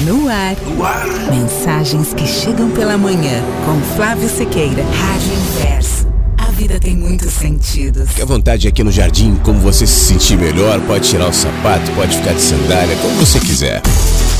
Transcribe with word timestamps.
No 0.00 0.28
ar. 0.28 0.56
No 0.64 0.84
ar. 0.84 1.08
Mensagens 1.28 2.14
que 2.14 2.24
chegam 2.24 2.70
pela 2.70 2.96
manhã. 2.96 3.42
Com 3.64 3.96
Flávio 3.96 4.28
Sequeira. 4.28 4.84
Rádio 4.84 5.32
Inverso. 5.32 6.06
A 6.38 6.52
vida 6.52 6.78
tem 6.78 6.96
muitos 6.96 7.32
sentidos. 7.32 8.08
Fique 8.08 8.22
à 8.22 8.24
vontade 8.24 8.68
aqui 8.68 8.84
no 8.84 8.92
jardim, 8.92 9.34
como 9.42 9.58
você 9.58 9.88
se 9.88 10.06
sentir 10.06 10.38
melhor. 10.38 10.80
Pode 10.82 11.08
tirar 11.08 11.28
o 11.28 11.32
sapato, 11.32 11.90
pode 11.96 12.16
ficar 12.16 12.32
de 12.32 12.40
sandália, 12.40 12.96
como 12.98 13.12
você 13.16 13.40
quiser. 13.40 13.82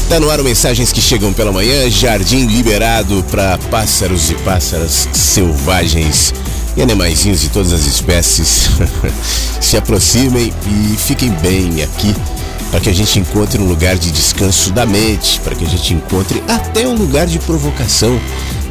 Tá 0.09 0.21
no 0.21 0.31
ar 0.31 0.41
Mensagens 0.45 0.93
que 0.93 1.01
chegam 1.01 1.33
pela 1.33 1.51
manhã. 1.51 1.91
Jardim 1.91 2.47
liberado 2.47 3.25
para 3.29 3.59
pássaros 3.69 4.31
e 4.31 4.37
pássaras 4.37 5.09
selvagens 5.13 6.33
e 6.77 6.83
animaizinhos 6.83 7.41
de 7.41 7.49
todas 7.49 7.73
as 7.73 7.85
espécies. 7.85 8.71
se 9.61 9.77
aproximem 9.77 10.53
e 10.69 10.97
fiquem 10.97 11.31
bem 11.31 11.83
aqui 11.83 12.15
para 12.71 12.81
que 12.81 12.91
a 12.91 12.93
gente 12.93 13.19
encontre 13.19 13.61
um 13.61 13.67
lugar 13.67 13.97
de 13.97 14.11
descanso 14.11 14.73
da 14.73 14.85
mente, 14.85 15.41
para 15.41 15.55
que 15.55 15.65
a 15.65 15.69
gente 15.69 15.95
encontre 15.95 16.43
até 16.49 16.87
um 16.87 16.95
lugar 16.95 17.27
de 17.27 17.39
provocação, 17.39 18.21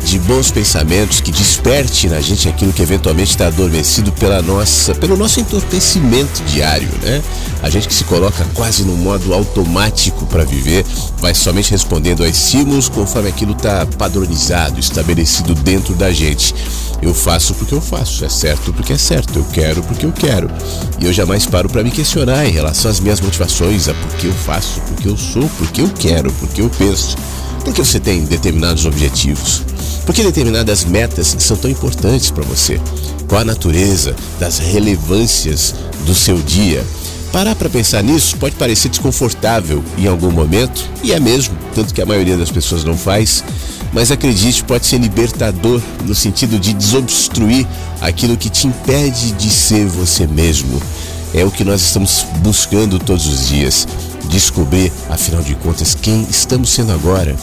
de 0.08 0.20
bons 0.20 0.52
pensamentos, 0.52 1.20
que 1.20 1.34
desperte 1.34 2.08
na 2.08 2.22
gente 2.22 2.48
aquilo 2.48 2.72
que 2.72 2.82
eventualmente 2.82 3.32
está 3.32 3.48
adormecido 3.48 4.10
pela 4.14 4.42
nossa, 4.42 4.96
pelo 4.96 5.18
nosso 5.18 5.42
entorpecimento 5.42 6.42
diário, 6.46 6.88
né? 7.02 7.22
A 7.62 7.70
gente 7.70 7.90
que 7.90 7.94
se 7.94 8.06
coloca 8.06 8.46
quase 8.54 8.84
no 8.84 8.96
modo 8.96 9.34
automático 9.34 10.26
para 10.28 10.46
viver, 10.46 10.86
vai 11.18 11.36
somente 11.36 11.72
respondendo 11.72 12.24
a 12.24 12.30
estímulos 12.30 12.88
conforme 12.88 13.28
aquilo 13.28 13.52
está 13.52 13.86
padronizado, 13.86 14.80
estabelecido 14.80 15.54
dentro 15.54 15.94
da 15.94 16.10
gente. 16.10 16.56
Eu 17.02 17.14
faço 17.14 17.54
porque 17.56 17.76
eu 17.76 17.82
faço, 17.82 18.24
é 18.24 18.30
certo 18.30 18.72
porque 18.72 18.94
é 18.94 18.98
certo, 18.98 19.38
eu 19.38 19.46
quero 19.52 19.84
porque 19.84 20.06
eu 20.06 20.14
quero. 20.14 20.50
E 21.02 21.06
eu 21.06 21.12
jamais 21.12 21.46
paro 21.46 21.68
para 21.68 21.84
me 21.84 21.92
questionar 21.92 22.46
em 22.48 22.52
relação 22.52 22.90
às 22.90 23.02
minhas 23.02 23.20
motivações, 23.20 23.90
a 23.90 23.94
por 23.94 24.14
que 24.14 24.28
eu 24.28 24.34
faço, 24.34 24.80
porque 24.88 25.10
eu 25.10 25.18
sou, 25.18 25.50
porque 25.58 25.82
eu 25.82 25.90
quero, 25.90 26.32
porque 26.34 26.62
eu 26.62 26.70
penso. 26.70 27.18
Porque 27.68 27.84
você 27.84 28.00
tem 28.00 28.24
determinados 28.24 28.86
objetivos. 28.86 29.62
Porque 30.06 30.24
determinadas 30.24 30.86
metas 30.86 31.36
são 31.38 31.58
tão 31.58 31.70
importantes 31.70 32.32
para 32.32 32.46
você? 32.46 32.80
Qual 33.28 33.42
a 33.42 33.44
natureza 33.44 34.16
das 34.40 34.58
relevâncias 34.58 35.76
do 36.06 36.16
seu 36.16 36.38
dia? 36.38 36.82
Parar 37.30 37.56
para 37.56 37.70
pensar 37.70 38.02
nisso 38.02 38.38
pode 38.38 38.56
parecer 38.56 38.88
desconfortável 38.88 39.84
em 39.98 40.08
algum 40.08 40.32
momento, 40.32 40.90
e 41.04 41.12
é 41.12 41.20
mesmo, 41.20 41.58
tanto 41.76 41.94
que 41.94 42.02
a 42.02 42.06
maioria 42.06 42.38
das 42.38 42.50
pessoas 42.50 42.86
não 42.86 42.98
faz, 42.98 43.44
mas 43.92 44.12
acredite, 44.12 44.64
pode 44.64 44.86
ser 44.86 45.00
libertador 45.00 45.81
no 46.06 46.16
sentido 46.16 46.58
de 46.58 46.72
desobstruir 46.74 47.68
aquilo 48.00 48.38
que 48.38 48.50
te 48.50 48.66
impede 48.66 49.34
de 49.34 49.50
ser 49.50 49.86
você 49.88 50.26
mesmo. 50.26 50.81
É 51.34 51.44
o 51.44 51.52
que 51.52 51.66
nós 51.66 51.81
estamos 51.81 52.26
buscando 52.38 52.98
todos 52.98 53.28
os 53.28 53.50
dias, 53.50 53.86
descobrir, 54.30 54.90
afinal 55.09 55.42
de 55.44 55.54
contas, 55.56 55.94
quem 55.94 56.26
estamos 56.30 56.70
sendo 56.70 56.94
agora. 56.94 57.36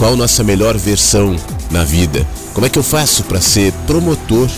Qual 0.00 0.16
nossa 0.16 0.42
melhor 0.42 0.78
versão 0.78 1.36
na 1.70 1.84
vida? 1.84 2.26
Como 2.54 2.64
é 2.64 2.70
que 2.70 2.78
eu 2.78 2.82
faço 2.82 3.22
para 3.24 3.38
ser 3.38 3.70
promotor 3.86 4.48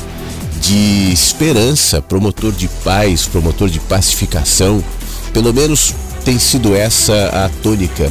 de 0.60 1.12
esperança, 1.12 2.00
promotor 2.00 2.52
de 2.52 2.68
paz, 2.84 3.26
promotor 3.26 3.68
de 3.68 3.80
pacificação? 3.80 4.80
Pelo 5.32 5.52
menos 5.52 5.96
tem 6.24 6.38
sido 6.38 6.76
essa 6.76 7.12
a 7.44 7.48
tônica 7.60 8.08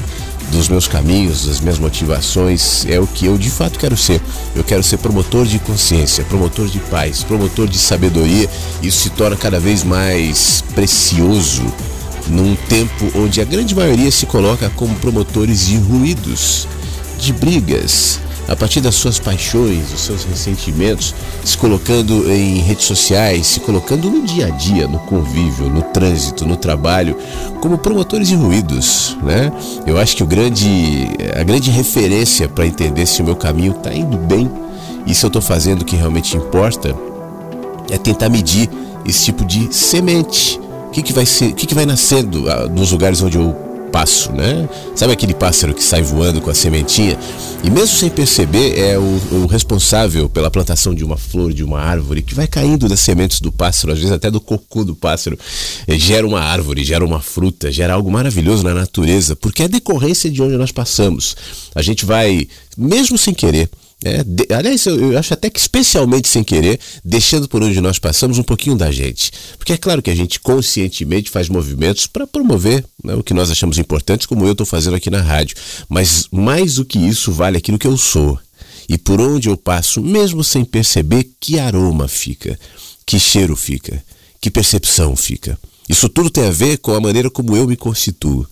dos 0.52 0.68
meus 0.68 0.90
caminhos, 0.90 1.46
das 1.46 1.62
minhas 1.62 1.80
motivações, 1.80 2.86
é 2.86 3.00
o 3.00 3.08
que 3.08 3.28
eu 3.28 3.38
de 3.38 3.50
fato 3.50 3.80
quero 3.80 3.96
ser. 3.96 4.22
Eu 4.54 4.66
quero 4.66 4.84
ser 4.84 4.98
promotor 4.98 5.46
de 5.46 5.58
consciência, 5.60 6.26
promotor 6.26 6.68
de 6.68 6.80
paz, 6.80 7.24
promotor 7.24 7.66
de 7.66 7.78
sabedoria. 7.78 8.50
Isso 8.84 9.04
se 9.04 9.10
torna 9.10 9.38
cada 9.38 9.58
vez 9.58 9.86
mais 9.86 10.66
precioso 10.76 11.64
num 12.28 12.58
tempo 12.68 13.10
onde 13.16 13.40
a 13.40 13.46
grande 13.46 13.74
maioria 13.74 14.12
se 14.12 14.26
coloca 14.26 14.70
como 14.76 14.94
promotores 14.96 15.68
de 15.68 15.78
ruídos 15.78 16.68
de 17.22 17.32
brigas, 17.34 18.20
a 18.48 18.56
partir 18.56 18.82
das 18.82 18.96
suas 18.96 19.20
paixões, 19.20 19.92
dos 19.92 20.02
seus 20.02 20.24
ressentimentos, 20.24 21.14
se 21.46 21.56
colocando 21.56 22.30
em 22.32 22.60
redes 22.60 22.86
sociais, 22.86 23.46
se 23.46 23.60
colocando 23.60 24.10
no 24.10 24.26
dia 24.26 24.48
a 24.48 24.50
dia, 24.50 24.88
no 24.88 24.98
convívio, 25.00 25.70
no 25.70 25.84
trânsito, 25.84 26.46
no 26.46 26.58
trabalho, 26.58 27.16
como 27.62 27.78
promotores 27.78 28.28
de 28.28 28.36
ruídos, 28.36 29.16
né? 29.22 29.52
Eu 29.86 30.00
acho 30.00 30.18
que 30.18 30.24
o 30.24 30.26
grande, 30.26 31.08
a 31.40 31.44
grande 31.44 31.70
referência 31.70 32.50
para 32.50 32.66
entender 32.66 33.06
se 33.06 33.22
o 33.22 33.26
meu 33.26 33.36
caminho 33.36 33.74
está 33.74 33.94
indo 33.94 34.18
bem 34.18 34.52
e 35.06 35.14
se 35.14 35.24
eu 35.24 35.28
estou 35.28 35.42
fazendo 35.42 35.84
o 35.84 35.86
que 35.86 35.96
realmente 35.96 36.36
importa 36.36 36.96
é 37.90 37.98
tentar 37.98 38.30
medir 38.30 38.70
esse 39.06 39.26
tipo 39.26 39.46
de 39.46 39.74
semente. 39.74 40.60
O 40.88 40.92
que, 40.92 41.02
que 41.02 41.14
vai 41.14 41.26
ser, 41.26 41.52
o 41.52 41.54
que, 41.54 41.68
que 41.68 41.76
vai 41.76 41.86
nascendo 41.86 42.50
ah, 42.50 42.68
nos 42.68 42.92
lugares 42.92 43.22
onde 43.22 43.38
eu 43.38 43.71
passo, 43.92 44.32
né? 44.32 44.68
Sabe 44.96 45.14
aquele 45.14 45.34
pássaro 45.34 45.74
que 45.74 45.84
sai 45.84 46.02
voando 46.02 46.42
com 46.42 46.50
a 46.50 46.56
sementinha? 46.56 47.18
E 47.64 47.70
mesmo 47.70 47.96
sem 47.96 48.10
perceber, 48.10 48.80
é 48.80 48.98
o, 48.98 49.22
o, 49.44 49.46
responsável 49.46 50.28
pela 50.28 50.50
plantação 50.50 50.96
de 50.96 51.04
uma 51.04 51.18
flor, 51.18 51.54
de 51.54 51.64
uma 51.64 51.80
árvore, 51.80 52.22
que 52.22 52.34
vai 52.34 52.48
caindo 52.48 52.90
das 52.90 53.00
sementes 53.00 53.40
do 53.40 53.52
pássaro, 53.52 53.94
às 53.94 54.00
vezes 54.00 54.12
até 54.12 54.32
do 54.32 54.42
cocô 54.42 54.84
do 54.84 54.96
pássaro, 54.96 55.38
e 55.88 55.98
gera 56.00 56.26
uma 56.26 56.40
árvore, 56.40 56.84
gera 56.84 57.06
uma 57.06 57.22
fruta, 57.22 57.72
gera 57.72 57.94
algo 57.94 58.10
maravilhoso 58.10 58.64
na 58.64 58.74
natureza, 58.74 59.36
porque 59.36 59.64
é 59.64 59.68
decorrência 59.68 60.32
de 60.32 60.42
onde 60.42 60.58
nós 60.58 60.72
passamos. 60.72 61.36
A 61.76 61.82
gente 61.82 62.06
vai, 62.06 62.48
mesmo 62.76 63.18
sem 63.18 63.34
querer, 63.34 63.70
é, 64.04 64.24
de, 64.24 64.48
aliás, 64.52 64.86
eu, 64.86 65.12
eu, 65.12 65.18
acho 65.18 65.34
até 65.34 65.50
que 65.50 65.60
especialmente 65.60 66.28
sem 66.28 66.44
querer, 66.44 66.80
deixando 67.06 67.48
por 67.48 67.62
onde 67.62 67.80
nós 67.80 68.00
passamos 68.00 68.40
um 68.40 68.44
pouquinho 68.44 68.76
da 68.76 68.92
gente. 68.92 69.32
Porque 69.58 69.74
é 69.74 69.78
claro 69.78 70.02
que 70.02 70.10
a 70.10 70.16
gente 70.16 70.40
conscientemente 70.40 71.30
faz 71.30 71.50
movimentos 71.50 72.08
para 72.08 72.26
promover 72.26 72.84
né, 73.04 73.14
o 73.14 73.22
que 73.22 73.34
nós 73.34 73.52
achamos 73.52 73.78
importante, 73.78 74.28
como 74.28 74.46
eu 74.46 74.54
estou 74.54 74.66
fazendo 74.66 74.96
aqui 74.96 75.10
na 75.12 75.22
rádio. 75.22 75.56
Mas 75.88 76.28
mais 76.32 76.76
do 76.76 76.86
que 76.86 76.98
isso, 76.98 77.32
vale 77.32 77.58
aquilo 77.58 77.78
que 77.78 77.88
eu 77.88 77.96
sou. 77.96 78.40
E 78.90 78.98
por 78.98 79.22
onde 79.22 79.50
eu 79.50 79.56
passo, 79.56 80.02
mesmo 80.02 80.44
sem 80.44 80.66
perceber, 80.66 81.30
que 81.40 81.60
aroma 81.60 82.08
fica, 82.08 82.60
que 83.06 83.20
cheiro 83.20 83.56
fica, 83.56 84.04
que 84.42 84.50
percepção 84.50 85.16
fica. 85.16 85.58
Isso 85.88 86.10
tudo 86.10 86.30
tem 86.30 86.46
a 86.46 86.52
ver 86.52 86.78
com 86.78 86.94
a 86.94 87.00
maneira 87.00 87.30
como 87.30 87.56
eu 87.56 87.68
me 87.68 87.76
constituo, 87.76 88.48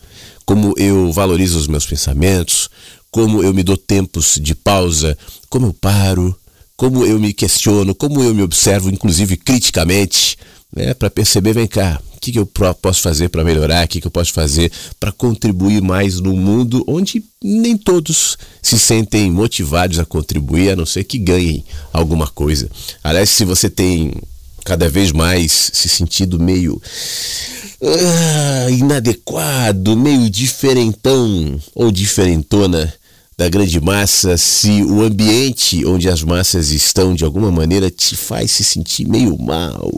como 0.45 0.73
eu 0.77 1.11
valorizo 1.11 1.57
os 1.57 1.67
meus 1.67 1.85
pensamentos, 1.85 2.69
como 3.11 3.43
eu 3.43 3.53
me 3.53 3.63
dou 3.63 3.77
tempos 3.77 4.39
de 4.41 4.53
pausa, 4.53 5.17
como 5.49 5.67
eu 5.67 5.73
paro, 5.73 6.35
como 6.75 7.05
eu 7.05 7.19
me 7.19 7.33
questiono, 7.33 7.93
como 7.93 8.23
eu 8.23 8.33
me 8.33 8.41
observo, 8.41 8.89
inclusive 8.89 9.35
criticamente, 9.35 10.37
né, 10.73 10.93
para 10.93 11.09
perceber, 11.09 11.53
vem 11.53 11.67
cá, 11.67 11.99
o 12.15 12.19
que, 12.19 12.31
que 12.31 12.39
eu 12.39 12.45
posso 12.45 13.01
fazer 13.01 13.29
para 13.29 13.43
melhorar, 13.43 13.85
o 13.85 13.87
que, 13.87 14.01
que 14.01 14.07
eu 14.07 14.11
posso 14.11 14.33
fazer 14.33 14.71
para 14.99 15.11
contribuir 15.11 15.81
mais 15.81 16.19
no 16.19 16.35
mundo 16.35 16.83
onde 16.87 17.23
nem 17.43 17.77
todos 17.77 18.37
se 18.61 18.77
sentem 18.77 19.31
motivados 19.31 19.99
a 19.99 20.05
contribuir, 20.05 20.71
a 20.71 20.75
não 20.75 20.85
ser 20.85 21.05
que 21.05 21.17
ganhem 21.17 21.65
alguma 21.93 22.27
coisa. 22.27 22.69
Aliás, 23.03 23.29
se 23.29 23.45
você 23.45 23.69
tem 23.69 24.13
cada 24.63 24.89
vez 24.89 25.11
mais 25.11 25.71
se 25.73 25.89
sentido 25.89 26.39
meio 26.39 26.81
ah, 27.81 28.69
inadequado, 28.69 29.95
meio 29.95 30.29
diferentão 30.29 31.59
ou 31.73 31.89
diferentona, 31.91 32.93
da 33.39 33.47
grande 33.47 33.79
massa, 33.79 34.37
se 34.37 34.83
o 34.83 35.01
ambiente 35.01 35.85
onde 35.85 36.09
as 36.09 36.21
massas 36.21 36.71
estão 36.71 37.15
de 37.15 37.23
alguma 37.23 37.49
maneira 37.49 37.89
te 37.89 38.17
faz 38.17 38.51
se 38.51 38.65
sentir 38.65 39.07
meio 39.07 39.37
mal. 39.37 39.89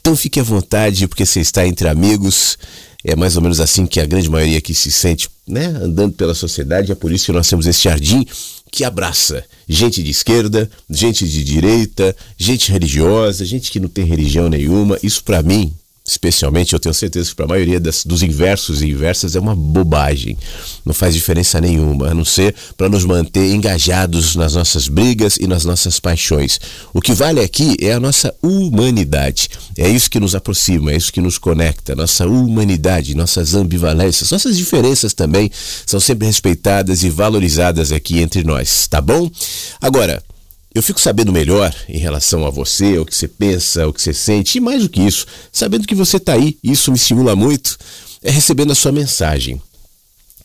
Então 0.00 0.16
fique 0.16 0.40
à 0.40 0.42
vontade, 0.42 1.06
porque 1.06 1.26
você 1.26 1.40
está 1.40 1.66
entre 1.66 1.86
amigos. 1.86 2.56
É 3.04 3.14
mais 3.14 3.36
ou 3.36 3.42
menos 3.42 3.60
assim 3.60 3.84
que 3.84 4.00
a 4.00 4.06
grande 4.06 4.30
maioria 4.30 4.56
aqui 4.56 4.72
se 4.72 4.90
sente, 4.90 5.28
né? 5.46 5.66
Andando 5.66 6.14
pela 6.14 6.34
sociedade. 6.34 6.90
É 6.90 6.94
por 6.94 7.12
isso 7.12 7.26
que 7.26 7.32
nós 7.32 7.46
temos 7.46 7.66
esse 7.66 7.82
jardim 7.82 8.24
que 8.70 8.84
abraça 8.84 9.44
gente 9.68 10.02
de 10.02 10.10
esquerda, 10.10 10.70
gente 10.88 11.28
de 11.28 11.44
direita, 11.44 12.16
gente 12.38 12.72
religiosa, 12.72 13.44
gente 13.44 13.70
que 13.70 13.80
não 13.80 13.88
tem 13.90 14.06
religião 14.06 14.48
nenhuma. 14.48 14.98
Isso 15.02 15.22
para 15.22 15.42
mim 15.42 15.74
especialmente, 16.04 16.72
eu 16.72 16.80
tenho 16.80 16.94
certeza 16.94 17.30
que 17.30 17.36
para 17.36 17.44
a 17.44 17.48
maioria 17.48 17.78
das, 17.78 18.04
dos 18.04 18.22
inversos 18.22 18.82
e 18.82 18.90
inversas 18.90 19.36
é 19.36 19.40
uma 19.40 19.54
bobagem. 19.54 20.36
Não 20.84 20.92
faz 20.92 21.14
diferença 21.14 21.60
nenhuma, 21.60 22.08
a 22.08 22.14
não 22.14 22.24
ser 22.24 22.54
para 22.76 22.88
nos 22.88 23.04
manter 23.04 23.52
engajados 23.54 24.34
nas 24.34 24.54
nossas 24.54 24.88
brigas 24.88 25.36
e 25.36 25.46
nas 25.46 25.64
nossas 25.64 26.00
paixões. 26.00 26.58
O 26.92 27.00
que 27.00 27.12
vale 27.12 27.40
aqui 27.40 27.76
é 27.80 27.92
a 27.92 28.00
nossa 28.00 28.34
humanidade. 28.42 29.48
É 29.78 29.88
isso 29.88 30.10
que 30.10 30.18
nos 30.18 30.34
aproxima, 30.34 30.92
é 30.92 30.96
isso 30.96 31.12
que 31.12 31.20
nos 31.20 31.38
conecta. 31.38 31.94
Nossa 31.94 32.26
humanidade, 32.26 33.14
nossas 33.14 33.54
ambivalências, 33.54 34.30
nossas 34.30 34.56
diferenças 34.56 35.14
também 35.14 35.50
são 35.86 36.00
sempre 36.00 36.26
respeitadas 36.26 37.04
e 37.04 37.10
valorizadas 37.10 37.92
aqui 37.92 38.20
entre 38.20 38.42
nós, 38.42 38.88
tá 38.88 39.00
bom? 39.00 39.30
Agora, 39.80 40.22
eu 40.74 40.82
fico 40.82 41.00
sabendo 41.00 41.32
melhor 41.32 41.72
em 41.88 41.98
relação 41.98 42.46
a 42.46 42.50
você, 42.50 42.98
o 42.98 43.04
que 43.04 43.14
você 43.14 43.28
pensa, 43.28 43.86
o 43.86 43.92
que 43.92 44.00
você 44.00 44.14
sente, 44.14 44.58
e 44.58 44.60
mais 44.60 44.82
do 44.82 44.88
que 44.88 45.02
isso, 45.02 45.26
sabendo 45.52 45.86
que 45.86 45.94
você 45.94 46.16
está 46.16 46.32
aí, 46.34 46.58
isso 46.62 46.90
me 46.90 46.96
estimula 46.96 47.36
muito, 47.36 47.76
é 48.22 48.30
recebendo 48.30 48.72
a 48.72 48.74
sua 48.74 48.92
mensagem. 48.92 49.60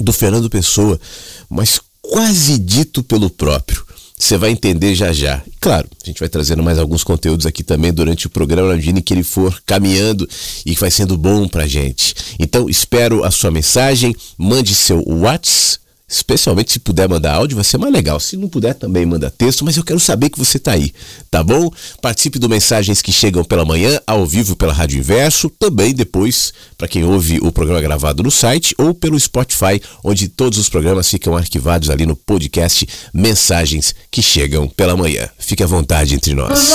Do 0.00 0.12
Fernando 0.12 0.50
Pessoa, 0.50 1.00
mas 1.48 1.80
quase 2.02 2.58
dito 2.58 3.02
pelo 3.02 3.30
próprio. 3.30 3.83
Você 4.16 4.36
vai 4.38 4.50
entender 4.50 4.94
já 4.94 5.12
já. 5.12 5.42
Claro, 5.60 5.88
a 6.02 6.06
gente 6.06 6.20
vai 6.20 6.28
trazendo 6.28 6.62
mais 6.62 6.78
alguns 6.78 7.02
conteúdos 7.02 7.46
aqui 7.46 7.62
também 7.62 7.92
durante 7.92 8.26
o 8.26 8.30
programa, 8.30 8.74
medida 8.74 9.02
que 9.02 9.12
ele 9.12 9.24
for 9.24 9.60
caminhando 9.66 10.28
e 10.64 10.74
que 10.74 10.80
vai 10.80 10.90
sendo 10.90 11.18
bom 11.18 11.48
pra 11.48 11.66
gente. 11.66 12.14
Então, 12.38 12.68
espero 12.68 13.24
a 13.24 13.30
sua 13.30 13.50
mensagem, 13.50 14.14
mande 14.38 14.74
seu 14.74 15.02
WhatsApp 15.06 15.83
Especialmente 16.06 16.72
se 16.72 16.78
puder 16.78 17.08
mandar 17.08 17.34
áudio, 17.34 17.56
vai 17.56 17.64
ser 17.64 17.78
mais 17.78 17.92
legal. 17.92 18.20
Se 18.20 18.36
não 18.36 18.48
puder, 18.48 18.74
também 18.74 19.06
manda 19.06 19.30
texto, 19.30 19.64
mas 19.64 19.76
eu 19.76 19.82
quero 19.82 19.98
saber 19.98 20.28
que 20.28 20.38
você 20.38 20.58
está 20.58 20.72
aí, 20.72 20.92
tá 21.30 21.42
bom? 21.42 21.70
Participe 22.02 22.38
do 22.38 22.48
Mensagens 22.48 23.00
que 23.00 23.10
Chegam 23.10 23.42
pela 23.42 23.64
manhã, 23.64 23.98
ao 24.06 24.26
vivo 24.26 24.54
pela 24.54 24.72
Rádio 24.72 24.98
Inverso, 24.98 25.48
também 25.58 25.94
depois, 25.94 26.52
para 26.76 26.86
quem 26.86 27.04
ouve 27.04 27.38
o 27.40 27.50
programa 27.50 27.80
gravado 27.80 28.22
no 28.22 28.30
site 28.30 28.74
ou 28.76 28.92
pelo 28.92 29.18
Spotify, 29.18 29.80
onde 30.04 30.28
todos 30.28 30.58
os 30.58 30.68
programas 30.68 31.08
ficam 31.08 31.36
arquivados 31.36 31.88
ali 31.88 32.04
no 32.04 32.14
podcast 32.14 32.86
Mensagens 33.12 33.94
que 34.10 34.20
Chegam 34.22 34.68
pela 34.68 34.96
manhã. 34.96 35.28
Fique 35.38 35.62
à 35.62 35.66
vontade 35.66 36.14
entre 36.14 36.34
nós. 36.34 36.74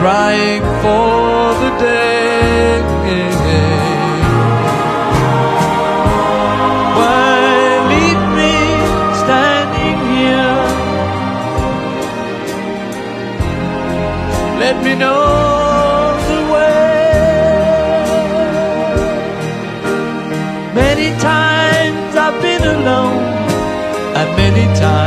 crying 0.00 0.62
for 0.82 1.54
the 1.62 1.70
day. 1.78 2.06
Why 6.98 7.32
leave 7.92 8.22
me 8.38 8.54
standing 9.22 9.98
here? 10.14 10.60
Let 14.62 14.76
me 14.84 14.92
know 15.02 15.24
the 16.30 16.40
way. 16.52 16.86
Many 20.82 21.08
times 21.32 22.10
I've 22.24 22.38
been 22.42 22.64
alone, 22.76 23.24
many 24.42 24.66
times 24.78 25.05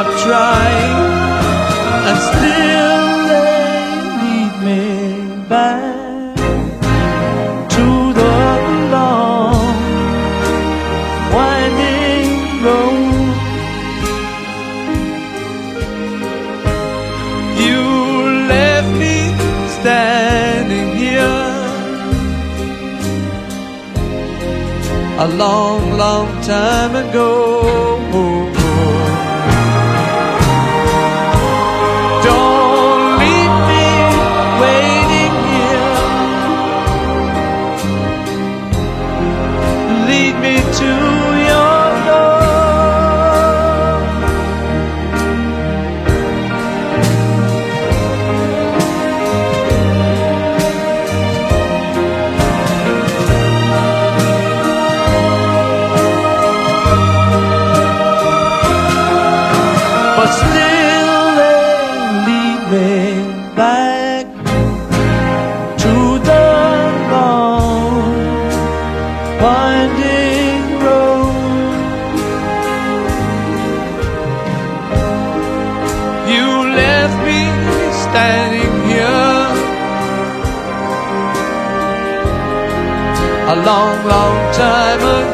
I've 0.00 0.14
tried, 0.22 0.96
and 2.08 2.18
still 2.30 3.06
they 3.30 3.58
lead 4.20 4.54
me 4.68 4.84
back 5.48 6.36
to 7.74 7.86
the 8.20 8.36
long, 8.94 9.74
winding 11.34 12.30
road. 12.62 13.34
You 17.64 17.82
left 18.54 18.90
me 19.02 19.18
standing 19.78 20.88
here. 20.94 21.44
A 25.18 25.26
long, 25.26 25.82
long 25.98 26.28
time 26.42 26.94
ago. 26.94 28.37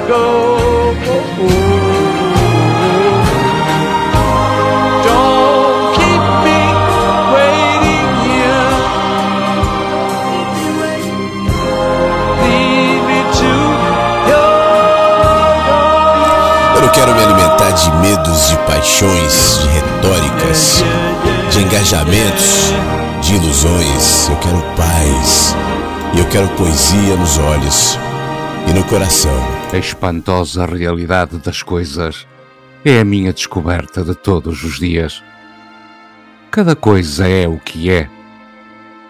Ago. 0.05 0.95
Don't 5.05 5.95
keep 5.97 6.25
me 6.45 6.61
waiting 7.35 8.09
here. 8.25 8.71
Lead 12.43 13.01
me 13.09 13.21
to 13.39 13.53
your 14.29 14.55
Eu 16.75 16.81
não 16.83 16.89
quero 16.91 17.15
me 17.15 17.23
alimentar 17.23 17.71
de 17.71 17.91
medos, 17.97 18.49
de 18.49 18.57
paixões, 18.59 19.61
de 19.63 19.69
retóricas, 19.69 20.85
de 21.51 21.63
engajamentos, 21.63 22.75
de 23.23 23.37
ilusões. 23.37 24.29
Eu 24.29 24.37
quero 24.37 24.63
paz. 24.77 25.57
E 26.15 26.19
eu 26.21 26.27
quero 26.27 26.47
poesia 26.51 27.17
nos 27.17 27.39
olhos 27.39 27.99
no 28.75 28.85
coração. 28.89 29.33
A 29.73 29.77
espantosa 29.77 30.67
realidade 30.67 31.39
das 31.39 31.63
coisas 31.63 32.27
é 32.85 32.99
a 32.99 33.05
minha 33.05 33.33
descoberta 33.33 34.03
de 34.03 34.17
todos 34.17 34.65
os 34.65 34.81
dias. 34.81 35.23
Cada 36.51 36.75
coisa 36.75 37.29
é 37.29 37.47
o 37.47 37.61
que 37.61 37.89
é, 37.89 38.11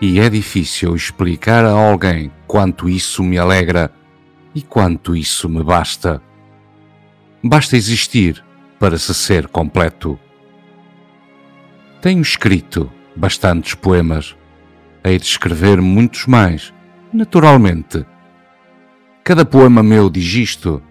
e 0.02 0.20
é 0.20 0.28
difícil 0.28 0.94
explicar 0.94 1.64
a 1.64 1.70
alguém 1.70 2.30
quanto 2.46 2.90
isso 2.90 3.22
me 3.22 3.38
alegra 3.38 3.90
e 4.54 4.60
quanto 4.60 5.16
isso 5.16 5.48
me 5.48 5.64
basta. 5.64 6.20
Basta 7.42 7.74
existir 7.74 8.44
para 8.78 8.98
se 8.98 9.14
ser 9.14 9.48
completo. 9.48 10.18
Tenho 12.02 12.20
escrito 12.20 12.92
bastantes 13.16 13.74
poemas, 13.74 14.36
hei 15.02 15.18
de 15.18 15.24
escrever 15.24 15.80
muitos 15.80 16.26
mais, 16.26 16.72
naturalmente 17.10 18.04
Cada 19.24 19.42
poema 19.42 19.82
meu 19.82 20.10
diz 20.10 20.34
isto, 20.34 20.82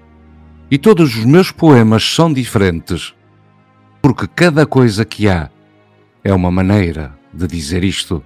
e 0.71 0.79
todos 0.79 1.15
os 1.15 1.23
meus 1.23 1.51
poemas 1.51 2.03
são 2.03 2.33
diferentes, 2.33 3.13
porque 4.01 4.25
cada 4.25 4.65
coisa 4.65 5.05
que 5.05 5.29
há 5.29 5.51
é 6.23 6.33
uma 6.33 6.49
maneira 6.49 7.13
de 7.31 7.45
dizer 7.45 7.83
isto. 7.83 8.23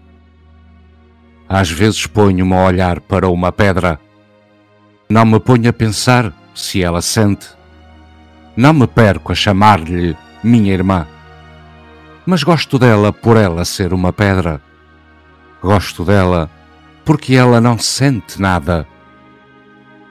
Às 1.49 1.69
vezes 1.69 2.07
ponho-me 2.07 2.53
a 2.53 2.63
olhar 2.63 3.01
para 3.01 3.27
uma 3.27 3.51
pedra. 3.51 3.99
Não 5.09 5.25
me 5.25 5.41
ponho 5.41 5.69
a 5.69 5.73
pensar 5.73 6.33
se 6.55 6.81
ela 6.81 7.01
sente. 7.01 7.49
Não 8.55 8.71
me 8.73 8.87
perco 8.87 9.33
a 9.33 9.35
chamar-lhe 9.35 10.15
minha 10.41 10.73
irmã. 10.73 11.05
Mas 12.25 12.43
gosto 12.43 12.79
dela 12.79 13.11
por 13.11 13.35
ela 13.35 13.65
ser 13.65 13.91
uma 13.91 14.13
pedra. 14.13 14.61
Gosto 15.61 16.05
dela 16.05 16.49
porque 17.03 17.35
ela 17.35 17.59
não 17.59 17.77
sente 17.77 18.41
nada. 18.41 18.87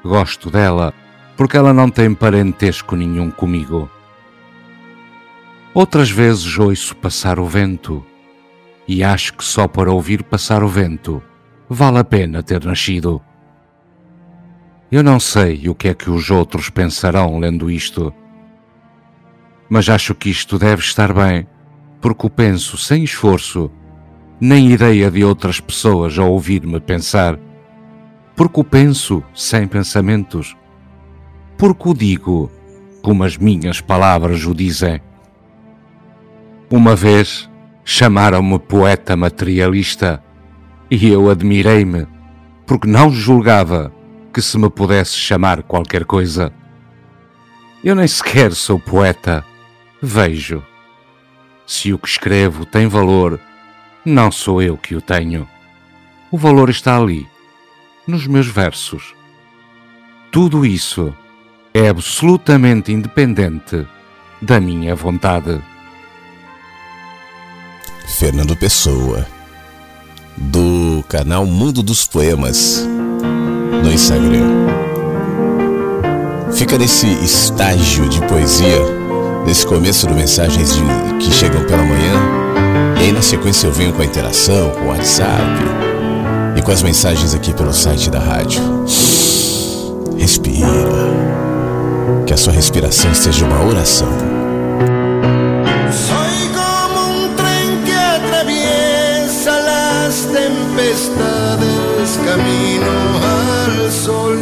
Gosto 0.07 0.51
dela 0.51 0.95
porque 1.37 1.57
ela 1.57 1.75
não 1.75 1.91
tem 1.91 2.15
parentesco 2.15 2.97
nenhum 2.97 3.31
comigo. 3.31 3.91
Outras 5.75 6.09
vezes 6.09 6.59
ouço 6.59 6.97
passar 6.97 7.39
o 7.39 7.45
vento 7.45 8.05
e 8.89 9.05
acho 9.05 9.35
que 9.35 9.45
só 9.45 9.69
para 9.69 9.93
ouvir 9.93 10.23
passar 10.23 10.63
o 10.63 10.69
vento 10.69 11.23
vale 11.69 11.99
a 11.99 12.05
pena 12.05 12.43
ter 12.43 12.65
nascido. 12.65 13.21
Eu 14.91 15.03
não 15.03 15.21
sei 15.21 15.69
o 15.69 15.75
que 15.75 15.89
é 15.89 15.95
que 15.95 16.09
os 16.09 16.31
outros 16.31 16.71
pensarão 16.71 17.39
lendo 17.39 17.71
isto, 17.71 18.15
mas 19.69 19.89
acho 19.89 20.15
que 20.15 20.31
isto 20.31 20.59
deve 20.59 20.81
estar 20.81 21.13
bem, 21.13 21.47
porque 22.01 22.27
o 22.27 22.31
penso 22.31 22.79
sem 22.79 23.03
esforço, 23.03 23.71
nem 24.41 24.71
ideia 24.71 25.11
de 25.11 25.25
outras 25.25 25.59
pessoas 25.61 26.19
a 26.19 26.25
ouvir-me 26.25 26.79
pensar, 26.79 27.39
porque 28.37 28.61
o 28.61 28.65
penso 28.65 29.25
sem 29.35 29.67
pensamentos, 29.67 30.55
porque 31.57 31.89
o 31.89 31.95
digo 31.95 32.53
como 33.03 33.25
as 33.25 33.39
minhas 33.39 33.81
palavras 33.81 34.45
o 34.45 34.55
dizem. 34.55 35.01
Uma 36.69 36.95
vez 36.95 37.49
chamaram-me 37.85 38.59
poeta 38.59 39.17
materialista 39.17 40.23
e 40.91 41.09
eu 41.09 41.31
admirei-me, 41.31 42.07
porque 42.67 42.87
não 42.87 43.11
julgava 43.11 43.93
que 44.33 44.43
se 44.43 44.59
me 44.59 44.69
pudesse 44.69 45.15
chamar 45.15 45.63
qualquer 45.63 46.05
coisa. 46.05 46.53
Eu 47.83 47.95
nem 47.95 48.07
sequer 48.07 48.53
sou 48.53 48.79
poeta, 48.79 49.45
vejo. 50.03 50.63
Se 51.67 51.93
o 51.93 51.99
que 51.99 52.09
escrevo 52.09 52.67
tem 52.67 52.87
valor, 52.87 53.41
não 54.05 54.31
sou 54.31 54.61
eu 54.61 54.77
que 54.77 54.95
o 54.95 55.01
tenho. 55.01 55.49
O 56.31 56.37
valor 56.37 56.69
está 56.69 56.99
ali, 56.99 57.27
nos 58.07 58.27
meus 58.27 58.47
versos. 58.47 59.15
Tudo 60.31 60.65
isso 60.65 61.15
é 61.75 61.89
absolutamente 61.89 62.93
independente 62.93 63.87
da 64.41 64.61
minha 64.61 64.95
vontade. 64.95 65.61
Fernando 68.19 68.57
Pessoa, 68.57 69.27
do 70.37 71.05
canal 71.09 71.45
Mundo 71.45 71.83
dos 71.83 72.07
Poemas, 72.07 72.87
no 73.83 73.93
Instagram. 73.93 74.67
Fica 76.55 76.79
nesse 76.79 77.07
estágio 77.23 78.09
de 78.09 78.21
poesia, 78.23 78.81
nesse 79.45 79.67
começo 79.67 80.07
do 80.07 80.15
Mensagens 80.15 80.75
de, 80.75 80.83
que 81.21 81.31
chegam 81.31 81.65
pela 81.65 81.83
manhã, 81.83 82.15
e 82.99 83.05
aí 83.05 83.13
na 83.13 83.21
sequência 83.21 83.67
eu 83.67 83.73
venho 83.73 83.93
com 83.93 84.01
a 84.01 84.07
interação, 84.07 84.71
com 84.71 84.83
o 84.83 84.89
WhatsApp 84.89 85.96
com 86.67 86.73
as 86.73 86.83
mensagens 86.83 87.33
aqui 87.33 87.55
pelo 87.55 87.73
site 87.73 88.11
da 88.11 88.19
rádio. 88.19 88.61
Respira, 90.19 90.67
que 92.27 92.35
a 92.35 92.37
sua 92.37 92.53
respiração 92.53 93.15
seja 93.15 93.45
uma 93.45 93.65
oração. 93.65 94.09
camino 102.25 102.95
al 103.23 103.91
sol. 103.91 104.37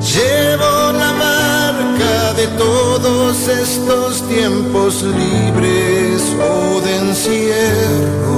Llevo 0.00 0.92
la 0.92 1.12
marca 1.12 2.34
de 2.36 2.46
todos 2.56 3.48
estos 3.48 4.20
tiempos 4.28 5.02
libres 5.02 6.22
o 6.38 6.80
de 6.80 7.10
encierros. 7.10 8.33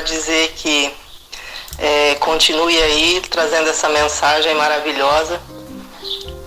Dizer 0.00 0.52
que 0.56 0.90
é, 1.78 2.14
continue 2.16 2.76
aí 2.76 3.22
trazendo 3.30 3.68
essa 3.68 3.88
mensagem 3.88 4.54
maravilhosa 4.54 5.40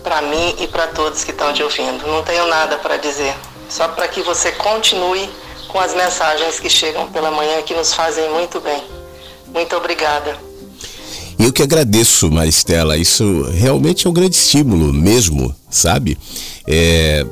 para 0.04 0.22
mim 0.22 0.56
e 0.60 0.68
para 0.68 0.88
todos 0.88 1.24
que 1.24 1.32
estão 1.32 1.54
te 1.54 1.64
ouvindo. 1.64 2.06
Não 2.08 2.24
tenho 2.24 2.48
nada 2.48 2.78
para 2.78 2.98
dizer, 2.98 3.34
só 3.70 3.88
para 3.88 4.08
que 4.08 4.22
você 4.22 4.52
continue 4.52 5.30
com 5.68 5.80
as 5.80 5.94
mensagens 5.94 6.60
que 6.60 6.70
chegam 6.70 7.08
pela 7.12 7.32
manhã 7.32 7.62
que 7.62 7.74
nos 7.74 7.94
fazem 7.94 8.30
muito 8.30 8.60
bem. 8.60 8.84
Muito 9.54 9.76
obrigada. 9.76 10.38
Eu 11.40 11.52
que 11.52 11.64
agradeço, 11.64 12.30
Maristela. 12.30 12.98
Isso 12.98 13.44
realmente 13.54 14.06
é 14.06 14.10
um 14.10 14.14
grande 14.14 14.36
estímulo 14.36 14.94
mesmo, 14.94 15.56
sabe? 15.70 16.18
É, 16.68 17.26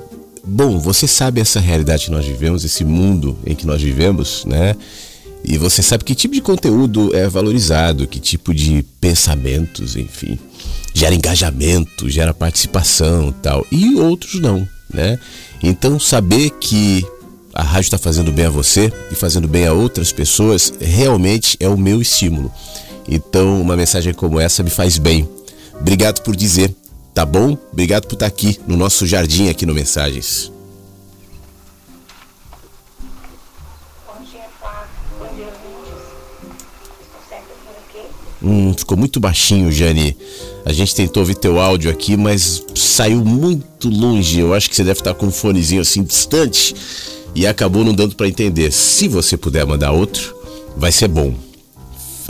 bom, 0.43 0.79
você 0.79 1.07
sabe 1.07 1.39
essa 1.41 1.59
realidade 1.59 2.05
que 2.05 2.11
nós 2.11 2.25
vivemos, 2.25 2.65
esse 2.65 2.83
mundo 2.83 3.37
em 3.45 3.53
que 3.53 3.67
nós 3.67 3.81
vivemos, 3.81 4.45
né? 4.45 4.75
E 5.43 5.57
você 5.57 5.81
sabe 5.81 6.03
que 6.03 6.13
tipo 6.13 6.33
de 6.33 6.41
conteúdo 6.41 7.15
é 7.15 7.27
valorizado, 7.27 8.07
que 8.07 8.19
tipo 8.19 8.53
de 8.53 8.83
pensamentos, 8.99 9.95
enfim, 9.95 10.37
gera 10.93 11.15
engajamento, 11.15 12.09
gera 12.09 12.33
participação, 12.33 13.31
tal, 13.41 13.65
e 13.71 13.95
outros 13.95 14.35
não, 14.41 14.67
né? 14.93 15.17
Então 15.63 15.99
saber 15.99 16.51
que 16.51 17.05
a 17.53 17.63
rádio 17.63 17.87
está 17.87 17.97
fazendo 17.97 18.31
bem 18.31 18.45
a 18.45 18.49
você 18.49 18.91
e 19.11 19.15
fazendo 19.15 19.47
bem 19.47 19.65
a 19.65 19.73
outras 19.73 20.11
pessoas 20.11 20.73
realmente 20.79 21.57
é 21.59 21.67
o 21.67 21.77
meu 21.77 22.01
estímulo. 22.01 22.51
Então, 23.07 23.59
uma 23.59 23.75
mensagem 23.75 24.13
como 24.13 24.39
essa 24.39 24.61
me 24.61 24.69
faz 24.69 24.97
bem. 24.99 25.27
Obrigado 25.79 26.21
por 26.21 26.35
dizer, 26.35 26.75
tá 27.13 27.25
bom? 27.25 27.57
Obrigado 27.73 28.05
por 28.05 28.13
estar 28.13 28.27
aqui 28.27 28.59
no 28.67 28.77
nosso 28.77 29.07
jardim 29.07 29.49
aqui 29.49 29.65
no 29.65 29.73
Mensagens. 29.73 30.51
Hum, 38.41 38.73
ficou 38.73 38.97
muito 38.97 39.19
baixinho, 39.19 39.71
Jane. 39.71 40.15
A 40.65 40.71
gente 40.71 40.95
tentou 40.95 41.21
ouvir 41.21 41.35
teu 41.35 41.59
áudio 41.59 41.91
aqui, 41.91 42.15
mas 42.15 42.63
saiu 42.73 43.23
muito 43.23 43.89
longe. 43.89 44.39
Eu 44.39 44.53
acho 44.53 44.69
que 44.69 44.75
você 44.75 44.83
deve 44.83 44.99
estar 44.99 45.13
com 45.13 45.27
um 45.27 45.31
fonezinho 45.31 45.81
assim 45.81 46.03
distante 46.03 46.73
e 47.35 47.45
acabou 47.45 47.83
não 47.83 47.93
dando 47.93 48.15
para 48.15 48.27
entender. 48.27 48.71
Se 48.71 49.07
você 49.07 49.35
puder 49.35 49.65
mandar 49.65 49.91
outro, 49.91 50.35
vai 50.77 50.91
ser 50.91 51.07
bom. 51.07 51.33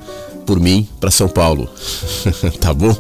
por 0.46 0.60
mim 0.60 0.88
para 1.00 1.12
São 1.12 1.28
Paulo. 1.28 1.70
tá 2.60 2.74
bom? 2.74 2.96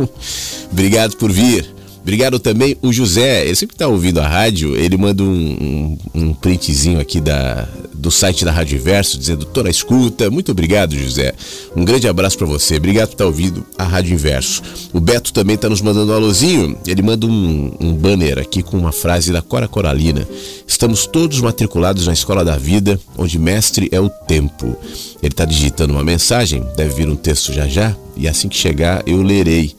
Obrigado 0.71 1.15
por 1.17 1.31
vir. 1.31 1.76
Obrigado 2.07 2.39
também 2.39 2.77
o 2.81 2.93
José, 2.93 3.45
ele 3.45 3.55
sempre 3.57 3.75
tá 3.75 3.85
ouvindo 3.85 4.21
a 4.21 4.27
rádio, 4.29 4.77
ele 4.77 4.95
manda 4.95 5.21
um, 5.21 5.97
um, 6.15 6.21
um 6.21 6.33
printzinho 6.33 7.01
aqui 7.01 7.19
da, 7.19 7.67
do 7.93 8.09
site 8.09 8.45
da 8.45 8.51
Rádio 8.53 8.77
Inverso, 8.77 9.17
dizendo, 9.17 9.43
tô 9.43 9.61
na 9.61 9.69
escuta. 9.69 10.31
Muito 10.31 10.53
obrigado, 10.53 10.95
José. 10.95 11.33
Um 11.75 11.83
grande 11.83 12.07
abraço 12.07 12.37
para 12.37 12.47
você. 12.47 12.77
Obrigado 12.77 13.09
por 13.09 13.15
estar 13.15 13.25
ouvindo 13.25 13.65
a 13.77 13.83
Rádio 13.83 14.13
Inverso. 14.13 14.61
O 14.93 15.01
Beto 15.01 15.33
também 15.33 15.57
tá 15.57 15.67
nos 15.67 15.81
mandando 15.81 16.13
um 16.13 16.15
alôzinho. 16.15 16.77
Ele 16.87 17.01
manda 17.01 17.27
um, 17.27 17.75
um 17.77 17.93
banner 17.93 18.39
aqui 18.39 18.63
com 18.63 18.77
uma 18.77 18.93
frase 18.93 19.33
da 19.33 19.41
Cora 19.41 19.67
Coralina. 19.67 20.25
Estamos 20.65 21.07
todos 21.07 21.41
matriculados 21.41 22.07
na 22.07 22.13
Escola 22.13 22.45
da 22.45 22.55
Vida, 22.55 22.97
onde 23.17 23.37
mestre 23.37 23.89
é 23.91 23.99
o 23.99 24.09
tempo. 24.09 24.77
Ele 25.21 25.35
tá 25.35 25.43
digitando 25.43 25.91
uma 25.91 26.05
mensagem, 26.05 26.65
deve 26.77 26.93
vir 26.93 27.09
um 27.09 27.17
texto 27.17 27.51
já 27.51 27.67
já, 27.67 27.93
e 28.15 28.29
assim 28.29 28.47
que 28.47 28.55
chegar 28.55 29.03
eu 29.05 29.21
lerei. 29.21 29.75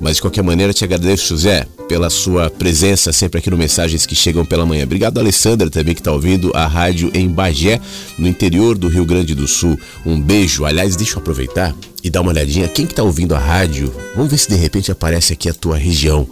Mas 0.00 0.16
de 0.16 0.22
qualquer 0.22 0.42
maneira, 0.42 0.72
te 0.72 0.82
agradeço, 0.82 1.28
José, 1.28 1.66
pela 1.86 2.08
sua 2.08 2.48
presença 2.48 3.12
sempre 3.12 3.38
aqui 3.38 3.50
no 3.50 3.58
Mensagens 3.58 4.06
que 4.06 4.14
Chegam 4.14 4.46
pela 4.46 4.64
Manhã. 4.64 4.84
Obrigado, 4.84 5.18
Alessandra, 5.18 5.68
também 5.68 5.94
que 5.94 6.00
está 6.00 6.10
ouvindo 6.10 6.50
a 6.54 6.66
rádio 6.66 7.10
em 7.12 7.28
Bagé, 7.28 7.78
no 8.18 8.26
interior 8.26 8.78
do 8.78 8.88
Rio 8.88 9.04
Grande 9.04 9.34
do 9.34 9.46
Sul. 9.46 9.78
Um 10.06 10.18
beijo. 10.18 10.64
Aliás, 10.64 10.96
deixa 10.96 11.14
eu 11.14 11.18
aproveitar 11.18 11.74
e 12.02 12.08
dar 12.08 12.22
uma 12.22 12.30
olhadinha. 12.30 12.66
Quem 12.68 12.86
que 12.86 12.92
está 12.92 13.02
ouvindo 13.02 13.34
a 13.34 13.38
rádio? 13.38 13.92
Vamos 14.16 14.30
ver 14.30 14.38
se 14.38 14.48
de 14.48 14.56
repente 14.56 14.90
aparece 14.90 15.34
aqui 15.34 15.50
a 15.50 15.54
tua 15.54 15.76
região, 15.76 16.26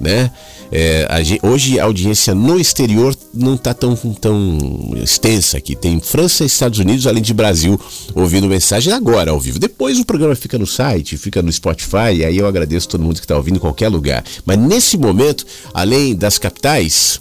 né? 0.00 0.30
É, 0.72 1.06
a 1.08 1.22
gente, 1.22 1.44
hoje 1.46 1.78
a 1.78 1.84
audiência 1.84 2.34
no 2.34 2.58
exterior 2.58 3.14
não 3.32 3.54
está 3.54 3.72
tão, 3.72 3.94
tão 4.20 4.58
extensa 5.02 5.58
aqui. 5.58 5.76
Tem 5.76 6.00
França 6.00 6.44
Estados 6.44 6.78
Unidos, 6.78 7.06
além 7.06 7.22
de 7.22 7.32
Brasil, 7.32 7.80
ouvindo 8.14 8.48
mensagem 8.48 8.92
agora, 8.92 9.30
ao 9.30 9.40
vivo. 9.40 9.58
Depois 9.58 9.98
o 9.98 10.04
programa 10.04 10.34
fica 10.34 10.58
no 10.58 10.66
site, 10.66 11.16
fica 11.16 11.42
no 11.42 11.52
Spotify, 11.52 12.14
e 12.16 12.24
aí 12.24 12.38
eu 12.38 12.46
agradeço 12.46 12.88
todo 12.88 13.04
mundo 13.04 13.16
que 13.16 13.24
está 13.24 13.36
ouvindo 13.36 13.56
em 13.56 13.60
qualquer 13.60 13.88
lugar. 13.88 14.24
Mas 14.44 14.58
nesse 14.58 14.96
momento, 14.96 15.46
além 15.72 16.14
das 16.14 16.38
capitais, 16.38 17.20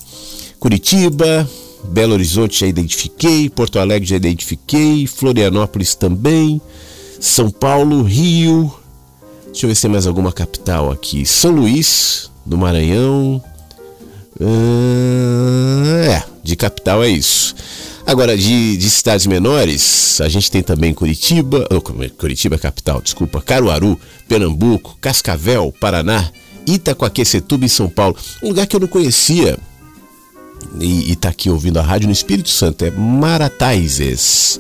Curitiba, 0.60 1.48
Belo 1.90 2.14
Horizonte 2.14 2.62
já 2.62 2.68
identifiquei, 2.68 3.50
Porto 3.50 3.78
Alegre 3.78 4.08
já 4.08 4.16
identifiquei, 4.16 5.06
Florianópolis 5.06 5.94
também, 5.94 6.62
São 7.20 7.52
Paulo, 7.52 8.02
Rio. 8.04 8.74
Deixa 9.48 9.66
eu 9.66 9.68
ver 9.68 9.76
se 9.76 9.84
tem 9.84 9.92
mais 9.92 10.08
alguma 10.08 10.32
capital 10.32 10.90
aqui. 10.90 11.26
São 11.26 11.52
Luís, 11.52 12.32
do 12.46 12.58
Maranhão. 12.58 13.44
Ah, 14.40 16.06
é, 16.12 16.24
de 16.44 16.56
capital 16.56 17.04
é 17.04 17.10
isso. 17.10 17.56
Agora, 18.06 18.38
de, 18.38 18.76
de, 18.76 18.90
cidades 18.90 19.26
menores, 19.26 20.20
a 20.20 20.28
gente 20.28 20.52
tem 20.52 20.62
também 20.62 20.94
Curitiba, 20.94 21.66
oh, 21.72 21.82
Curitiba 21.82 22.56
é 22.56 22.58
capital, 22.58 23.02
desculpa, 23.02 23.42
Caruaru, 23.42 23.98
Pernambuco, 24.28 24.98
Cascavel, 25.00 25.74
Paraná, 25.80 26.30
Itacoaquecetuba 26.68 27.66
e 27.66 27.70
São 27.70 27.88
Paulo. 27.88 28.18
Um 28.42 28.50
lugar 28.50 28.68
que 28.68 28.76
eu 28.76 28.80
não 28.82 28.88
conhecia 28.88 29.58
e, 30.80 31.12
e 31.12 31.16
tá 31.16 31.30
aqui 31.30 31.50
ouvindo 31.50 31.80
a 31.80 31.82
rádio 31.82 32.08
no 32.08 32.14
Espírito 32.14 32.50
Santo 32.50 32.84
é 32.84 32.92
Marataizes. 32.92 34.60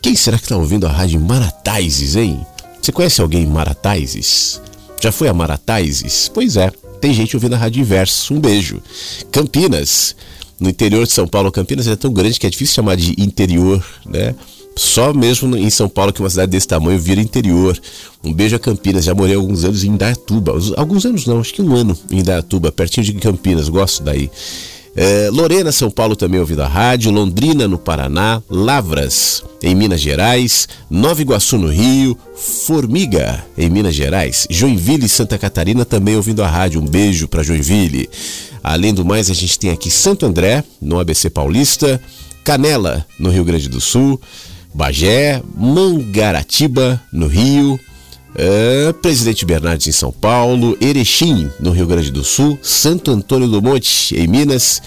Quem 0.00 0.14
será 0.14 0.38
que 0.38 0.48
tá 0.48 0.56
ouvindo 0.56 0.86
a 0.86 0.90
rádio 0.90 1.20
Marataizes, 1.20 2.14
hein? 2.14 2.46
Você 2.80 2.92
conhece 2.92 3.20
alguém 3.20 3.42
em 3.42 3.46
Marataizes? 3.46 4.60
Já 5.00 5.10
foi 5.10 5.28
a 5.28 5.34
Marataizes? 5.34 6.30
Pois 6.32 6.56
é, 6.56 6.72
tem 7.04 7.12
gente 7.12 7.36
ouvindo 7.36 7.52
a 7.52 7.58
Rádio 7.58 7.82
Inverso. 7.82 8.32
Um 8.32 8.40
beijo. 8.40 8.80
Campinas, 9.30 10.16
no 10.58 10.70
interior 10.70 11.06
de 11.06 11.12
São 11.12 11.28
Paulo, 11.28 11.52
Campinas 11.52 11.86
é 11.86 11.94
tão 11.96 12.10
grande 12.10 12.40
que 12.40 12.46
é 12.46 12.50
difícil 12.50 12.76
chamar 12.76 12.96
de 12.96 13.14
interior, 13.22 13.84
né? 14.06 14.34
Só 14.74 15.12
mesmo 15.12 15.54
em 15.54 15.68
São 15.68 15.86
Paulo, 15.86 16.14
que 16.14 16.20
uma 16.20 16.30
cidade 16.30 16.50
desse 16.50 16.66
tamanho 16.66 16.98
vira 16.98 17.20
interior. 17.20 17.78
Um 18.24 18.32
beijo 18.32 18.56
a 18.56 18.58
Campinas. 18.58 19.04
Já 19.04 19.14
morei 19.14 19.34
alguns 19.34 19.64
anos 19.64 19.84
em 19.84 19.88
Indaiatuba. 19.88 20.54
Alguns 20.78 21.04
anos 21.04 21.26
não, 21.26 21.40
acho 21.40 21.52
que 21.52 21.60
um 21.60 21.76
ano 21.76 21.94
em 22.10 22.20
Indaiatuba, 22.20 22.72
pertinho 22.72 23.04
de 23.04 23.12
Campinas. 23.12 23.68
Gosto 23.68 24.02
daí. 24.02 24.30
É, 24.96 25.28
Lorena, 25.32 25.72
São 25.72 25.90
Paulo 25.90 26.14
também 26.14 26.38
ouvindo 26.38 26.62
a 26.62 26.68
rádio, 26.68 27.10
Londrina 27.10 27.66
no 27.66 27.76
Paraná, 27.76 28.40
Lavras 28.48 29.42
em 29.60 29.74
Minas 29.74 30.00
Gerais, 30.00 30.68
Nova 30.88 31.20
Iguaçu 31.20 31.58
no 31.58 31.68
Rio, 31.68 32.16
Formiga 32.36 33.44
em 33.58 33.68
Minas 33.68 33.94
Gerais, 33.94 34.46
Joinville 34.48 35.08
Santa 35.08 35.36
Catarina 35.36 35.84
também 35.84 36.14
ouvindo 36.14 36.44
a 36.44 36.48
rádio. 36.48 36.80
Um 36.80 36.86
beijo 36.86 37.26
para 37.26 37.42
Joinville. 37.42 38.08
Além 38.62 38.94
do 38.94 39.04
mais, 39.04 39.28
a 39.30 39.34
gente 39.34 39.58
tem 39.58 39.70
aqui 39.70 39.90
Santo 39.90 40.26
André, 40.26 40.62
no 40.80 41.00
ABC 41.00 41.28
Paulista, 41.28 42.00
Canela, 42.44 43.04
no 43.18 43.30
Rio 43.30 43.44
Grande 43.44 43.68
do 43.68 43.80
Sul, 43.80 44.20
Bagé, 44.72 45.42
Mangaratiba, 45.56 47.02
no 47.12 47.26
Rio, 47.26 47.78
uh, 48.34 48.94
Presidente 48.94 49.44
Bernardes, 49.44 49.86
em 49.86 49.92
São 49.92 50.12
Paulo, 50.12 50.76
Erechim, 50.80 51.50
no 51.60 51.70
Rio 51.70 51.86
Grande 51.86 52.10
do 52.10 52.24
Sul, 52.24 52.58
Santo 52.62 53.10
Antônio 53.10 53.48
do 53.48 53.62
Monte, 53.62 54.16
em 54.16 54.26
Minas, 54.26 54.80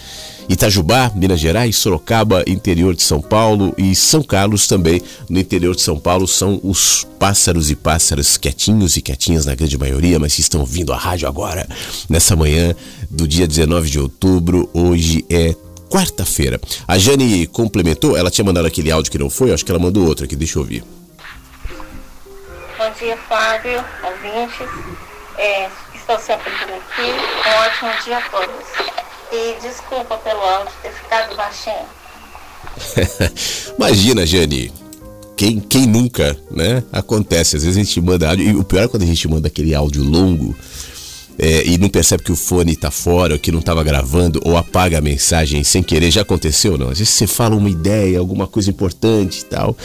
Itajubá, 0.49 1.12
Minas 1.13 1.39
Gerais, 1.39 1.75
Sorocaba, 1.75 2.43
interior 2.47 2.95
de 2.95 3.03
São 3.03 3.21
Paulo 3.21 3.73
e 3.77 3.93
São 3.93 4.23
Carlos 4.23 4.67
também, 4.67 5.01
no 5.29 5.39
interior 5.39 5.75
de 5.75 5.81
São 5.81 5.99
Paulo, 5.99 6.27
são 6.27 6.60
os 6.63 7.05
pássaros 7.19 7.69
e 7.69 7.75
pássaras 7.75 8.38
quietinhos 8.38 8.95
e 8.95 9.01
quietinhas 9.01 9.45
na 9.45 9.55
grande 9.55 9.77
maioria, 9.77 10.19
mas 10.19 10.36
que 10.36 10.41
estão 10.41 10.65
vindo 10.65 10.93
à 10.93 10.97
rádio 10.97 11.27
agora, 11.27 11.67
nessa 12.10 12.36
manhã 12.36 12.73
do 13.10 13.27
dia 13.27 13.47
19 13.47 13.89
de 13.89 13.99
outubro. 13.99 14.69
Hoje 14.73 15.25
é 15.29 15.53
quarta-feira. 15.89 16.60
A 16.88 16.97
Jane 16.97 17.47
complementou, 17.47 18.15
ela 18.15 18.31
tinha 18.31 18.45
mandado 18.45 18.67
aquele 18.67 18.91
áudio 18.91 19.12
que 19.12 19.17
não 19.17 19.29
foi, 19.29 19.51
acho 19.51 19.65
que 19.65 19.71
ela 19.71 19.79
mandou 19.79 20.05
outro 20.05 20.23
aqui, 20.25 20.36
deixa 20.36 20.57
eu 20.57 20.62
ouvir. 20.62 20.83
Bom 22.88 22.93
dia, 22.93 23.17
Flávio, 23.28 23.84
ouvintes. 24.02 24.65
É, 25.38 25.69
estou 25.93 26.17
sempre 26.17 26.50
por 26.52 26.69
aqui. 26.73 27.02
Um 27.45 27.65
ótimo 27.65 28.04
dia 28.06 28.17
a 28.17 28.21
todos. 28.30 28.65
E 29.30 29.58
desculpa 29.62 30.17
pelo 30.19 30.39
áudio 30.39 30.71
ter 30.82 30.93
ficado 30.93 31.36
baixinho. 31.36 31.86
Imagina, 33.78 34.26
Jane. 34.26 34.71
Quem, 35.36 35.60
quem 35.60 35.86
nunca, 35.86 36.38
né? 36.50 36.82
Acontece. 36.93 37.58
Às 37.58 37.63
vezes 37.63 37.78
a 37.78 37.84
gente 37.84 38.00
manda 38.00 38.30
áudio. 38.30 38.52
E 38.52 38.56
o 38.56 38.63
pior 38.63 38.86
é 38.86 38.88
quando 38.88 39.04
a 39.04 39.08
gente 39.08 39.28
manda 39.28 39.50
aquele 39.50 39.76
áudio 39.76 40.02
longo 40.02 40.56
é, 41.38 41.65
e 41.67 41.78
não 41.78 41.89
percebe 41.89 42.23
que 42.23 42.32
o 42.32 42.36
fone 42.36 42.73
está 42.73 42.89
fora, 42.89 43.34
ou 43.34 43.39
que 43.39 43.52
não 43.52 43.60
estava 43.60 43.84
gravando, 43.84 44.41
ou 44.43 44.58
apaga 44.58 44.97
a 44.97 45.02
mensagem 45.02 45.63
sem 45.63 45.84
querer. 45.84 46.12
Já 46.12 46.21
aconteceu, 46.21 46.78
não? 46.78 46.89
Às 46.89 47.00
vezes 47.00 47.13
você 47.13 47.28
fala 47.28 47.56
uma 47.56 47.69
ideia, 47.69 48.19
alguma 48.19 48.47
coisa 48.47 48.69
importante 48.69 49.41
e 49.41 49.45
tal. 49.45 49.76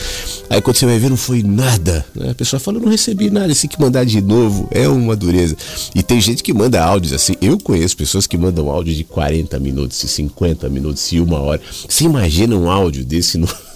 Aí 0.49 0.61
quando 0.61 0.77
você 0.77 0.85
vai 0.85 0.97
ver, 0.97 1.09
não 1.09 1.17
foi 1.17 1.43
nada. 1.43 2.05
Né? 2.15 2.31
A 2.31 2.35
pessoa 2.35 2.59
fala, 2.59 2.79
não 2.79 2.89
recebi 2.89 3.29
nada, 3.29 3.53
tem 3.53 3.69
que 3.69 3.79
mandar 3.79 4.03
de 4.05 4.21
novo. 4.21 4.67
É 4.71 4.87
uma 4.87 5.15
dureza. 5.15 5.55
E 5.93 6.01
tem 6.01 6.19
gente 6.19 6.43
que 6.43 6.53
manda 6.53 6.83
áudios 6.83 7.13
assim. 7.13 7.33
Eu 7.41 7.59
conheço 7.59 7.95
pessoas 7.95 8.25
que 8.25 8.37
mandam 8.37 8.69
áudio 8.69 8.93
de 8.93 9.03
40 9.03 9.59
minutos, 9.59 10.03
e 10.03 10.07
50 10.07 10.69
minutos, 10.69 11.11
e 11.11 11.19
uma 11.19 11.39
hora. 11.39 11.61
Você 11.87 12.03
imagina 12.03 12.55
um 12.55 12.69
áudio 12.69 13.03
desse 13.03 13.37
no 13.37 13.47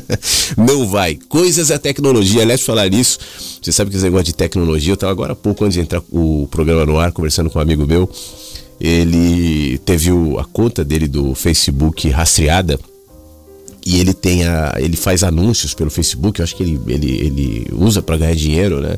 não 0.56 0.86
vai. 0.86 1.18
Coisas 1.28 1.68
da 1.68 1.78
tecnologia. 1.78 2.42
Aliás, 2.42 2.62
falar 2.62 2.88
nisso, 2.88 3.18
você 3.60 3.72
sabe 3.72 3.90
que 3.90 3.96
esse 3.96 4.04
negócio 4.04 4.26
de 4.26 4.34
tecnologia, 4.34 4.92
eu 4.92 4.94
estava 4.94 5.12
agora 5.12 5.32
há 5.32 5.36
pouco, 5.36 5.64
antes 5.64 5.74
de 5.74 5.80
entrar 5.80 6.02
o 6.10 6.48
programa 6.50 6.84
no 6.86 6.98
ar, 6.98 7.12
conversando 7.12 7.50
com 7.50 7.58
um 7.58 7.62
amigo 7.62 7.86
meu. 7.86 8.10
Ele 8.80 9.78
teve 9.84 10.10
o, 10.10 10.38
a 10.38 10.44
conta 10.44 10.84
dele 10.84 11.06
do 11.06 11.34
Facebook 11.34 12.08
rastreada 12.08 12.78
e 13.84 14.00
ele 14.00 14.12
tem 14.12 14.46
a, 14.46 14.74
ele 14.78 14.96
faz 14.96 15.22
anúncios 15.22 15.74
pelo 15.74 15.90
Facebook. 15.90 16.40
Eu 16.40 16.44
acho 16.44 16.56
que 16.56 16.62
ele, 16.62 16.80
ele, 16.86 17.10
ele 17.10 17.68
usa 17.72 18.02
para 18.02 18.16
ganhar 18.16 18.34
dinheiro, 18.34 18.80
né? 18.80 18.96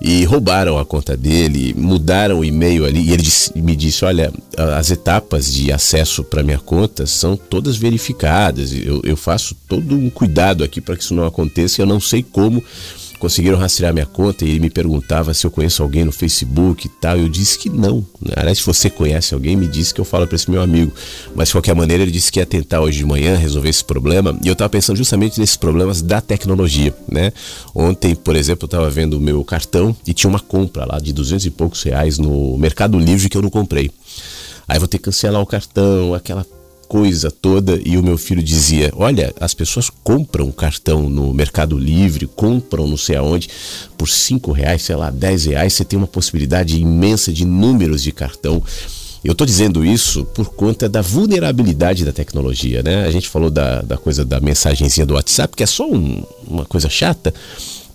E 0.00 0.24
roubaram 0.24 0.78
a 0.78 0.84
conta 0.84 1.16
dele, 1.16 1.74
mudaram 1.76 2.40
o 2.40 2.44
e-mail 2.44 2.84
ali 2.84 3.00
e 3.00 3.12
ele 3.12 3.22
disse, 3.22 3.58
me 3.58 3.74
disse, 3.74 4.04
olha, 4.04 4.32
as 4.76 4.90
etapas 4.90 5.52
de 5.52 5.72
acesso 5.72 6.22
para 6.22 6.42
minha 6.42 6.58
conta 6.58 7.04
são 7.06 7.36
todas 7.36 7.76
verificadas, 7.76 8.72
eu, 8.72 9.00
eu 9.04 9.16
faço 9.16 9.56
todo 9.66 9.96
um 9.96 10.08
cuidado 10.08 10.62
aqui 10.62 10.80
para 10.80 10.96
que 10.96 11.02
isso 11.02 11.14
não 11.14 11.26
aconteça, 11.26 11.82
eu 11.82 11.86
não 11.86 12.00
sei 12.00 12.22
como 12.22 12.62
conseguiram 13.18 13.58
rastrear 13.58 13.92
minha 13.92 14.06
conta 14.06 14.44
e 14.44 14.50
ele 14.50 14.60
me 14.60 14.70
perguntava 14.70 15.34
se 15.34 15.46
eu 15.46 15.50
conheço 15.50 15.82
alguém 15.82 16.04
no 16.04 16.12
Facebook 16.12 16.86
e 16.86 16.90
tal. 16.90 17.16
Eu 17.16 17.28
disse 17.28 17.58
que 17.58 17.68
não. 17.68 18.04
Aliás, 18.36 18.58
se 18.58 18.64
você 18.64 18.88
conhece 18.88 19.34
alguém, 19.34 19.56
me 19.56 19.66
disse 19.66 19.92
que 19.92 20.00
eu 20.00 20.04
falo 20.04 20.26
para 20.26 20.36
esse 20.36 20.50
meu 20.50 20.62
amigo. 20.62 20.92
Mas 21.34 21.48
de 21.48 21.54
qualquer 21.54 21.74
maneira, 21.74 22.02
ele 22.02 22.12
disse 22.12 22.30
que 22.30 22.38
ia 22.38 22.46
tentar 22.46 22.80
hoje 22.80 22.98
de 22.98 23.04
manhã 23.04 23.36
resolver 23.36 23.68
esse 23.68 23.84
problema. 23.84 24.38
E 24.42 24.48
eu 24.48 24.52
estava 24.52 24.68
pensando 24.68 24.96
justamente 24.96 25.38
nesses 25.38 25.56
problemas 25.56 26.00
da 26.00 26.20
tecnologia, 26.20 26.94
né? 27.10 27.32
Ontem, 27.74 28.14
por 28.14 28.36
exemplo, 28.36 28.64
eu 28.64 28.66
estava 28.66 28.90
vendo 28.90 29.14
o 29.14 29.20
meu 29.20 29.44
cartão 29.44 29.96
e 30.06 30.14
tinha 30.14 30.30
uma 30.30 30.40
compra 30.40 30.84
lá 30.84 30.98
de 30.98 31.12
duzentos 31.12 31.46
e 31.46 31.50
poucos 31.50 31.82
reais 31.82 32.18
no 32.18 32.56
Mercado 32.58 32.98
Livre 32.98 33.28
que 33.28 33.36
eu 33.36 33.42
não 33.42 33.50
comprei. 33.50 33.90
Aí 34.66 34.78
vou 34.78 34.86
ter 34.86 34.98
que 34.98 35.04
cancelar 35.04 35.40
o 35.40 35.46
cartão, 35.46 36.12
aquela 36.12 36.46
coisa 36.88 37.30
toda 37.30 37.78
e 37.84 37.96
o 37.96 38.02
meu 38.02 38.16
filho 38.16 38.42
dizia: 38.42 38.90
Olha, 38.96 39.32
as 39.38 39.52
pessoas 39.52 39.90
compram 40.02 40.50
cartão 40.50 41.08
no 41.10 41.32
Mercado 41.34 41.78
Livre, 41.78 42.26
compram 42.26 42.88
não 42.88 42.96
sei 42.96 43.16
aonde, 43.16 43.48
por 43.96 44.08
cinco 44.08 44.50
reais, 44.50 44.82
sei 44.82 44.96
lá, 44.96 45.10
dez 45.10 45.44
reais, 45.44 45.74
você 45.74 45.84
tem 45.84 45.98
uma 45.98 46.06
possibilidade 46.06 46.80
imensa 46.80 47.32
de 47.32 47.44
números 47.44 48.02
de 48.02 48.10
cartão. 48.10 48.62
Eu 49.22 49.32
estou 49.32 49.46
dizendo 49.46 49.84
isso 49.84 50.24
por 50.26 50.50
conta 50.50 50.88
da 50.88 51.02
vulnerabilidade 51.02 52.04
da 52.04 52.12
tecnologia, 52.12 52.82
né? 52.82 53.04
A 53.04 53.10
gente 53.10 53.28
falou 53.28 53.50
da, 53.50 53.82
da 53.82 53.96
coisa 53.96 54.24
da 54.24 54.40
mensagenzinha 54.40 55.04
do 55.04 55.14
WhatsApp, 55.14 55.56
que 55.56 55.62
é 55.62 55.66
só 55.66 55.88
um, 55.90 56.22
uma 56.46 56.64
coisa 56.64 56.88
chata, 56.88 57.34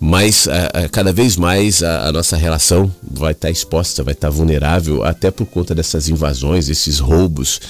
mas 0.00 0.48
a, 0.48 0.84
a, 0.84 0.88
cada 0.88 1.12
vez 1.12 1.36
mais 1.36 1.82
a, 1.82 2.08
a, 2.08 2.12
nossa 2.12 2.36
relação 2.36 2.92
vai 3.02 3.32
estar 3.32 3.48
tá 3.48 3.52
exposta, 3.52 4.02
vai 4.02 4.12
estar 4.12 4.28
tá 4.28 4.34
vulnerável, 4.34 5.04
até 5.04 5.30
por 5.30 5.46
conta 5.46 5.74
dessas 5.74 6.08
invasões, 6.08 6.68
esses 6.68 6.98
roubos 6.98 7.60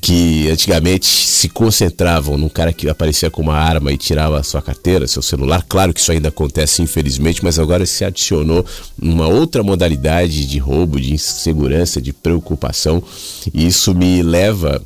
que 0.00 0.50
antigamente 0.50 1.06
se 1.06 1.48
concentravam 1.48 2.36
num 2.36 2.48
cara 2.48 2.74
que 2.74 2.90
aparecia 2.90 3.30
com 3.30 3.40
uma 3.40 3.56
arma 3.56 3.90
e 3.90 3.96
tirava 3.96 4.38
a 4.38 4.42
sua 4.42 4.60
carteira, 4.60 5.06
seu 5.06 5.22
celular. 5.22 5.64
Claro 5.66 5.94
que 5.94 6.00
isso 6.00 6.12
ainda 6.12 6.28
acontece, 6.28 6.82
infelizmente, 6.82 7.42
mas 7.42 7.58
agora 7.58 7.86
se 7.86 8.04
adicionou 8.04 8.66
uma 9.00 9.26
outra 9.26 9.62
modalidade 9.62 10.46
de 10.46 10.58
roubo, 10.58 11.00
de 11.00 11.14
insegurança, 11.14 12.02
de 12.02 12.12
preocupação. 12.12 13.02
E 13.52 13.66
isso 13.66 13.94
me 13.94 14.22
leva 14.22 14.82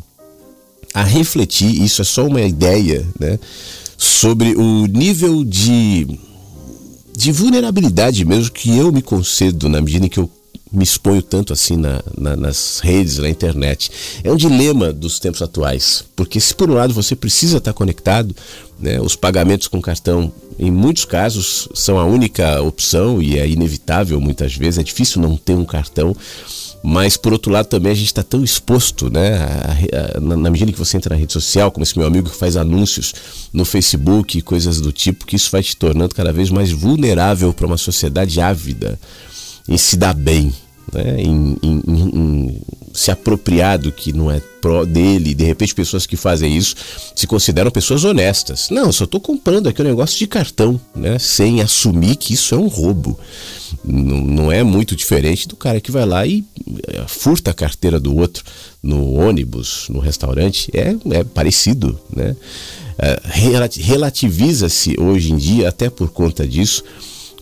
a 0.95 1.03
refletir, 1.03 1.83
isso 1.83 2.01
é 2.01 2.05
só 2.05 2.25
uma 2.27 2.41
ideia, 2.41 3.05
né, 3.19 3.39
sobre 3.97 4.55
o 4.55 4.87
nível 4.87 5.45
de 5.45 6.07
de 7.19 7.33
vulnerabilidade 7.33 8.25
mesmo 8.25 8.53
que 8.53 8.79
eu 8.79 8.93
me 8.93 9.03
concedo 9.03 9.69
na 9.69 9.81
medida 9.81 10.07
em 10.07 10.09
que 10.09 10.21
eu 10.21 10.31
me 10.71 10.85
exponho 10.85 11.21
tanto 11.21 11.53
assim 11.53 11.77
na, 11.77 12.01
na, 12.17 12.37
nas 12.37 12.79
redes, 12.79 13.19
na 13.19 13.29
internet. 13.29 13.91
É 14.23 14.31
um 14.31 14.37
dilema 14.37 14.93
dos 14.93 15.19
tempos 15.19 15.43
atuais, 15.43 16.05
porque 16.15 16.39
se 16.39 16.55
por 16.55 16.71
um 16.71 16.75
lado 16.75 16.95
você 16.95 17.17
precisa 17.17 17.59
estar 17.59 17.73
conectado, 17.73 18.37
né, 18.79 19.01
os 19.01 19.17
pagamentos 19.17 19.67
com 19.67 19.83
cartão, 19.83 20.33
em 20.61 20.71
muitos 20.71 21.05
casos, 21.05 21.69
são 21.75 21.99
a 21.99 22.05
única 22.05 22.63
opção 22.63 23.21
e 23.21 23.37
é 23.37 23.49
inevitável 23.49 24.21
muitas 24.21 24.55
vezes, 24.55 24.79
é 24.79 24.85
difícil 24.85 25.21
não 25.21 25.37
ter 25.37 25.55
um 25.55 25.65
cartão. 25.65 26.15
Mas 26.83 27.17
por 27.17 27.33
outro 27.33 27.51
lado 27.51 27.67
também 27.67 27.93
a 27.93 27.95
gente 27.95 28.07
está 28.07 28.23
tão 28.23 28.45
exposto, 28.45 29.11
né? 29.11 29.39
Na, 30.21 30.37
na 30.37 30.51
medida 30.51 30.73
que 30.73 30.79
você 30.79 30.97
entra 30.97 31.15
na 31.15 31.21
rede 31.21 31.33
social, 31.33 31.71
como 31.71 31.83
esse 31.83 31.99
meu 31.99 32.07
amigo 32.07 32.31
que 32.31 32.37
faz 32.37 32.57
anúncios 32.57 33.13
no 33.53 33.65
Facebook 33.65 34.39
e 34.39 34.43
coisas 34.43 34.81
do 34.81 34.93
tipo, 34.93 35.27
que 35.27 35.37
isso 35.37 35.51
vai 35.51 35.63
te 35.63 35.77
tornando 35.77 36.15
cada 36.15 36.33
vez 36.33 36.51
mais 36.51 36.71
vulnerável 36.71 37.53
para 37.53 37.67
uma 37.67 37.77
sociedade 37.77 38.41
ávida 38.41 38.99
em 39.69 39.77
se 39.77 39.97
dar 39.97 40.15
bem, 40.15 40.53
né? 40.93 41.21
em, 41.21 41.57
em, 41.63 41.83
em, 41.87 42.61
se 42.95 43.11
apropriar 43.11 43.79
do 43.79 43.93
que 43.93 44.13
não 44.13 44.31
é 44.31 44.41
pró 44.61 44.85
dele. 44.85 45.35
De 45.35 45.45
repente, 45.45 45.75
pessoas 45.75 46.07
que 46.07 46.17
fazem 46.17 46.57
isso 46.57 46.75
se 47.15 47.27
consideram 47.27 47.71
pessoas 47.71 48.05
honestas. 48.05 48.69
Não, 48.71 48.91
só 48.91 49.05
estou 49.05 49.21
comprando 49.21 49.69
aqui 49.69 49.83
um 49.83 49.85
negócio 49.85 50.19
de 50.19 50.27
cartão, 50.27 50.81
né? 50.97 51.19
sem 51.19 51.61
assumir 51.61 52.17
que 52.17 52.33
isso 52.33 52.55
é 52.55 52.59
um 52.59 52.67
roubo. 52.67 53.19
Não, 53.85 54.19
não 54.19 54.53
é 54.53 54.63
muito 54.63 54.97
diferente 54.97 55.47
do 55.47 55.57
cara 55.57 55.81
que 55.81 55.93
vai 55.93 56.07
lá 56.07 56.27
e 56.27 56.45
furta 57.07 57.51
a 57.51 57.55
carteira 57.55 57.99
do 57.99 58.17
outro 58.17 58.45
no 58.83 59.15
ônibus, 59.15 59.87
no 59.89 59.99
restaurante. 59.99 60.71
É, 60.75 60.95
é 61.17 61.25
parecido, 61.25 61.99
né? 62.15 62.37
Eh, 63.01 63.21
relativiza-se 63.77 64.97
hoje 64.99 65.33
em 65.33 65.37
dia, 65.37 65.69
até 65.69 65.89
por 65.89 66.11
conta 66.11 66.47
disso, 66.47 66.83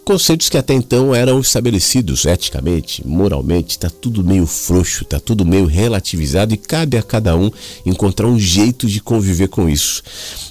conceitos 0.04 0.50
que 0.50 0.58
até 0.58 0.74
então 0.74 1.14
eram 1.14 1.40
estabelecidos 1.40 2.26
eticamente, 2.26 3.06
moralmente, 3.06 3.70
está 3.70 3.88
tudo 3.88 4.22
meio 4.22 4.46
frouxo, 4.46 5.02
está 5.02 5.18
tudo 5.18 5.46
meio 5.46 5.64
relativizado 5.64 6.52
e 6.52 6.58
cabe 6.58 6.98
a 6.98 7.02
cada 7.02 7.34
um 7.34 7.50
encontrar 7.86 8.26
um 8.26 8.38
jeito 8.38 8.86
de 8.86 9.00
conviver 9.00 9.48
com 9.48 9.68
isso. 9.68 10.02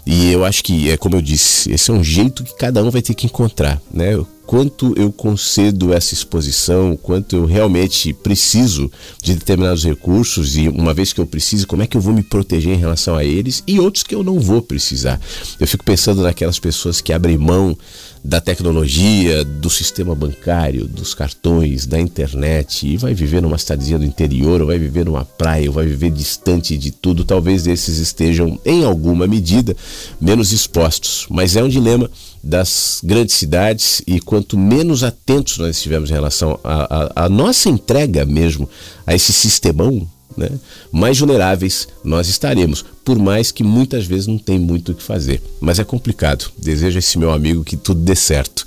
E 0.05 0.31
eu 0.31 0.43
acho 0.43 0.63
que, 0.63 0.89
é 0.89 0.97
como 0.97 1.15
eu 1.15 1.21
disse, 1.21 1.71
esse 1.71 1.91
é 1.91 1.93
um 1.93 2.03
jeito 2.03 2.43
que 2.43 2.55
cada 2.57 2.83
um 2.83 2.89
vai 2.89 3.01
ter 3.01 3.13
que 3.13 3.27
encontrar, 3.27 3.79
né? 3.93 4.19
Quanto 4.45 4.93
eu 4.97 5.11
concedo 5.11 5.93
essa 5.93 6.13
exposição, 6.13 6.97
quanto 7.01 7.35
eu 7.35 7.45
realmente 7.45 8.13
preciso 8.13 8.91
de 9.21 9.33
determinados 9.33 9.83
recursos 9.83 10.55
e 10.55 10.67
uma 10.69 10.93
vez 10.93 11.11
que 11.11 11.19
eu 11.19 11.25
preciso, 11.25 11.67
como 11.67 11.83
é 11.83 11.87
que 11.87 11.97
eu 11.97 12.01
vou 12.01 12.13
me 12.13 12.23
proteger 12.23 12.73
em 12.73 12.79
relação 12.79 13.15
a 13.15 13.23
eles 13.23 13.63
e 13.67 13.79
outros 13.79 14.03
que 14.03 14.13
eu 14.13 14.23
não 14.23 14.39
vou 14.39 14.61
precisar. 14.61 15.19
Eu 15.59 15.67
fico 15.67 15.83
pensando 15.83 16.21
naquelas 16.21 16.59
pessoas 16.59 17.01
que 17.01 17.11
abrem 17.11 17.37
mão 17.37 17.77
da 18.23 18.41
tecnologia, 18.41 19.45
do 19.45 19.69
sistema 19.69 20.15
bancário, 20.15 20.87
dos 20.87 21.13
cartões, 21.13 21.85
da 21.85 21.99
internet 21.99 22.87
e 22.87 22.97
vai 22.97 23.13
viver 23.13 23.39
numa 23.41 23.57
cidadezinha 23.57 23.99
do 23.99 24.05
interior, 24.05 24.61
ou 24.61 24.67
vai 24.67 24.79
viver 24.79 25.05
numa 25.05 25.23
praia, 25.23 25.67
ou 25.67 25.73
vai 25.73 25.85
viver 25.85 26.09
distante 26.09 26.75
de 26.75 26.89
tudo, 26.89 27.23
talvez 27.23 27.67
esses 27.67 27.99
estejam 27.99 28.59
em 28.65 28.83
alguma 28.83 29.27
medida 29.27 29.75
menos 30.19 30.51
expostos, 30.51 31.27
mas 31.29 31.55
é 31.55 31.63
um 31.63 31.69
dilema 31.69 32.09
das 32.45 33.01
grandes 33.03 33.35
cidades 33.35 34.03
e 34.05 34.21
quanto 34.21 34.55
menos 34.55 35.03
atentos 35.03 35.57
nós 35.57 35.77
estivermos 35.77 36.11
em 36.11 36.13
relação 36.13 36.59
à 36.63 37.27
nossa 37.27 37.69
entrega 37.69 38.23
mesmo 38.23 38.69
a 39.07 39.15
esse 39.15 39.33
sistemão, 39.33 40.07
né, 40.37 40.51
mais 40.91 41.17
vulneráveis 41.17 41.87
nós 42.03 42.27
estaremos, 42.27 42.85
por 43.05 43.19
mais 43.19 43.51
que 43.51 43.63
muitas 43.63 44.07
vezes 44.07 44.25
não 44.25 44.39
tem 44.39 44.57
muito 44.57 44.91
o 44.91 44.95
que 44.95 45.03
fazer. 45.03 45.39
Mas 45.61 45.77
é 45.77 45.83
complicado. 45.83 46.51
Desejo 46.57 46.97
a 46.97 46.99
esse 46.99 47.19
meu 47.19 47.31
amigo 47.31 47.63
que 47.63 47.77
tudo 47.77 48.01
dê 48.01 48.15
certo. 48.15 48.65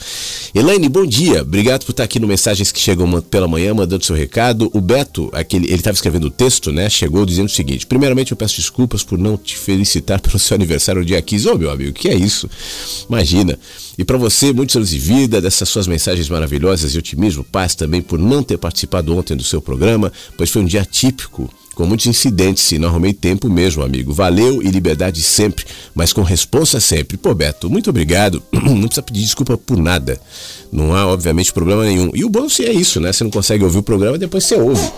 Elaine, 0.55 0.89
bom 0.89 1.05
dia. 1.05 1.43
Obrigado 1.43 1.85
por 1.85 1.91
estar 1.91 2.05
aqui 2.05 2.21
no 2.21 2.29
Mensagens 2.29 2.71
que 2.71 2.79
Chegam 2.79 3.21
pela 3.21 3.49
Manhã, 3.49 3.75
mandando 3.75 4.05
seu 4.05 4.15
recado. 4.15 4.71
O 4.73 4.81
Beto, 4.81 5.29
aquele, 5.33 5.67
ele 5.67 5.75
estava 5.75 5.97
escrevendo 5.97 6.29
o 6.29 6.31
texto, 6.31 6.71
né? 6.71 6.89
Chegou 6.89 7.27
dizendo 7.27 7.47
o 7.47 7.53
seguinte: 7.53 7.85
primeiramente 7.85 8.31
eu 8.31 8.37
peço 8.37 8.57
desculpas 8.57 9.03
por 9.03 9.19
não 9.19 9.37
te 9.37 9.59
felicitar 9.59 10.21
pelo 10.23 10.39
seu 10.39 10.55
aniversário 10.55 11.05
dia 11.05 11.21
15. 11.21 11.49
Ô, 11.49 11.55
oh, 11.55 11.59
meu 11.59 11.71
amigo, 11.71 11.93
que 11.93 12.09
é 12.09 12.15
isso? 12.15 12.49
Imagina. 13.09 13.59
E 13.99 14.05
para 14.05 14.17
você, 14.17 14.53
muitos 14.53 14.77
anos 14.77 14.91
de 14.91 14.99
vida, 15.01 15.41
dessas 15.41 15.69
suas 15.69 15.89
mensagens 15.89 16.29
maravilhosas 16.29 16.95
e 16.95 16.99
otimismo, 16.99 17.43
paz 17.43 17.75
também 17.75 18.01
por 18.01 18.21
não 18.21 18.45
ter 18.45 18.57
participado 18.57 19.17
ontem 19.17 19.37
do 19.37 19.43
seu 19.43 19.61
programa, 19.61 20.13
pois 20.37 20.49
foi 20.49 20.63
um 20.63 20.67
dia 20.67 20.85
típico 20.85 21.53
com 21.79 21.87
muitos 21.87 22.09
incidentes 22.09 22.73
e 22.73 22.79
não 22.79 22.89
arrumei 22.89 23.13
tempo 23.13 23.49
mesmo, 23.49 23.85
amigo. 23.85 24.13
Valeu 24.13 24.61
e 24.61 24.67
liberdade 24.67 25.23
sempre, 25.23 25.65
mas 25.95 26.13
com 26.13 26.23
responsa 26.23 26.81
sempre. 26.81 27.17
Pô, 27.17 27.33
Beto, 27.33 27.71
muito 27.71 27.89
obrigado. 27.89 28.43
Não 28.53 28.81
precisa 28.81 29.03
pedir 29.03 29.21
desculpa 29.21 29.57
por 29.57 29.79
nada. 29.79 30.21
Não 30.73 30.93
há, 30.93 31.07
obviamente, 31.07 31.53
problema 31.53 31.85
nenhum. 31.85 32.11
E 32.13 32.25
o 32.25 32.29
bom 32.29 32.49
é 32.61 32.73
isso, 32.73 33.01
né? 33.01 33.13
Você 33.13 33.23
não 33.23 33.31
consegue 33.31 33.63
ouvir 33.63 33.79
o 33.79 33.83
programa, 33.83 34.19
depois 34.19 34.45
você 34.45 34.57
ouve 34.57 34.91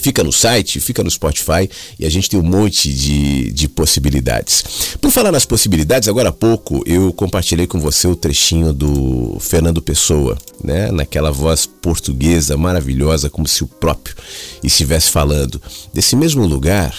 fica 0.00 0.24
no 0.24 0.32
site, 0.32 0.80
fica 0.80 1.04
no 1.04 1.10
Spotify 1.10 1.68
e 1.98 2.06
a 2.06 2.10
gente 2.10 2.28
tem 2.28 2.40
um 2.40 2.42
monte 2.42 2.92
de, 2.92 3.52
de 3.52 3.68
possibilidades. 3.68 4.96
Por 5.00 5.10
falar 5.10 5.30
nas 5.30 5.44
possibilidades, 5.44 6.08
agora 6.08 6.30
há 6.30 6.32
pouco 6.32 6.82
eu 6.86 7.12
compartilhei 7.12 7.66
com 7.66 7.78
você 7.78 8.08
o 8.08 8.16
trechinho 8.16 8.72
do 8.72 9.36
Fernando 9.40 9.82
Pessoa, 9.82 10.38
né? 10.62 10.90
Naquela 10.90 11.30
voz 11.30 11.66
portuguesa 11.66 12.56
maravilhosa, 12.56 13.28
como 13.28 13.46
se 13.46 13.62
o 13.62 13.66
próprio 13.66 14.16
estivesse 14.62 15.10
falando. 15.10 15.60
Desse 15.92 16.16
mesmo 16.16 16.46
lugar. 16.46 16.94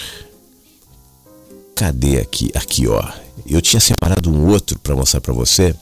Cadê 1.76 2.20
aqui? 2.20 2.52
Aqui, 2.54 2.88
ó. 2.88 3.04
Eu 3.48 3.60
tinha 3.62 3.80
separado 3.80 4.30
um 4.30 4.48
outro 4.48 4.78
para 4.80 4.96
mostrar 4.96 5.20
para 5.20 5.34
você. 5.34 5.76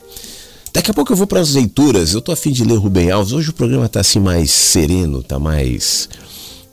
Daqui 0.72 0.90
a 0.90 0.94
pouco 0.94 1.12
eu 1.12 1.16
vou 1.16 1.26
para 1.26 1.40
as 1.40 1.52
leituras. 1.52 2.14
Eu 2.14 2.22
tô 2.22 2.32
afim 2.32 2.52
de 2.52 2.64
ler 2.64 2.76
Rubem 2.76 3.10
Alves. 3.10 3.32
Hoje 3.32 3.50
o 3.50 3.52
programa 3.52 3.88
tá 3.88 4.00
assim 4.00 4.20
mais 4.20 4.50
sereno, 4.50 5.22
tá 5.22 5.38
mais 5.38 6.08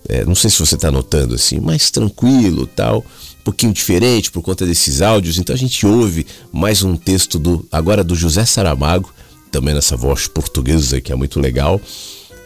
é, 0.08 0.24
não 0.24 0.36
sei 0.36 0.50
se 0.50 0.60
você 0.60 0.76
está 0.76 0.90
notando 0.90 1.36
assim, 1.36 1.60
mais 1.60 1.92
tranquilo, 1.92 2.66
tal, 2.66 3.00
um 3.00 3.44
pouquinho 3.44 3.74
diferente 3.74 4.32
por 4.32 4.42
conta 4.42 4.66
desses 4.66 5.02
áudios. 5.02 5.38
Então 5.38 5.54
a 5.54 5.60
gente 5.60 5.86
ouve 5.86 6.26
mais 6.52 6.82
um 6.82 6.96
texto 6.96 7.38
do 7.38 7.68
agora 7.72 8.04
do 8.04 8.16
José 8.16 8.46
Saramago, 8.46 9.14
também 9.52 9.74
nessa 9.74 9.98
voz 9.98 10.28
portuguesa 10.28 11.02
que 11.02 11.12
é 11.12 11.16
muito 11.16 11.40
legal. 11.40 11.82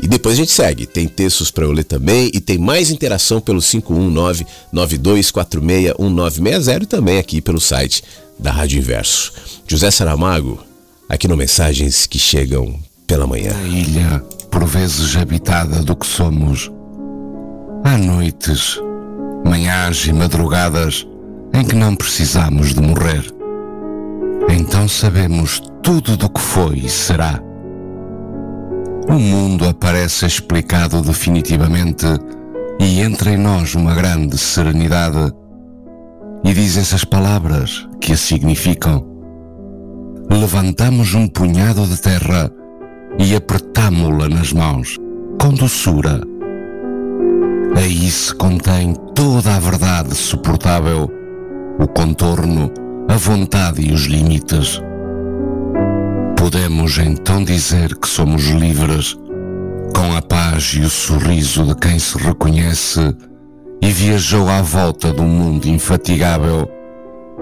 E 0.01 0.07
depois 0.07 0.33
a 0.33 0.37
gente 0.37 0.51
segue. 0.51 0.87
Tem 0.87 1.07
textos 1.07 1.51
para 1.51 1.63
eu 1.63 1.71
ler 1.71 1.83
também 1.83 2.31
e 2.33 2.39
tem 2.39 2.57
mais 2.57 2.89
interação 2.89 3.39
pelo 3.39 3.59
519-9246-1960 4.73 6.81
e 6.81 6.85
também 6.87 7.19
aqui 7.19 7.39
pelo 7.39 7.61
site 7.61 8.03
da 8.39 8.51
Rádio 8.51 8.79
Inverso. 8.79 9.31
José 9.67 9.91
Saramago, 9.91 10.59
aqui 11.07 11.27
no 11.27 11.37
Mensagens 11.37 12.07
que 12.07 12.17
Chegam 12.17 12.79
pela 13.05 13.27
Manhã. 13.27 13.55
A 13.55 13.67
ilha, 13.67 14.25
por 14.49 14.65
vezes 14.65 15.15
habitada 15.15 15.83
do 15.83 15.95
que 15.95 16.07
somos, 16.07 16.71
Há 17.83 17.97
noites, 17.97 18.79
manhãs 19.43 20.05
e 20.05 20.13
madrugadas 20.13 21.07
em 21.51 21.65
que 21.65 21.75
não 21.75 21.95
precisamos 21.95 22.75
de 22.75 22.81
morrer. 22.81 23.25
Então 24.49 24.87
sabemos 24.87 25.59
tudo 25.81 26.15
do 26.15 26.29
que 26.29 26.39
foi 26.39 26.77
e 26.77 26.89
será. 26.89 27.41
O 29.09 29.13
mundo 29.13 29.67
aparece 29.67 30.27
explicado 30.27 31.01
definitivamente 31.01 32.05
e 32.79 33.01
entra 33.01 33.31
em 33.31 33.37
nós 33.37 33.73
uma 33.73 33.95
grande 33.95 34.37
serenidade. 34.37 35.33
E 36.43 36.53
dizem-se 36.53 36.93
as 36.93 37.03
palavras 37.03 37.87
que 37.99 38.13
a 38.13 38.17
significam. 38.17 39.03
Levantamos 40.29 41.15
um 41.15 41.27
punhado 41.27 41.85
de 41.87 41.99
terra 41.99 42.51
e 43.17 43.35
apertámo-la 43.35 44.29
nas 44.29 44.53
mãos, 44.53 44.97
com 45.39 45.49
doçura 45.49 46.30
Aí 47.75 48.11
se 48.11 48.35
contém 48.35 48.93
toda 49.15 49.55
a 49.55 49.59
verdade 49.59 50.13
suportável, 50.13 51.09
o 51.79 51.87
contorno, 51.87 52.71
a 53.07 53.15
vontade 53.15 53.81
e 53.81 53.93
os 53.93 54.05
limites. 54.05 54.81
Podemos 56.37 56.97
então 56.97 57.43
dizer 57.43 57.95
que 57.95 58.07
somos 58.07 58.43
livres, 58.49 59.17
com 59.95 60.15
a 60.15 60.21
paz 60.21 60.73
e 60.75 60.81
o 60.81 60.89
sorriso 60.89 61.63
de 61.63 61.75
quem 61.75 61.97
se 61.97 62.17
reconhece 62.17 63.15
e 63.81 63.89
viajou 63.89 64.49
à 64.49 64.61
volta 64.61 65.13
do 65.13 65.23
mundo 65.23 65.65
infatigável, 65.67 66.69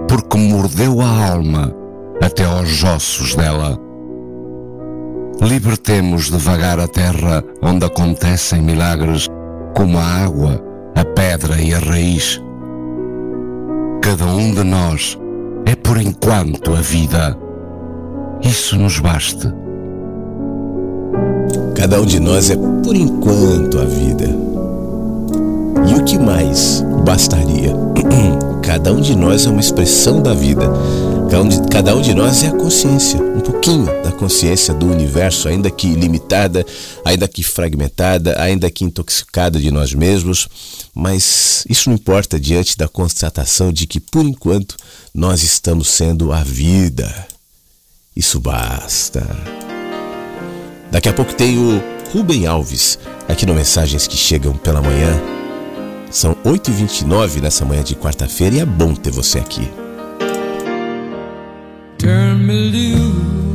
porque 0.07 0.37
mordeu 0.37 1.01
a 1.01 1.31
alma 1.31 1.73
até 2.21 2.45
aos 2.45 2.83
ossos 2.83 3.35
dela. 3.35 3.77
Libertemos 5.41 6.29
devagar 6.29 6.79
a 6.79 6.87
terra 6.87 7.43
onde 7.61 7.85
acontecem 7.85 8.61
milagres 8.61 9.27
como 9.73 9.97
a 9.97 10.03
água, 10.03 10.63
a 10.95 11.03
pedra 11.05 11.61
e 11.61 11.73
a 11.73 11.79
raiz. 11.79 12.41
Cada 14.01 14.25
um 14.25 14.53
de 14.53 14.63
nós 14.63 15.17
é 15.65 15.75
por 15.75 15.99
enquanto 15.99 16.73
a 16.73 16.81
vida. 16.81 17.37
Isso 18.41 18.75
nos 18.77 18.99
basta. 18.99 19.53
Cada 21.75 22.01
um 22.01 22.05
de 22.05 22.19
nós 22.19 22.49
é 22.49 22.55
por 22.55 22.95
enquanto 22.95 23.79
a 23.79 23.85
vida. 23.85 24.25
E 25.87 25.95
o 25.95 26.03
que 26.03 26.17
mais 26.17 26.83
bastaria? 27.05 27.73
Cada 28.61 28.93
um 28.93 29.01
de 29.01 29.15
nós 29.15 29.45
é 29.45 29.49
uma 29.49 29.61
expressão 29.61 30.21
da 30.21 30.33
vida. 30.33 30.65
Cada 31.29 31.43
um, 31.43 31.47
de, 31.47 31.61
cada 31.69 31.95
um 31.95 32.01
de 32.01 32.13
nós 32.13 32.43
é 32.43 32.47
a 32.47 32.51
consciência, 32.51 33.21
um 33.21 33.39
pouquinho 33.39 33.98
consciência 34.19 34.73
do 34.73 34.85
universo, 34.85 35.47
ainda 35.47 35.71
que 35.71 35.87
limitada, 35.95 36.65
ainda 37.05 37.25
que 37.25 37.41
fragmentada, 37.41 38.39
ainda 38.39 38.69
que 38.69 38.83
intoxicada 38.83 39.57
de 39.57 39.71
nós 39.71 39.93
mesmos, 39.93 40.49
mas 40.93 41.63
isso 41.69 41.89
não 41.89 41.95
importa 41.95 42.37
diante 42.37 42.77
da 42.77 42.89
constatação 42.89 43.71
de 43.71 43.87
que, 43.87 43.99
por 43.99 44.25
enquanto, 44.25 44.75
nós 45.15 45.41
estamos 45.41 45.87
sendo 45.87 46.33
a 46.33 46.43
vida. 46.43 47.27
Isso 48.13 48.39
basta. 48.41 49.25
Daqui 50.91 51.07
a 51.07 51.13
pouco 51.13 51.33
tem 51.33 51.57
o 51.57 51.81
Rubem 52.11 52.45
Alves 52.45 52.99
aqui 53.27 53.45
no 53.45 53.53
Mensagens 53.53 54.05
que 54.05 54.17
Chegam 54.17 54.57
pela 54.57 54.81
Manhã. 54.81 55.17
São 56.11 56.35
8h29 56.43 57.39
nessa 57.41 57.63
manhã 57.63 57.83
de 57.83 57.95
quarta-feira 57.95 58.57
e 58.57 58.59
é 58.59 58.65
bom 58.65 58.93
ter 58.93 59.11
você 59.11 59.39
aqui. 59.39 59.69
turn 61.99 62.47
me 62.47 62.71
loose 62.71 63.48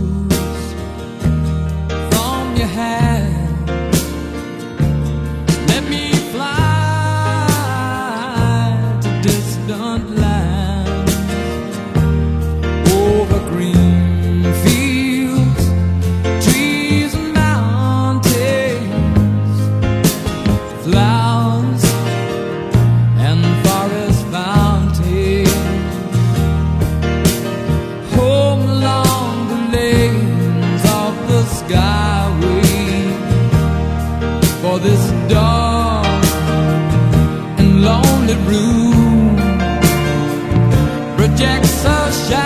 Jack's 41.37 41.85
a 41.85 42.12
shine. 42.12 42.43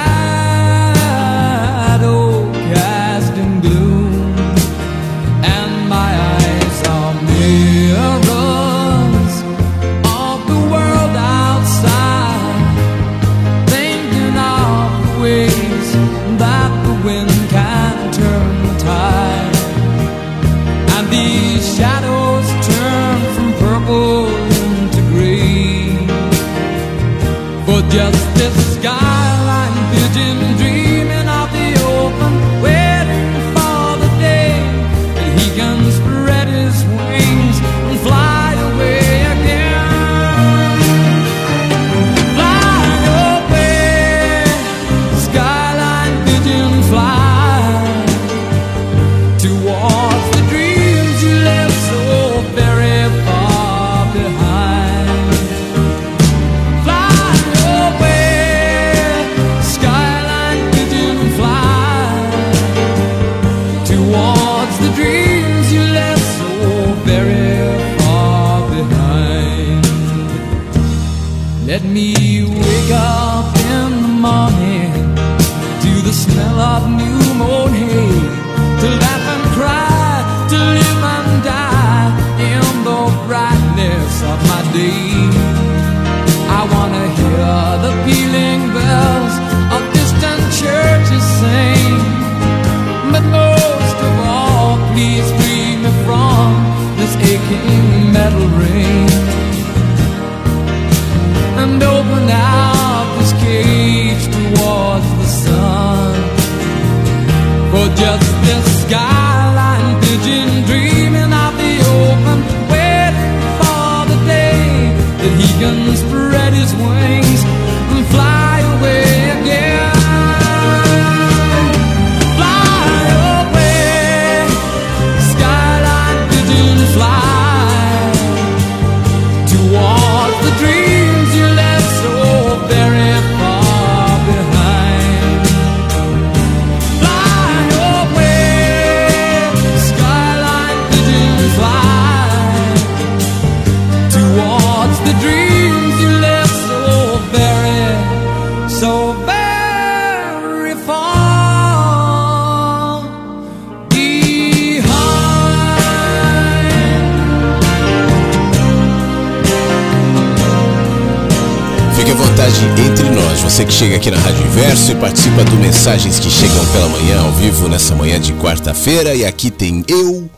Vontade 162.48 162.80
entre 162.80 163.10
nós, 163.10 163.40
você 163.40 163.64
que 163.66 163.72
chega 163.72 163.96
aqui 163.96 164.10
na 164.10 164.16
Rádio 164.16 164.46
Inverso 164.46 164.92
e 164.92 164.94
participa 164.94 165.44
do 165.44 165.56
Mensagens 165.56 166.18
que 166.18 166.30
Chegam 166.30 166.64
pela 166.72 166.88
Manhã, 166.88 167.20
ao 167.20 167.32
vivo, 167.32 167.68
nessa 167.68 167.94
manhã 167.94 168.18
de 168.18 168.32
quarta-feira. 168.34 169.14
E 169.14 169.22
aqui 169.22 169.50
tem 169.50 169.84
eu, 169.86 170.30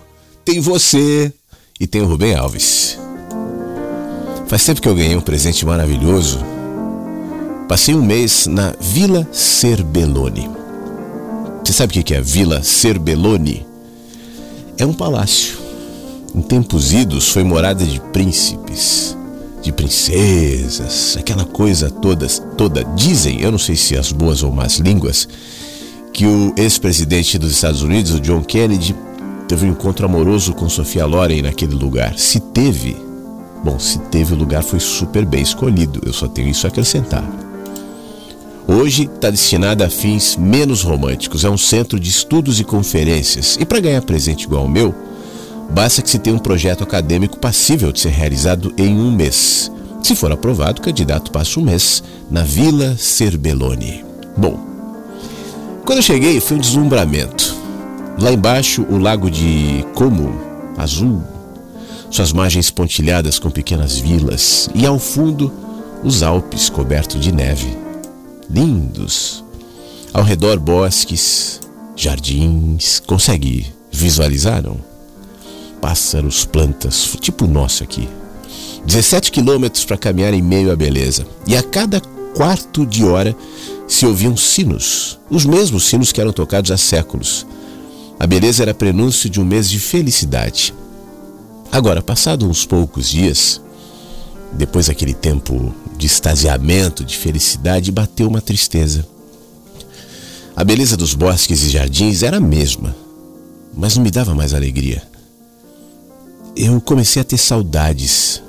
tem 0.44 0.60
você 0.60 1.32
e 1.78 1.86
tem 1.86 2.02
o 2.02 2.06
Rubem 2.06 2.34
Alves. 2.34 2.98
Faz 4.48 4.64
tempo 4.64 4.82
que 4.82 4.88
eu 4.88 4.94
ganhei 4.94 5.14
um 5.14 5.20
presente 5.20 5.64
maravilhoso. 5.64 6.40
Passei 7.68 7.94
um 7.94 8.02
mês 8.02 8.48
na 8.48 8.74
Vila 8.80 9.28
Cerbelloni. 9.30 10.50
Você 11.64 11.72
sabe 11.72 11.96
o 11.96 12.02
que 12.02 12.12
é 12.12 12.18
a 12.18 12.22
Vila 12.22 12.60
Cerbelloni? 12.64 13.64
É 14.76 14.84
um 14.84 14.92
palácio. 14.92 15.58
Em 16.34 16.42
tempos 16.42 16.92
idos 16.92 17.28
foi 17.28 17.44
morada 17.44 17.84
de 17.84 18.00
príncipes, 18.00 19.16
de 19.62 19.72
princesas, 19.72 21.16
aquela 21.18 21.44
coisa 21.44 21.90
toda, 21.90 22.26
toda. 22.56 22.84
Dizem, 22.96 23.40
eu 23.40 23.50
não 23.50 23.58
sei 23.58 23.76
se 23.76 23.96
as 23.96 24.12
boas 24.12 24.42
ou 24.42 24.50
más 24.50 24.78
línguas, 24.78 25.28
que 26.12 26.26
o 26.26 26.54
ex-presidente 26.56 27.38
dos 27.38 27.52
Estados 27.52 27.82
Unidos, 27.82 28.12
o 28.12 28.20
John 28.20 28.42
Kennedy, 28.42 28.94
teve 29.46 29.66
um 29.66 29.70
encontro 29.70 30.06
amoroso 30.06 30.54
com 30.54 30.68
Sofia 30.68 31.06
Loren 31.06 31.42
naquele 31.42 31.74
lugar. 31.74 32.18
Se 32.18 32.40
teve, 32.40 32.96
bom, 33.64 33.78
se 33.78 33.98
teve 33.98 34.32
o 34.32 34.36
lugar 34.36 34.62
foi 34.62 34.80
super 34.80 35.24
bem 35.24 35.42
escolhido. 35.42 36.00
Eu 36.04 36.12
só 36.12 36.26
tenho 36.26 36.48
isso 36.48 36.66
a 36.66 36.70
acrescentar. 36.70 37.24
Hoje 38.66 39.10
está 39.12 39.30
destinada 39.30 39.86
a 39.86 39.90
fins 39.90 40.36
menos 40.36 40.82
românticos. 40.82 41.44
É 41.44 41.50
um 41.50 41.58
centro 41.58 41.98
de 41.98 42.08
estudos 42.08 42.60
e 42.60 42.64
conferências. 42.64 43.56
E 43.60 43.64
para 43.64 43.80
ganhar 43.80 44.02
presente 44.02 44.44
igual 44.44 44.62
ao 44.62 44.68
meu, 44.68 44.94
basta 45.72 46.02
que 46.02 46.10
se 46.10 46.18
tenha 46.18 46.36
um 46.36 46.38
projeto 46.38 46.84
acadêmico 46.84 47.38
passível 47.38 47.92
de 47.92 48.00
ser 48.00 48.10
realizado 48.10 48.72
em 48.76 48.98
um 48.98 49.10
mês. 49.10 49.70
Se 50.02 50.14
for 50.14 50.32
aprovado, 50.32 50.80
o 50.80 50.84
candidato 50.84 51.30
passa 51.30 51.60
um 51.60 51.64
mês 51.64 52.02
na 52.30 52.42
Vila 52.42 52.96
Cerbelloni. 52.96 54.04
Bom, 54.36 54.58
quando 55.84 55.98
eu 55.98 56.02
cheguei 56.02 56.40
foi 56.40 56.56
um 56.56 56.60
deslumbramento. 56.60 57.56
Lá 58.20 58.32
embaixo, 58.32 58.86
o 58.90 58.98
lago 58.98 59.30
de 59.30 59.84
Como, 59.94 60.38
azul, 60.76 61.22
suas 62.10 62.32
margens 62.32 62.70
pontilhadas 62.70 63.38
com 63.38 63.50
pequenas 63.50 63.96
vilas, 63.98 64.68
e 64.74 64.84
ao 64.84 64.98
fundo, 64.98 65.52
os 66.02 66.22
Alpes 66.22 66.68
cobertos 66.68 67.20
de 67.20 67.32
neve. 67.32 67.76
Lindos. 68.50 69.44
Ao 70.12 70.24
redor, 70.24 70.58
bosques, 70.58 71.60
jardins. 71.94 73.00
Consegue 73.06 73.66
visualizar, 73.92 74.62
não? 74.62 74.89
Pássaros, 75.80 76.44
plantas, 76.44 77.16
tipo 77.20 77.44
o 77.44 77.48
nosso 77.48 77.82
aqui. 77.82 78.08
17 78.84 79.30
quilômetros 79.30 79.84
para 79.84 79.96
caminhar 79.96 80.32
em 80.34 80.42
meio 80.42 80.70
à 80.70 80.76
beleza. 80.76 81.26
E 81.46 81.56
a 81.56 81.62
cada 81.62 82.00
quarto 82.34 82.86
de 82.86 83.04
hora 83.04 83.36
se 83.86 84.06
ouviam 84.06 84.36
sinos, 84.36 85.18
os 85.28 85.44
mesmos 85.44 85.84
sinos 85.84 86.12
que 86.12 86.20
eram 86.20 86.32
tocados 86.32 86.70
há 86.70 86.76
séculos. 86.76 87.46
A 88.18 88.26
beleza 88.26 88.62
era 88.62 88.74
prenúncio 88.74 89.28
de 89.28 89.40
um 89.40 89.44
mês 89.44 89.68
de 89.68 89.78
felicidade. 89.78 90.74
Agora, 91.72 92.02
passado 92.02 92.48
uns 92.48 92.64
poucos 92.66 93.08
dias, 93.08 93.60
depois 94.52 94.86
daquele 94.86 95.14
tempo 95.14 95.74
de 95.96 96.06
extasiamento, 96.06 97.04
de 97.04 97.16
felicidade, 97.16 97.92
bateu 97.92 98.28
uma 98.28 98.40
tristeza. 98.40 99.06
A 100.54 100.64
beleza 100.64 100.96
dos 100.96 101.14
bosques 101.14 101.62
e 101.62 101.70
jardins 101.70 102.22
era 102.22 102.38
a 102.38 102.40
mesma, 102.40 102.94
mas 103.74 103.96
não 103.96 104.02
me 104.02 104.10
dava 104.10 104.34
mais 104.34 104.52
alegria. 104.52 105.09
Eu 106.56 106.80
comecei 106.80 107.22
a 107.22 107.24
ter 107.24 107.38
saudades. 107.38 108.42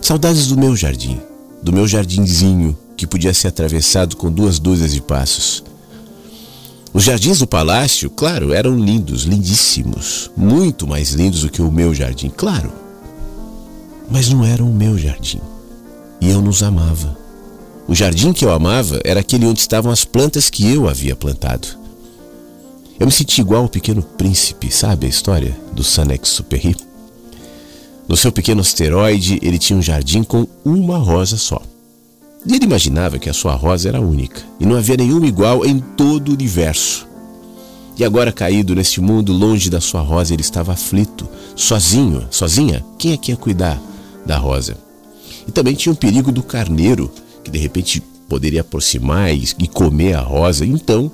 Saudades 0.00 0.46
do 0.46 0.56
meu 0.56 0.76
jardim, 0.76 1.18
do 1.62 1.72
meu 1.72 1.88
jardinzinho 1.88 2.76
que 2.96 3.06
podia 3.06 3.32
ser 3.32 3.48
atravessado 3.48 4.16
com 4.16 4.30
duas 4.30 4.58
dúzias 4.58 4.92
de 4.92 5.00
passos. 5.00 5.64
Os 6.92 7.04
jardins 7.04 7.38
do 7.38 7.46
palácio, 7.46 8.10
claro, 8.10 8.52
eram 8.52 8.78
lindos, 8.78 9.22
lindíssimos, 9.22 10.30
muito 10.36 10.86
mais 10.86 11.12
lindos 11.12 11.40
do 11.40 11.48
que 11.48 11.62
o 11.62 11.72
meu 11.72 11.94
jardim, 11.94 12.28
claro. 12.28 12.70
Mas 14.10 14.28
não 14.28 14.44
eram 14.44 14.70
o 14.70 14.74
meu 14.74 14.98
jardim. 14.98 15.40
E 16.20 16.28
eu 16.28 16.42
nos 16.42 16.62
amava. 16.62 17.16
O 17.88 17.94
jardim 17.94 18.32
que 18.32 18.44
eu 18.44 18.52
amava 18.52 19.00
era 19.04 19.20
aquele 19.20 19.46
onde 19.46 19.60
estavam 19.60 19.90
as 19.90 20.04
plantas 20.04 20.50
que 20.50 20.70
eu 20.70 20.86
havia 20.86 21.16
plantado. 21.16 21.66
Eu 23.00 23.06
me 23.06 23.12
senti 23.12 23.40
igual 23.40 23.62
ao 23.62 23.68
pequeno 23.68 24.02
príncipe, 24.02 24.70
sabe 24.70 25.06
a 25.06 25.08
história 25.08 25.56
do 25.72 25.82
Saint-Exupéry? 25.82 26.91
No 28.12 28.16
seu 28.18 28.30
pequeno 28.30 28.60
asteroide, 28.60 29.38
ele 29.40 29.56
tinha 29.56 29.78
um 29.78 29.80
jardim 29.80 30.22
com 30.22 30.46
uma 30.62 30.98
rosa 30.98 31.38
só. 31.38 31.62
E 32.46 32.54
ele 32.54 32.66
imaginava 32.66 33.18
que 33.18 33.30
a 33.30 33.32
sua 33.32 33.54
rosa 33.54 33.88
era 33.88 34.02
única 34.02 34.42
e 34.60 34.66
não 34.66 34.76
havia 34.76 34.98
nenhuma 34.98 35.26
igual 35.26 35.64
em 35.64 35.78
todo 35.78 36.28
o 36.28 36.32
universo. 36.34 37.08
E 37.96 38.04
agora, 38.04 38.30
caído 38.30 38.74
neste 38.74 39.00
mundo, 39.00 39.32
longe 39.32 39.70
da 39.70 39.80
sua 39.80 40.02
rosa, 40.02 40.34
ele 40.34 40.42
estava 40.42 40.74
aflito, 40.74 41.26
sozinho, 41.56 42.26
sozinha. 42.30 42.84
Quem 42.98 43.14
é 43.14 43.16
que 43.16 43.32
ia 43.32 43.36
cuidar 43.36 43.80
da 44.26 44.36
rosa? 44.36 44.76
E 45.48 45.50
também 45.50 45.74
tinha 45.74 45.94
o 45.94 45.96
perigo 45.96 46.30
do 46.30 46.42
carneiro, 46.42 47.10
que 47.42 47.50
de 47.50 47.58
repente 47.58 48.02
poderia 48.28 48.60
aproximar 48.60 49.34
e 49.34 49.66
comer 49.66 50.16
a 50.16 50.20
rosa. 50.20 50.66
Então, 50.66 51.10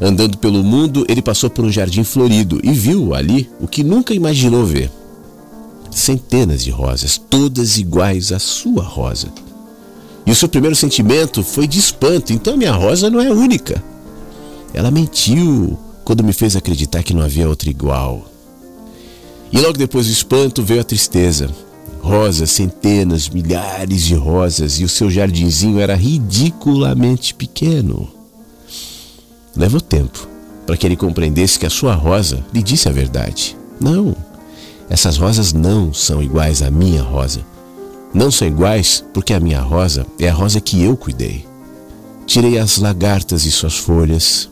andando 0.00 0.38
pelo 0.38 0.64
mundo, 0.64 1.04
ele 1.06 1.20
passou 1.20 1.50
por 1.50 1.66
um 1.66 1.70
jardim 1.70 2.02
florido 2.02 2.60
e 2.64 2.72
viu 2.72 3.14
ali 3.14 3.46
o 3.60 3.68
que 3.68 3.84
nunca 3.84 4.14
imaginou 4.14 4.64
ver: 4.64 4.90
centenas 5.94 6.62
de 6.62 6.70
rosas, 6.70 7.18
todas 7.18 7.78
iguais 7.78 8.32
à 8.32 8.38
sua 8.38 8.82
rosa. 8.82 9.28
E 10.26 10.30
o 10.30 10.34
seu 10.34 10.48
primeiro 10.48 10.74
sentimento 10.74 11.42
foi 11.42 11.66
de 11.66 11.78
espanto. 11.78 12.32
Então 12.32 12.56
minha 12.56 12.72
rosa 12.72 13.10
não 13.10 13.20
é 13.20 13.30
única. 13.30 13.82
Ela 14.72 14.90
mentiu 14.90 15.78
quando 16.04 16.24
me 16.24 16.32
fez 16.32 16.56
acreditar 16.56 17.02
que 17.02 17.14
não 17.14 17.22
havia 17.22 17.48
outra 17.48 17.70
igual. 17.70 18.24
E 19.52 19.58
logo 19.58 19.78
depois 19.78 20.06
do 20.06 20.12
espanto 20.12 20.62
veio 20.62 20.80
a 20.80 20.84
tristeza. 20.84 21.48
Rosas, 22.00 22.50
centenas, 22.50 23.28
milhares 23.28 24.02
de 24.02 24.14
rosas, 24.14 24.78
e 24.78 24.84
o 24.84 24.88
seu 24.88 25.10
jardinzinho 25.10 25.78
era 25.78 25.94
ridiculamente 25.94 27.34
pequeno. 27.34 28.08
Levou 29.56 29.80
tempo 29.80 30.28
para 30.66 30.76
que 30.76 30.86
ele 30.86 30.96
compreendesse 30.96 31.58
que 31.58 31.66
a 31.66 31.70
sua 31.70 31.94
rosa 31.94 32.44
lhe 32.52 32.62
disse 32.62 32.88
a 32.88 32.92
verdade. 32.92 33.56
Não, 33.80 34.14
essas 34.88 35.16
rosas 35.16 35.52
não 35.52 35.92
são 35.92 36.22
iguais 36.22 36.62
à 36.62 36.70
minha 36.70 37.02
rosa. 37.02 37.40
Não 38.12 38.30
são 38.30 38.46
iguais 38.46 39.04
porque 39.12 39.32
a 39.32 39.40
minha 39.40 39.60
rosa 39.60 40.06
é 40.18 40.28
a 40.28 40.32
rosa 40.32 40.60
que 40.60 40.82
eu 40.82 40.96
cuidei. 40.96 41.46
Tirei 42.26 42.58
as 42.58 42.78
lagartas 42.78 43.44
e 43.44 43.50
suas 43.50 43.76
folhas. 43.76 44.48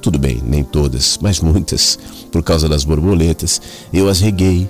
Tudo 0.00 0.18
bem, 0.18 0.40
nem 0.44 0.62
todas, 0.62 1.18
mas 1.20 1.40
muitas, 1.40 1.98
por 2.30 2.42
causa 2.42 2.68
das 2.68 2.84
borboletas. 2.84 3.60
Eu 3.92 4.08
as 4.08 4.20
reguei, 4.20 4.68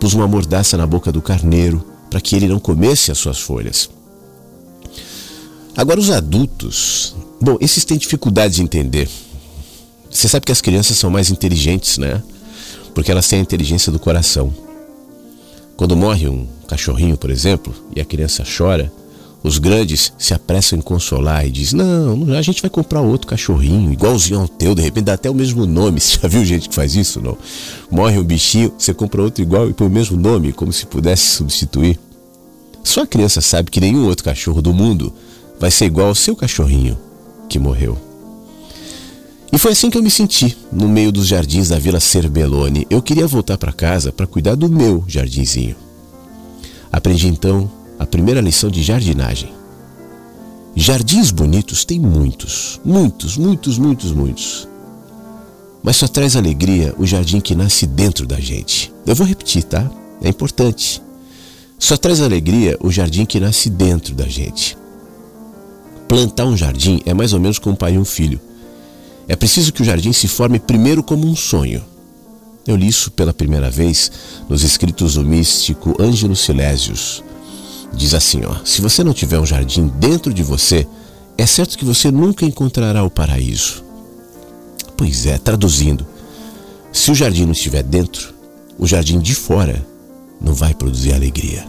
pus 0.00 0.14
uma 0.14 0.26
mordaça 0.26 0.76
na 0.76 0.86
boca 0.86 1.12
do 1.12 1.22
carneiro 1.22 1.84
para 2.10 2.20
que 2.20 2.36
ele 2.36 2.48
não 2.48 2.58
comesse 2.58 3.10
as 3.10 3.18
suas 3.18 3.40
folhas. 3.40 3.88
Agora, 5.76 5.98
os 5.98 6.10
adultos. 6.10 7.14
Bom, 7.40 7.56
esses 7.60 7.84
têm 7.84 7.96
dificuldade 7.96 8.56
de 8.56 8.62
entender. 8.62 9.08
Você 10.10 10.28
sabe 10.28 10.44
que 10.44 10.52
as 10.52 10.60
crianças 10.60 10.98
são 10.98 11.10
mais 11.10 11.30
inteligentes, 11.30 11.96
né? 11.96 12.22
Porque 12.94 13.10
elas 13.10 13.28
têm 13.28 13.38
a 13.38 13.42
inteligência 13.42 13.90
do 13.90 13.98
coração. 13.98 14.52
Quando 15.76 15.96
morre 15.96 16.28
um 16.28 16.46
cachorrinho, 16.68 17.16
por 17.16 17.30
exemplo, 17.30 17.74
e 17.94 18.00
a 18.00 18.04
criança 18.04 18.44
chora, 18.44 18.92
os 19.42 19.58
grandes 19.58 20.12
se 20.16 20.32
apressam 20.32 20.78
em 20.78 20.82
consolar 20.82 21.46
e 21.46 21.50
dizem: 21.50 21.78
Não, 21.78 22.32
a 22.36 22.42
gente 22.42 22.62
vai 22.62 22.70
comprar 22.70 23.00
outro 23.00 23.26
cachorrinho, 23.26 23.92
igualzinho 23.92 24.40
ao 24.40 24.48
teu, 24.48 24.74
de 24.74 24.82
repente 24.82 25.06
dá 25.06 25.14
até 25.14 25.28
o 25.28 25.34
mesmo 25.34 25.66
nome. 25.66 25.98
Você 26.00 26.18
já 26.20 26.28
viu 26.28 26.44
gente 26.44 26.68
que 26.68 26.74
faz 26.74 26.94
isso? 26.94 27.20
Não? 27.20 27.36
Morre 27.90 28.18
um 28.18 28.24
bichinho, 28.24 28.72
você 28.78 28.94
compra 28.94 29.22
outro 29.22 29.42
igual 29.42 29.68
e 29.68 29.72
põe 29.72 29.86
o 29.86 29.90
mesmo 29.90 30.16
nome, 30.16 30.52
como 30.52 30.72
se 30.72 30.86
pudesse 30.86 31.26
substituir. 31.26 31.98
Só 32.84 33.02
a 33.02 33.06
criança 33.06 33.40
sabe 33.40 33.70
que 33.70 33.80
nenhum 33.80 34.06
outro 34.06 34.24
cachorro 34.24 34.62
do 34.62 34.72
mundo 34.72 35.12
vai 35.58 35.70
ser 35.70 35.86
igual 35.86 36.08
ao 36.08 36.14
seu 36.14 36.36
cachorrinho 36.36 36.98
que 37.48 37.58
morreu. 37.58 38.11
E 39.52 39.58
foi 39.58 39.72
assim 39.72 39.90
que 39.90 39.98
eu 39.98 40.02
me 40.02 40.10
senti 40.10 40.56
no 40.72 40.88
meio 40.88 41.12
dos 41.12 41.26
jardins 41.26 41.68
da 41.68 41.78
Vila 41.78 42.00
Cerbelone. 42.00 42.86
Eu 42.88 43.02
queria 43.02 43.26
voltar 43.26 43.58
para 43.58 43.70
casa 43.70 44.10
para 44.10 44.26
cuidar 44.26 44.54
do 44.54 44.66
meu 44.66 45.04
jardinzinho. 45.06 45.76
Aprendi 46.90 47.28
então 47.28 47.70
a 47.98 48.06
primeira 48.06 48.40
lição 48.40 48.70
de 48.70 48.82
jardinagem. 48.82 49.52
Jardins 50.74 51.30
bonitos 51.30 51.84
tem 51.84 52.00
muitos, 52.00 52.80
muitos, 52.82 53.36
muitos, 53.36 53.76
muitos, 53.76 54.10
muitos. 54.10 54.66
Mas 55.82 55.96
só 55.96 56.08
traz 56.08 56.34
alegria 56.34 56.94
o 56.96 57.04
jardim 57.04 57.38
que 57.38 57.54
nasce 57.54 57.86
dentro 57.86 58.26
da 58.26 58.40
gente. 58.40 58.90
Eu 59.04 59.14
vou 59.14 59.26
repetir, 59.26 59.64
tá? 59.64 59.90
É 60.22 60.30
importante. 60.30 61.02
Só 61.78 61.98
traz 61.98 62.22
alegria 62.22 62.78
o 62.80 62.90
jardim 62.90 63.26
que 63.26 63.38
nasce 63.38 63.68
dentro 63.68 64.14
da 64.14 64.26
gente. 64.26 64.78
Plantar 66.08 66.46
um 66.46 66.56
jardim 66.56 67.02
é 67.04 67.12
mais 67.12 67.34
ou 67.34 67.40
menos 67.40 67.58
como 67.58 67.76
pai 67.76 67.94
e 67.94 67.98
um 67.98 68.04
filho. 68.04 68.40
É 69.28 69.36
preciso 69.36 69.72
que 69.72 69.82
o 69.82 69.84
jardim 69.84 70.12
se 70.12 70.28
forme 70.28 70.58
primeiro 70.58 71.02
como 71.02 71.26
um 71.26 71.36
sonho. 71.36 71.84
Eu 72.66 72.76
li 72.76 72.86
isso 72.86 73.10
pela 73.10 73.32
primeira 73.32 73.70
vez 73.70 74.10
nos 74.48 74.62
escritos 74.62 75.14
do 75.14 75.24
místico 75.24 75.96
Ângelo 76.00 76.36
Silésios. 76.36 77.22
Diz 77.92 78.14
assim, 78.14 78.42
ó: 78.44 78.56
Se 78.64 78.80
você 78.80 79.02
não 79.02 79.12
tiver 79.12 79.38
um 79.38 79.46
jardim 79.46 79.88
dentro 79.98 80.32
de 80.32 80.42
você, 80.42 80.86
é 81.36 81.46
certo 81.46 81.76
que 81.76 81.84
você 81.84 82.10
nunca 82.10 82.44
encontrará 82.44 83.02
o 83.04 83.10
paraíso. 83.10 83.84
Pois 84.96 85.26
é, 85.26 85.38
traduzindo, 85.38 86.06
se 86.92 87.10
o 87.10 87.14
jardim 87.14 87.44
não 87.44 87.52
estiver 87.52 87.82
dentro, 87.82 88.32
o 88.78 88.86
jardim 88.86 89.18
de 89.18 89.34
fora 89.34 89.84
não 90.40 90.54
vai 90.54 90.74
produzir 90.74 91.12
alegria. 91.12 91.66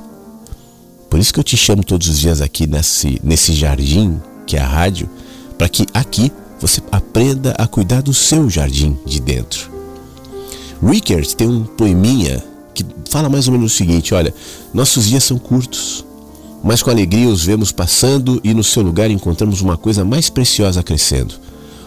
Por 1.09 1.19
isso 1.19 1.33
que 1.33 1.39
eu 1.39 1.43
te 1.43 1.55
chamo 1.55 1.83
todos 1.83 2.07
os 2.07 2.19
dias 2.19 2.41
aqui 2.41 2.67
nesse, 2.67 3.19
nesse 3.23 3.53
jardim 3.53 4.19
que 4.45 4.57
é 4.57 4.59
a 4.59 4.67
rádio, 4.67 5.09
para 5.57 5.69
que 5.69 5.85
aqui 5.93 6.31
você 6.63 6.81
aprenda 6.93 7.51
a 7.57 7.67
cuidar 7.67 8.01
do 8.01 8.13
seu 8.13 8.49
jardim 8.49 8.97
de 9.05 9.19
dentro. 9.19 9.69
Rickert 10.81 11.35
tem 11.35 11.45
um 11.45 11.65
poeminha 11.65 12.41
que 12.73 12.85
fala 13.09 13.27
mais 13.27 13.49
ou 13.49 13.53
menos 13.53 13.73
o 13.73 13.75
seguinte: 13.75 14.13
olha, 14.13 14.33
nossos 14.73 15.09
dias 15.09 15.25
são 15.25 15.37
curtos, 15.37 16.05
mas 16.63 16.81
com 16.81 16.89
alegria 16.89 17.27
os 17.27 17.43
vemos 17.43 17.73
passando 17.73 18.39
e 18.45 18.53
no 18.53 18.63
seu 18.63 18.81
lugar 18.81 19.11
encontramos 19.11 19.59
uma 19.59 19.75
coisa 19.75 20.05
mais 20.05 20.29
preciosa 20.29 20.81
crescendo. 20.81 21.35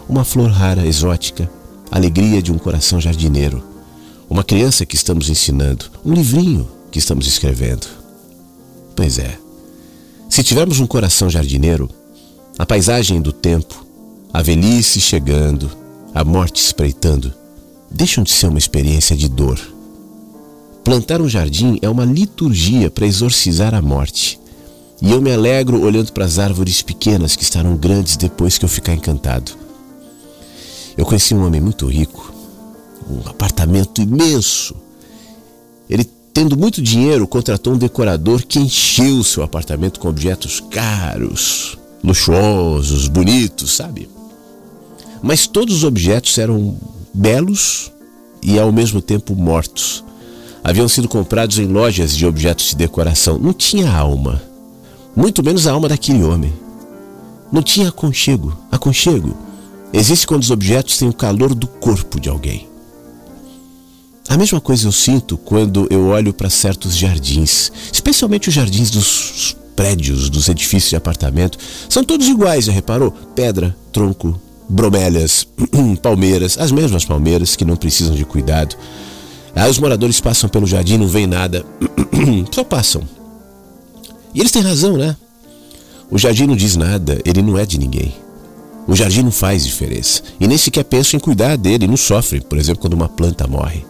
Uma 0.07 0.25
flor 0.25 0.51
rara, 0.51 0.87
exótica, 0.87 1.51
alegria 1.91 2.43
de 2.43 2.53
um 2.53 2.59
coração 2.59 3.01
jardineiro. 3.01 3.65
Uma 4.29 4.45
criança 4.45 4.85
que 4.85 4.95
estamos 4.95 5.31
ensinando, 5.31 5.87
um 6.05 6.13
livrinho 6.13 6.69
que 6.91 6.99
estamos 6.99 7.27
escrevendo. 7.27 7.87
Pois 8.95 9.19
é. 9.19 9.39
Se 10.29 10.43
tivermos 10.43 10.81
um 10.81 10.87
coração 10.87 11.31
jardineiro, 11.31 11.89
a 12.59 12.67
paisagem 12.67 13.23
do 13.23 13.33
tempo, 13.33 13.86
a 14.33 14.43
velhice 14.43 15.01
chegando, 15.01 15.71
a 16.15 16.25
morte 16.25 16.63
espreitando, 16.63 17.33
deixam 17.91 18.25
de 18.25 18.31
ser 18.31 18.49
uma 18.49 18.59
experiência 18.59 19.17
de 19.17 19.29
dor. 19.29 19.59
Plantar 20.85 21.21
um 21.21 21.29
jardim 21.29 21.79
é 21.83 21.89
uma 21.89 22.05
liturgia 22.05 22.91
para 22.91 23.07
exorcizar 23.07 23.75
a 23.75 23.83
morte. 23.83 24.39
E 25.03 25.11
eu 25.11 25.21
me 25.21 25.33
alegro 25.33 25.83
olhando 25.83 26.13
para 26.13 26.25
as 26.25 26.39
árvores 26.39 26.81
pequenas 26.81 27.37
que 27.37 27.43
estarão 27.43 27.77
grandes 27.77 28.17
depois 28.17 28.57
que 28.57 28.65
eu 28.65 28.69
ficar 28.69 28.95
encantado. 28.95 29.53
Eu 30.97 31.05
conheci 31.05 31.35
um 31.35 31.45
homem 31.45 31.61
muito 31.61 31.87
rico, 31.87 32.33
um 33.11 33.29
apartamento 33.29 34.01
imenso. 34.01 34.75
Ele, 35.91 36.05
tendo 36.33 36.57
muito 36.57 36.81
dinheiro, 36.81 37.27
contratou 37.27 37.75
um 37.75 37.79
decorador 37.79 38.47
que 38.47 38.59
encheu 38.59 39.23
seu 39.23 39.43
apartamento 39.43 40.01
com 40.01 40.09
objetos 40.09 40.61
caros, 40.71 41.77
luxuosos, 42.03 43.09
bonitos, 43.09 43.73
sabe? 43.73 44.09
Mas 45.27 45.49
todos 45.49 45.79
os 45.79 45.83
objetos 45.83 46.39
eram 46.39 46.79
belos 47.13 47.91
e 48.41 48.61
ao 48.61 48.71
mesmo 48.71 49.03
tempo 49.03 49.35
mortos. 49.35 50.05
Haviam 50.63 50.87
sido 50.87 51.09
comprados 51.09 51.59
em 51.59 51.67
lojas 51.67 52.15
de 52.15 52.25
objetos 52.25 52.67
de 52.67 52.77
decoração. 52.77 53.37
Não 53.37 53.53
tinha 53.53 53.91
alma, 53.91 54.41
muito 55.17 55.43
menos 55.43 55.67
a 55.67 55.73
alma 55.73 55.89
daquele 55.89 56.23
homem. 56.23 56.53
Não 57.51 57.61
tinha 57.61 57.89
aconchego. 57.89 58.57
Aconchego 58.71 59.37
existe 59.93 60.29
quando 60.29 60.45
os 60.45 60.53
objetos 60.53 60.97
têm 60.97 61.09
o 61.09 61.13
calor 61.13 61.57
do 61.57 61.67
corpo 61.67 62.21
de 62.21 62.29
alguém. 62.29 62.69
A 64.29 64.37
mesma 64.37 64.61
coisa 64.61 64.87
eu 64.87 64.93
sinto 64.93 65.37
quando 65.37 65.89
eu 65.91 66.07
olho 66.07 66.33
para 66.33 66.49
certos 66.49 66.97
jardins, 66.97 67.73
especialmente 67.93 68.49
os 68.49 68.55
jardins 68.55 68.91
dos 68.93 69.57
prédios, 69.75 70.31
dos 70.31 70.49
edifícios 70.49 70.91
de 70.91 70.97
apartamento, 70.97 71.59
são 71.89 72.05
todos 72.05 72.29
iguais, 72.29 72.67
já 72.67 72.73
reparou? 72.73 73.11
Pedra, 73.35 73.77
tronco, 73.93 74.41
bromélias, 74.69 75.47
palmeiras, 76.03 76.59
as 76.59 76.73
mesmas 76.73 77.05
palmeiras 77.05 77.57
que 77.57 77.65
não 77.65 77.77
precisam 77.77 78.15
de 78.15 78.25
cuidado. 78.25 78.77
Aí 79.55 79.71
os 79.71 79.79
moradores 79.79 80.21
passam 80.21 80.49
pelo 80.49 80.67
jardim, 80.67 80.99
não 80.99 81.09
vem 81.09 81.27
nada, 81.27 81.65
só 82.53 82.63
passam. 82.63 83.03
E 84.35 84.41
eles 84.41 84.53
têm 84.53 84.63
razão, 84.63 84.97
né? 84.97 85.17
O 86.11 86.19
jardim 86.19 86.47
não 86.47 86.57
diz 86.57 86.77
nada, 86.77 87.21
ele 87.25 87.43
não 87.43 87.59
é 87.59 87.65
de 87.65 87.79
ninguém. 87.79 88.15
O 88.87 88.95
jardim 88.95 89.23
não 89.23 89.33
faz 89.33 89.65
diferença. 89.65 90.23
E 90.39 90.47
nem 90.47 90.57
sequer 90.57 90.85
pensam 90.85 91.19
em 91.19 91.21
cuidar 91.21 91.57
dele, 91.57 91.89
não 91.89 91.97
sofre, 91.97 92.41
por 92.41 92.59
exemplo, 92.59 92.81
quando 92.81 92.95
uma 92.95 93.09
planta 93.09 93.47
morre. 93.47 93.85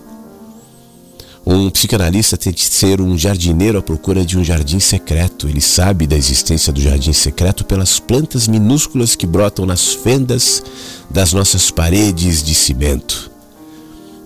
Um 1.48 1.70
psicanalista 1.70 2.36
tem 2.36 2.52
de 2.52 2.64
ser 2.64 3.00
um 3.00 3.16
jardineiro 3.16 3.78
à 3.78 3.82
procura 3.82 4.26
de 4.26 4.36
um 4.36 4.42
jardim 4.42 4.80
secreto. 4.80 5.48
Ele 5.48 5.60
sabe 5.60 6.04
da 6.04 6.16
existência 6.16 6.72
do 6.72 6.80
jardim 6.80 7.12
secreto 7.12 7.64
pelas 7.64 8.00
plantas 8.00 8.48
minúsculas 8.48 9.14
que 9.14 9.28
brotam 9.28 9.64
nas 9.64 9.92
fendas 9.92 10.60
das 11.08 11.32
nossas 11.32 11.70
paredes 11.70 12.42
de 12.42 12.52
cimento. 12.52 13.30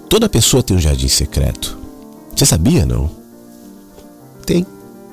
Toda 0.08 0.30
pessoa 0.30 0.62
tem 0.62 0.74
um 0.74 0.80
jardim 0.80 1.08
secreto. 1.08 1.76
Você 2.34 2.46
sabia, 2.46 2.86
não? 2.86 3.10
Tem. 4.46 4.66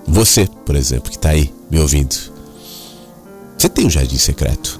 Você, 0.08 0.48
por 0.66 0.78
exemplo, 0.78 1.12
que 1.12 1.18
está 1.18 1.32
aí 1.32 1.54
me 1.70 1.78
ouvindo. 1.78 2.16
Você 3.58 3.68
tem 3.68 3.86
um 3.86 3.90
jardim 3.90 4.18
secreto. 4.18 4.80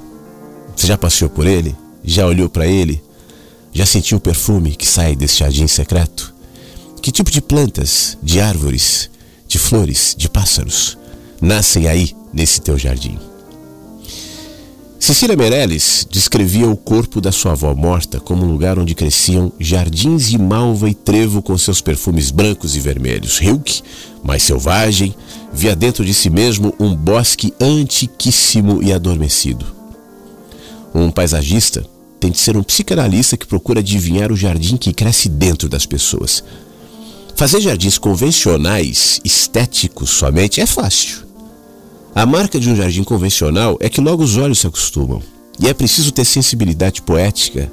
Você 0.74 0.88
já 0.88 0.98
passeou 0.98 1.30
por 1.30 1.46
ele? 1.46 1.76
Já 2.06 2.26
olhou 2.26 2.48
para 2.48 2.66
ele? 2.66 3.04
Já 3.74 3.86
sentiu 3.86 4.18
o 4.18 4.22
perfume 4.22 4.78
que 4.78 4.88
sai 4.88 5.14
desse 5.14 5.40
jardim 5.40 5.68
secreto? 5.68 6.37
Que 7.08 7.12
tipo 7.14 7.32
de 7.32 7.40
plantas, 7.40 8.18
de 8.22 8.42
árvores, 8.42 9.10
de 9.48 9.58
flores, 9.58 10.14
de 10.18 10.28
pássaros 10.28 10.98
nascem 11.40 11.88
aí 11.88 12.14
nesse 12.34 12.60
teu 12.60 12.78
jardim? 12.78 13.18
Cecília 15.00 15.38
Meirelles 15.38 16.06
descrevia 16.12 16.68
o 16.68 16.76
corpo 16.76 17.22
da 17.22 17.32
sua 17.32 17.54
avó 17.54 17.74
morta 17.74 18.20
como 18.20 18.44
um 18.44 18.52
lugar 18.52 18.78
onde 18.78 18.94
cresciam 18.94 19.54
jardins 19.58 20.28
de 20.28 20.38
malva 20.38 20.90
e 20.90 20.94
trevo 20.94 21.42
com 21.42 21.58
seus 21.58 21.80
perfumes 21.80 22.30
brancos 22.30 22.76
e 22.76 22.82
vermelhos. 22.82 23.40
Hilke, 23.40 23.84
mais 24.22 24.44
selvagem, 24.44 25.16
via 25.54 25.78
dentro 25.78 26.04
de 26.04 26.14
si 26.14 26.30
mesmo 26.30 26.76
um 26.78 26.94
bosque 26.94 27.54
antiquíssimo 27.58 28.84
e 28.84 28.92
adormecido. 28.92 29.66
Um 30.94 31.10
paisagista 31.10 31.86
tem 32.20 32.32
de 32.32 32.38
ser 32.38 32.58
um 32.58 32.64
psicanalista 32.64 33.38
que 33.38 33.48
procura 33.48 33.80
adivinhar 33.80 34.30
o 34.30 34.36
jardim 34.36 34.76
que 34.76 34.92
cresce 34.92 35.30
dentro 35.30 35.70
das 35.70 35.86
pessoas. 35.86 36.44
Fazer 37.38 37.62
jardins 37.62 38.00
convencionais, 38.00 39.22
estéticos 39.24 40.10
somente, 40.10 40.60
é 40.60 40.66
fácil. 40.66 41.20
A 42.16 42.26
marca 42.26 42.60
de 42.60 42.68
um 42.68 42.76
jardim 42.76 43.04
convencional 43.04 43.78
é 43.80 43.88
que 43.88 44.02
logo 44.02 44.24
os 44.24 44.38
olhos 44.38 44.58
se 44.58 44.66
acostumam. 44.66 45.22
E 45.60 45.68
é 45.68 45.74
preciso 45.74 46.12
ter 46.12 46.26
sensibilidade 46.26 47.00
poética 47.00 47.72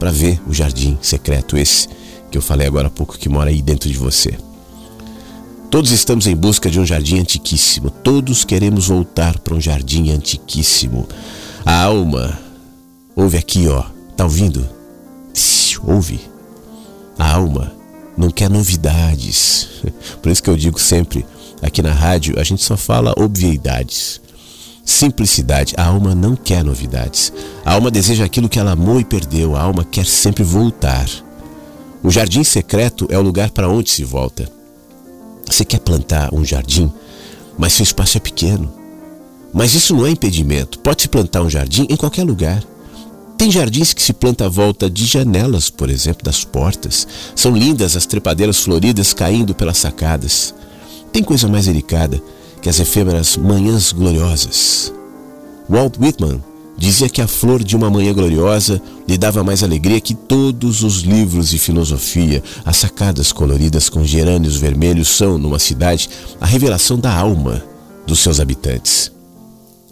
para 0.00 0.10
ver 0.10 0.42
o 0.48 0.52
jardim 0.52 0.98
secreto 1.00 1.56
esse 1.56 1.88
que 2.28 2.36
eu 2.36 2.42
falei 2.42 2.66
agora 2.66 2.88
há 2.88 2.90
pouco 2.90 3.16
que 3.16 3.28
mora 3.28 3.50
aí 3.50 3.62
dentro 3.62 3.88
de 3.88 3.96
você. 3.96 4.36
Todos 5.70 5.92
estamos 5.92 6.26
em 6.26 6.34
busca 6.34 6.68
de 6.68 6.80
um 6.80 6.84
jardim 6.84 7.20
antiquíssimo. 7.20 7.90
Todos 7.90 8.44
queremos 8.44 8.88
voltar 8.88 9.38
para 9.38 9.54
um 9.54 9.60
jardim 9.60 10.10
antiquíssimo. 10.10 11.06
A 11.64 11.82
alma, 11.84 12.36
ouve 13.14 13.38
aqui, 13.38 13.68
ó. 13.68 13.84
Tá 14.16 14.24
ouvindo? 14.24 14.68
ouve. 15.86 16.18
A 17.16 17.32
alma 17.34 17.83
não 18.16 18.30
quer 18.30 18.48
novidades. 18.48 19.68
Por 20.22 20.30
isso 20.30 20.42
que 20.42 20.50
eu 20.50 20.56
digo 20.56 20.80
sempre, 20.80 21.24
aqui 21.62 21.82
na 21.82 21.92
rádio, 21.92 22.38
a 22.38 22.44
gente 22.44 22.62
só 22.62 22.76
fala 22.76 23.14
obviedades. 23.16 24.20
Simplicidade. 24.84 25.74
A 25.76 25.86
alma 25.86 26.14
não 26.14 26.36
quer 26.36 26.62
novidades. 26.62 27.32
A 27.64 27.72
alma 27.72 27.90
deseja 27.90 28.24
aquilo 28.24 28.48
que 28.48 28.58
ela 28.58 28.72
amou 28.72 29.00
e 29.00 29.04
perdeu. 29.04 29.56
A 29.56 29.62
alma 29.62 29.84
quer 29.84 30.04
sempre 30.04 30.44
voltar. 30.44 31.08
O 32.02 32.10
jardim 32.10 32.44
secreto 32.44 33.06
é 33.10 33.18
o 33.18 33.22
lugar 33.22 33.50
para 33.50 33.68
onde 33.68 33.90
se 33.90 34.04
volta. 34.04 34.46
Você 35.46 35.64
quer 35.64 35.78
plantar 35.78 36.34
um 36.34 36.44
jardim, 36.44 36.92
mas 37.56 37.72
seu 37.72 37.82
espaço 37.82 38.18
é 38.18 38.20
pequeno. 38.20 38.72
Mas 39.52 39.74
isso 39.74 39.94
não 39.94 40.04
é 40.04 40.10
impedimento. 40.10 40.78
Pode-se 40.80 41.08
plantar 41.08 41.42
um 41.42 41.48
jardim 41.48 41.86
em 41.88 41.96
qualquer 41.96 42.24
lugar. 42.24 42.62
Tem 43.36 43.50
jardins 43.50 43.92
que 43.92 44.02
se 44.02 44.12
planta 44.12 44.46
à 44.46 44.48
volta 44.48 44.88
de 44.88 45.04
janelas, 45.04 45.68
por 45.68 45.90
exemplo, 45.90 46.24
das 46.24 46.44
portas. 46.44 47.06
São 47.34 47.56
lindas 47.56 47.96
as 47.96 48.06
trepadeiras 48.06 48.60
floridas 48.60 49.12
caindo 49.12 49.54
pelas 49.54 49.78
sacadas. 49.78 50.54
Tem 51.12 51.22
coisa 51.22 51.48
mais 51.48 51.66
delicada 51.66 52.22
que 52.62 52.68
as 52.68 52.80
efêmeras 52.80 53.36
manhãs 53.36 53.92
gloriosas. 53.92 54.92
Walt 55.68 55.96
Whitman 56.00 56.40
dizia 56.76 57.08
que 57.08 57.20
a 57.20 57.28
flor 57.28 57.62
de 57.62 57.76
uma 57.76 57.90
manhã 57.90 58.12
gloriosa 58.12 58.80
lhe 59.06 59.18
dava 59.18 59.44
mais 59.44 59.62
alegria 59.62 60.00
que 60.00 60.14
todos 60.14 60.82
os 60.82 61.00
livros 61.00 61.50
de 61.50 61.58
filosofia. 61.58 62.42
As 62.64 62.76
sacadas 62.78 63.32
coloridas 63.32 63.88
com 63.88 64.04
gerânios 64.04 64.56
vermelhos 64.56 65.08
são, 65.08 65.38
numa 65.38 65.58
cidade, 65.58 66.08
a 66.40 66.46
revelação 66.46 66.98
da 66.98 67.12
alma 67.12 67.62
dos 68.06 68.20
seus 68.20 68.40
habitantes. 68.40 69.12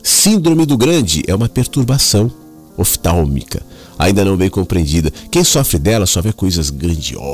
Síndrome 0.02 0.66
do 0.66 0.76
grande 0.76 1.22
é 1.26 1.34
uma 1.34 1.48
perturbação 1.48 2.30
oftálmica, 2.76 3.62
ainda 3.98 4.24
não 4.24 4.36
bem 4.36 4.48
compreendida. 4.50 5.12
Quem 5.30 5.44
sofre 5.44 5.78
dela 5.78 6.06
só 6.06 6.20
vê 6.20 6.32
coisas 6.32 6.70
grandiosas. 6.70 7.32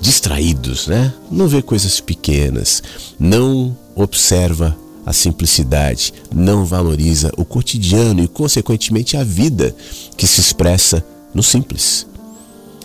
Distraídos, 0.00 0.86
né? 0.86 1.12
Não 1.30 1.48
vê 1.48 1.60
coisas 1.60 2.00
pequenas, 2.00 2.82
não 3.18 3.76
observa 3.94 4.76
a 5.04 5.12
simplicidade, 5.12 6.12
não 6.32 6.64
valoriza 6.64 7.32
o 7.36 7.44
cotidiano 7.44 8.22
e, 8.22 8.28
consequentemente, 8.28 9.16
a 9.16 9.24
vida 9.24 9.74
que 10.16 10.26
se 10.26 10.40
expressa 10.40 11.04
no 11.34 11.42
simples. 11.42 12.06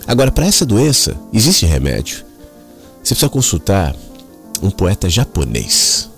Agora, 0.06 0.32
para 0.32 0.46
essa 0.46 0.66
doença, 0.66 1.16
existe 1.32 1.66
remédio. 1.66 2.24
Você 3.02 3.14
precisa 3.14 3.28
consultar 3.28 3.94
um 4.62 4.70
poeta 4.70 5.10
japonês. 5.10 6.08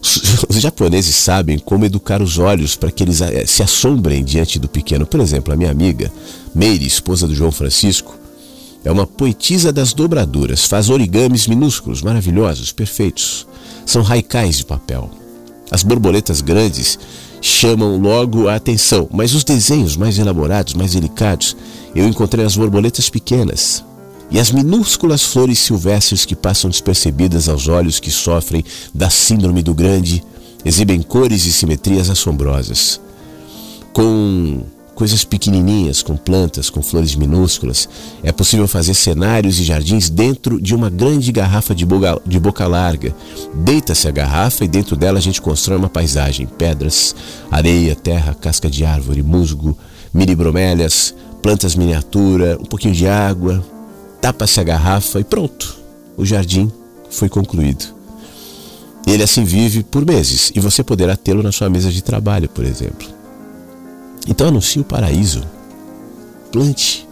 Os 0.00 0.60
japoneses 0.60 1.14
sabem 1.14 1.58
como 1.58 1.84
educar 1.84 2.22
os 2.22 2.38
olhos 2.38 2.76
para 2.76 2.90
que 2.90 3.02
eles 3.02 3.20
eh, 3.20 3.44
se 3.46 3.62
assombrem 3.62 4.24
diante 4.24 4.58
do 4.58 4.68
pequeno. 4.68 5.06
Por 5.06 5.20
exemplo, 5.20 5.52
a 5.52 5.56
minha 5.56 5.70
amiga 5.70 6.12
Meire, 6.54 6.86
esposa 6.86 7.26
do 7.26 7.34
João 7.34 7.52
Francisco, 7.52 8.16
é 8.84 8.90
uma 8.90 9.06
poetisa 9.06 9.72
das 9.72 9.92
dobraduras, 9.92 10.64
faz 10.64 10.88
origamis 10.88 11.46
minúsculos, 11.46 12.00
maravilhosos, 12.00 12.72
perfeitos. 12.72 13.46
São 13.84 14.02
raicais 14.02 14.58
de 14.58 14.64
papel. 14.64 15.10
As 15.70 15.82
borboletas 15.82 16.40
grandes 16.40 16.98
chamam 17.40 17.98
logo 17.98 18.48
a 18.48 18.54
atenção, 18.54 19.08
mas 19.12 19.34
os 19.34 19.44
desenhos 19.44 19.96
mais 19.96 20.18
elaborados, 20.18 20.74
mais 20.74 20.92
delicados, 20.92 21.56
eu 21.94 22.06
encontrei 22.06 22.44
as 22.44 22.56
borboletas 22.56 23.10
pequenas, 23.10 23.84
e 24.30 24.38
as 24.38 24.50
minúsculas 24.50 25.22
flores 25.22 25.58
silvestres 25.58 26.24
que 26.24 26.36
passam 26.36 26.70
despercebidas 26.70 27.48
aos 27.48 27.68
olhos 27.68 27.98
que 27.98 28.10
sofrem 28.10 28.64
da 28.94 29.08
síndrome 29.08 29.62
do 29.62 29.74
grande 29.74 30.22
exibem 30.64 31.00
cores 31.00 31.46
e 31.46 31.52
simetrias 31.52 32.10
assombrosas. 32.10 33.00
Com 33.92 34.62
coisas 34.94 35.24
pequenininhas, 35.24 36.02
com 36.02 36.16
plantas, 36.16 36.68
com 36.68 36.82
flores 36.82 37.14
minúsculas, 37.14 37.88
é 38.22 38.32
possível 38.32 38.66
fazer 38.66 38.94
cenários 38.94 39.60
e 39.60 39.64
jardins 39.64 40.10
dentro 40.10 40.60
de 40.60 40.74
uma 40.74 40.90
grande 40.90 41.30
garrafa 41.30 41.72
de 41.74 41.86
boca, 41.86 42.20
de 42.26 42.38
boca 42.40 42.66
larga. 42.66 43.14
Deita-se 43.54 44.08
a 44.08 44.10
garrafa 44.10 44.64
e 44.64 44.68
dentro 44.68 44.96
dela 44.96 45.18
a 45.18 45.22
gente 45.22 45.40
constrói 45.40 45.78
uma 45.78 45.88
paisagem: 45.88 46.46
pedras, 46.46 47.14
areia, 47.50 47.94
terra, 47.94 48.34
casca 48.34 48.68
de 48.68 48.84
árvore, 48.84 49.22
musgo, 49.22 49.78
mini 50.12 50.34
bromélias, 50.34 51.14
plantas 51.40 51.76
miniatura, 51.76 52.58
um 52.60 52.64
pouquinho 52.64 52.94
de 52.94 53.06
água, 53.06 53.64
tapa-se 54.20 54.60
a 54.60 54.64
garrafa 54.64 55.20
e 55.20 55.24
pronto, 55.24 55.76
o 56.16 56.24
jardim 56.24 56.70
foi 57.10 57.28
concluído. 57.28 57.84
Ele 59.06 59.22
assim 59.22 59.44
vive 59.44 59.82
por 59.82 60.04
meses 60.04 60.52
e 60.54 60.60
você 60.60 60.82
poderá 60.82 61.16
tê-lo 61.16 61.42
na 61.42 61.50
sua 61.50 61.70
mesa 61.70 61.90
de 61.90 62.02
trabalho, 62.02 62.48
por 62.48 62.64
exemplo. 62.64 63.08
Então 64.26 64.48
anuncie 64.48 64.80
o 64.80 64.84
paraíso. 64.84 65.42
Plante 66.52 67.08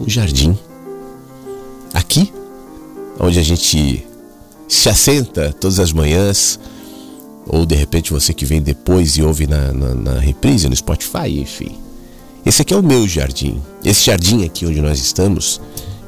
um 0.00 0.08
jardim. 0.08 0.56
Aqui, 1.92 2.32
onde 3.18 3.38
a 3.38 3.42
gente 3.42 4.06
se 4.68 4.88
assenta 4.88 5.52
todas 5.58 5.80
as 5.80 5.92
manhãs, 5.92 6.60
ou 7.46 7.66
de 7.66 7.74
repente 7.74 8.12
você 8.12 8.32
que 8.32 8.44
vem 8.44 8.60
depois 8.60 9.16
e 9.16 9.22
ouve 9.22 9.46
na, 9.46 9.72
na, 9.72 9.94
na 9.94 10.20
reprise, 10.20 10.68
no 10.68 10.76
Spotify, 10.76 11.40
enfim. 11.40 11.78
Esse 12.44 12.62
aqui 12.62 12.72
é 12.72 12.76
o 12.76 12.82
meu 12.82 13.08
jardim. 13.08 13.60
Esse 13.84 14.06
jardim 14.06 14.44
aqui 14.44 14.66
onde 14.66 14.80
nós 14.80 14.98
estamos 14.98 15.60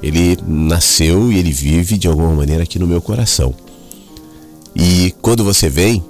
ele 0.03 0.38
nasceu 0.46 1.30
e 1.30 1.38
ele 1.38 1.53
vive 1.53 1.98
de 1.98 2.09
alguma 2.09 2.34
maneira 2.34 2.62
aqui 2.62 2.78
no 2.78 2.86
meu 2.86 3.01
coração. 3.03 3.55
E 4.74 5.14
quando 5.20 5.44
você 5.44 5.68
vem, 5.68 6.03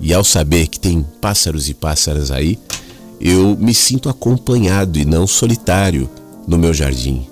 e 0.00 0.12
ao 0.12 0.24
saber 0.24 0.68
que 0.68 0.78
tem 0.78 1.04
pássaros 1.20 1.68
e 1.68 1.74
pássaras 1.74 2.30
aí, 2.30 2.58
eu 3.20 3.56
me 3.58 3.74
sinto 3.74 4.08
acompanhado 4.08 4.98
e 4.98 5.04
não 5.04 5.26
solitário 5.26 6.08
no 6.46 6.56
meu 6.56 6.72
jardim. 6.72 7.26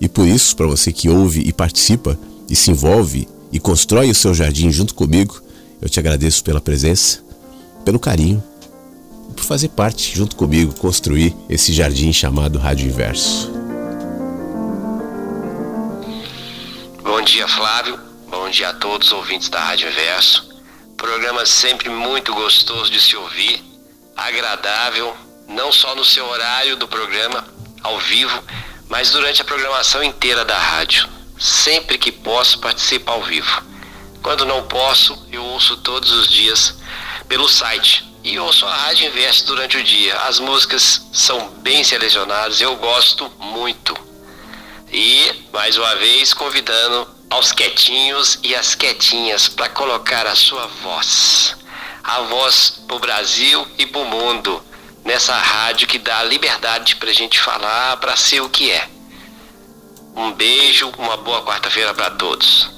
E 0.00 0.08
por 0.08 0.26
isso, 0.26 0.56
para 0.56 0.66
você 0.66 0.92
que 0.92 1.08
ouve 1.08 1.40
e 1.40 1.52
participa 1.52 2.18
e 2.48 2.56
se 2.56 2.70
envolve 2.70 3.28
e 3.52 3.60
constrói 3.60 4.10
o 4.10 4.14
seu 4.14 4.34
jardim 4.34 4.70
junto 4.70 4.94
comigo, 4.94 5.40
eu 5.80 5.88
te 5.88 5.98
agradeço 6.00 6.42
pela 6.42 6.60
presença, 6.60 7.20
pelo 7.84 7.98
carinho, 7.98 8.42
por 9.34 9.44
fazer 9.44 9.68
parte 9.68 10.14
junto 10.16 10.36
comigo 10.36 10.74
construir 10.74 11.34
esse 11.48 11.72
jardim 11.72 12.12
chamado 12.12 12.58
Rádio 12.58 12.88
Inverso. 12.88 13.59
Bom 17.02 17.22
dia, 17.22 17.48
Flávio. 17.48 17.98
Bom 18.28 18.50
dia 18.50 18.68
a 18.68 18.74
todos 18.74 19.06
os 19.08 19.12
ouvintes 19.12 19.48
da 19.48 19.58
Rádio 19.58 19.88
Inverso. 19.88 20.46
Programa 20.98 21.46
sempre 21.46 21.88
muito 21.88 22.34
gostoso 22.34 22.90
de 22.90 23.00
se 23.00 23.16
ouvir, 23.16 23.64
agradável, 24.14 25.16
não 25.48 25.72
só 25.72 25.94
no 25.94 26.04
seu 26.04 26.28
horário 26.28 26.76
do 26.76 26.86
programa, 26.86 27.42
ao 27.82 27.98
vivo, 27.98 28.44
mas 28.86 29.10
durante 29.10 29.40
a 29.40 29.44
programação 29.46 30.04
inteira 30.04 30.44
da 30.44 30.58
rádio. 30.58 31.08
Sempre 31.38 31.96
que 31.96 32.12
posso, 32.12 32.58
participo 32.58 33.10
ao 33.10 33.22
vivo. 33.22 33.62
Quando 34.22 34.44
não 34.44 34.68
posso, 34.68 35.26
eu 35.32 35.42
ouço 35.42 35.78
todos 35.78 36.12
os 36.12 36.28
dias 36.28 36.76
pelo 37.26 37.48
site 37.48 38.04
e 38.22 38.38
ouço 38.38 38.66
a 38.66 38.74
Rádio 38.74 39.08
Inverso 39.08 39.46
durante 39.46 39.78
o 39.78 39.82
dia. 39.82 40.18
As 40.18 40.38
músicas 40.38 41.08
são 41.14 41.48
bem 41.62 41.82
selecionadas, 41.82 42.60
eu 42.60 42.76
gosto 42.76 43.32
muito. 43.38 44.09
E, 44.92 45.32
mais 45.52 45.76
uma 45.76 45.94
vez, 45.96 46.34
convidando 46.34 47.06
aos 47.30 47.52
quietinhos 47.52 48.40
e 48.42 48.54
as 48.54 48.74
quietinhas 48.74 49.48
para 49.48 49.68
colocar 49.68 50.26
a 50.26 50.34
sua 50.34 50.66
voz. 50.82 51.54
A 52.02 52.22
voz 52.22 52.82
para 52.88 52.96
o 52.96 53.00
Brasil 53.00 53.64
e 53.78 53.86
para 53.86 54.00
o 54.00 54.04
mundo. 54.04 54.60
Nessa 55.04 55.34
rádio 55.34 55.86
que 55.86 55.98
dá 55.98 56.22
liberdade 56.24 56.96
para 56.96 57.10
a 57.10 57.14
gente 57.14 57.38
falar, 57.38 57.96
para 57.98 58.16
ser 58.16 58.40
o 58.40 58.48
que 58.48 58.70
é. 58.70 58.88
Um 60.16 60.32
beijo, 60.32 60.90
uma 60.98 61.16
boa 61.16 61.44
quarta-feira 61.44 61.94
para 61.94 62.10
todos. 62.10 62.68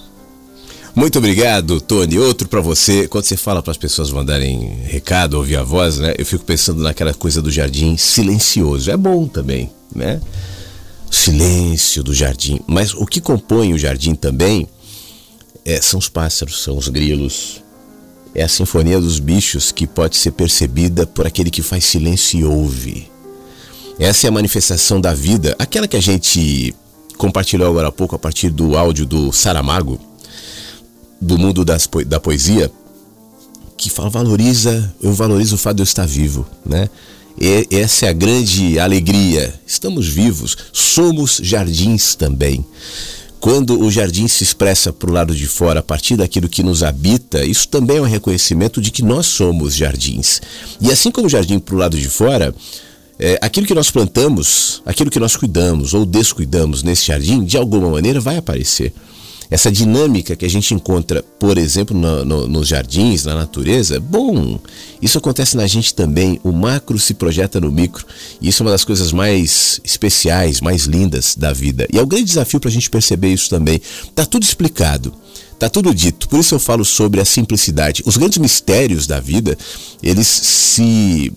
Muito 0.95 1.17
obrigado, 1.19 1.81
Tony. 1.81 2.19
Outro 2.19 2.47
para 2.47 2.61
você. 2.61 3.09
Quando 3.09 3.25
você 3.25 3.37
fala 3.39 3.63
para 3.63 3.71
as 3.71 3.79
pessoas 3.79 4.11
mandarem 4.11 4.83
recado, 4.85 5.35
ouvir 5.35 5.57
a 5.57 5.63
voz, 5.63 5.99
né? 5.99 6.15
Eu 6.19 6.27
fico 6.27 6.45
pensando 6.45 6.83
naquela 6.83 7.15
coisa 7.15 7.41
do 7.41 7.51
jardim 7.51 7.97
silencioso. 7.97 8.91
É 8.91 8.97
bom 8.97 9.27
também, 9.27 9.73
né? 9.95 10.21
Silêncio 11.13 12.03
do 12.03 12.15
jardim. 12.15 12.61
Mas 12.67 12.95
o 12.95 13.07
que 13.07 13.21
compõe 13.21 13.75
o 13.75 13.79
jardim 13.79 14.15
também 14.15 14.67
é, 15.65 15.81
são 15.81 15.99
os 15.99 16.09
pássaros, 16.09 16.63
são 16.63 16.77
os 16.77 16.89
grilos. 16.89 17.63
É 18.35 18.43
a 18.43 18.49
sinfonia 18.49 18.99
dos 18.99 19.19
bichos 19.19 19.71
que 19.71 19.87
pode 19.87 20.17
ser 20.17 20.33
percebida 20.33 21.07
por 21.07 21.27
aquele 21.27 21.51
que 21.51 21.63
faz 21.63 21.85
silêncio 21.85 22.41
e 22.41 22.45
ouve. 22.45 23.11
Essa 23.99 24.27
é 24.27 24.29
a 24.29 24.33
manifestação 24.33 25.01
da 25.01 25.13
vida, 25.13 25.55
aquela 25.59 25.87
que 25.87 25.97
a 25.97 26.01
gente 26.01 26.75
compartilhou 27.19 27.69
agora 27.69 27.89
há 27.89 27.93
pouco 27.93 28.17
a 28.17 28.19
partir 28.19 28.49
do 28.49 28.77
áudio 28.77 29.05
do 29.05 29.31
Saramago, 29.33 30.01
do 31.21 31.39
mundo 31.39 31.63
das, 31.63 31.89
da 32.07 32.19
poesia, 32.19 32.73
que 33.77 33.91
fala, 33.91 34.09
valoriza, 34.09 34.93
eu 35.01 35.13
valorizo 35.13 35.57
o 35.57 35.59
fato 35.59 35.77
de 35.77 35.83
eu 35.83 35.85
estar 35.85 36.07
vivo, 36.07 36.47
né? 36.65 36.89
Essa 37.71 38.07
é 38.07 38.09
a 38.09 38.13
grande 38.13 38.79
alegria. 38.79 39.53
Estamos 39.67 40.09
vivos, 40.09 40.57
somos 40.73 41.41
jardins 41.43 42.15
também. 42.15 42.65
Quando 43.41 43.81
o 43.81 43.91
jardim 43.91 44.29
se 44.29 44.45
expressa 44.45 44.93
para 44.93 45.11
o 45.11 45.13
lado 45.13 45.35
de 45.35 45.47
fora 45.47 45.81
a 45.81 45.83
partir 45.83 46.17
daquilo 46.17 46.49
que 46.49 46.63
nos 46.63 46.85
habita, 46.85 47.45
isso 47.45 47.67
também 47.67 47.97
é 47.97 48.01
um 48.01 48.05
reconhecimento 48.05 48.81
de 48.81 48.93
que 48.93 49.03
nós 49.03 49.27
somos 49.27 49.75
jardins. 49.75 50.41
E 50.81 50.93
assim 50.93 51.11
como 51.11 51.27
o 51.27 51.31
jardim 51.31 51.59
para 51.59 51.75
o 51.75 51.79
lado 51.79 51.99
de 51.99 52.09
fora, 52.09 52.55
é, 53.19 53.39
aquilo 53.43 53.67
que 53.67 53.75
nós 53.75 53.91
plantamos, 53.91 54.81
aquilo 54.87 55.11
que 55.11 55.19
nós 55.19 55.35
cuidamos 55.35 55.93
ou 55.93 56.07
descuidamos 56.07 56.85
nesse 56.85 57.07
jardim, 57.07 57.45
de 57.45 57.57
alguma 57.57 57.91
maneira 57.91 58.21
vai 58.21 58.37
aparecer. 58.37 58.93
Essa 59.53 59.71
dinâmica 59.71 60.35
que 60.35 60.47
a 60.47 60.49
gente 60.49 60.73
encontra, 60.73 61.23
por 61.39 61.59
exemplo, 61.59 61.95
no, 61.95 62.25
no, 62.25 62.49
nos 62.49 62.69
jardins, 62.69 63.25
na 63.25 63.35
natureza, 63.35 64.01
bom, 64.01 64.59
isso 65.03 65.19
acontece 65.19 65.59
na 65.59 65.67
gente 65.67 65.95
também. 65.95 66.41
O 66.43 66.53
macro 66.53 66.99
se 66.99 67.13
projeta 67.13 67.61
no 67.61 67.71
micro. 67.71 68.07
E 68.41 68.49
isso 68.49 68.63
é 68.63 68.65
uma 68.65 68.73
das 68.73 68.83
coisas 68.83 69.13
mais 69.13 69.79
especiais, 69.85 70.63
mais 70.63 70.85
lindas 70.85 71.37
da 71.37 71.53
vida. 71.53 71.87
E 71.93 71.99
é 71.99 72.03
um 72.03 72.07
grande 72.07 72.25
desafio 72.25 72.59
para 72.59 72.71
a 72.71 72.73
gente 72.73 72.89
perceber 72.89 73.31
isso 73.31 73.51
também. 73.51 73.79
Tá 74.15 74.25
tudo 74.25 74.43
explicado. 74.43 75.13
Tá 75.59 75.69
tudo 75.69 75.95
dito. 75.95 76.31
Por 76.31 76.41
isso 76.41 76.55
eu 76.55 76.59
falo 76.59 76.83
sobre 76.83 77.21
a 77.21 77.25
simplicidade. 77.27 78.03
Os 78.07 78.17
grandes 78.17 78.39
mistérios 78.39 79.07
da 79.07 79.21
vida, 79.21 79.59
eles 80.03 80.27
se 80.27 81.31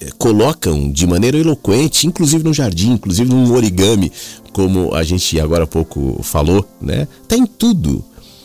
eh, 0.00 0.10
colocam 0.16 0.88
de 0.88 1.04
maneira 1.04 1.36
eloquente, 1.36 2.06
inclusive 2.06 2.44
no 2.44 2.54
jardim, 2.54 2.92
inclusive 2.92 3.28
no 3.28 3.52
origami, 3.52 4.12
como 4.56 4.94
a 4.94 5.02
gente 5.02 5.38
agora 5.38 5.64
há 5.64 5.66
pouco 5.66 6.18
falou, 6.22 6.66
né? 6.80 7.06
Tá 7.28 7.36
em 7.36 7.44
tudo. 7.44 8.02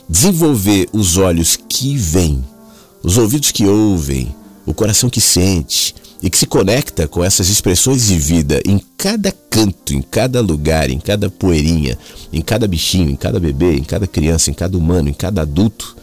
Desenvolver 0.10 0.90
os 0.92 1.16
olhos 1.16 1.58
que 1.70 1.96
veem, 1.96 2.44
os 3.02 3.18
ouvidos 3.18 3.52
que 3.52 3.66
ouvem, 3.66 4.36
o 4.66 4.74
coração 4.74 5.10
que 5.10 5.22
sente 5.22 5.96
e 6.22 6.30
que 6.30 6.38
se 6.38 6.46
conecta 6.46 7.08
com 7.08 7.24
essas 7.24 7.48
expressões 7.48 8.08
de 8.08 8.20
vida 8.20 8.62
em 8.68 8.82
cada 8.98 9.32
canto, 9.32 9.94
em 9.94 10.02
cada 10.02 10.42
lugar, 10.42 10.90
em 10.90 11.00
cada 11.00 11.30
poeirinha, 11.30 11.98
em 12.34 12.42
cada 12.42 12.68
bichinho, 12.68 13.10
em 13.10 13.16
cada 13.16 13.40
bebê, 13.40 13.78
em 13.78 13.84
cada 13.84 14.06
criança, 14.06 14.52
em 14.52 14.54
cada 14.54 14.78
humano, 14.78 15.08
em 15.08 15.14
cada 15.14 15.44
adulto, 15.44 15.96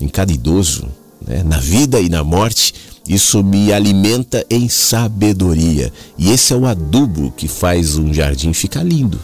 em 0.00 0.08
cada 0.08 0.32
idoso, 0.32 0.88
né? 1.24 1.44
na 1.44 1.60
vida 1.60 2.00
e 2.00 2.08
na 2.08 2.24
morte 2.24 2.74
isso 3.08 3.44
me 3.44 3.72
alimenta 3.72 4.44
em 4.50 4.68
sabedoria. 4.68 5.92
E 6.18 6.32
esse 6.32 6.52
é 6.52 6.56
o 6.56 6.66
adubo 6.66 7.32
que 7.36 7.46
faz 7.46 7.96
um 7.96 8.12
jardim 8.12 8.52
ficar 8.52 8.82
lindo. 8.82 9.20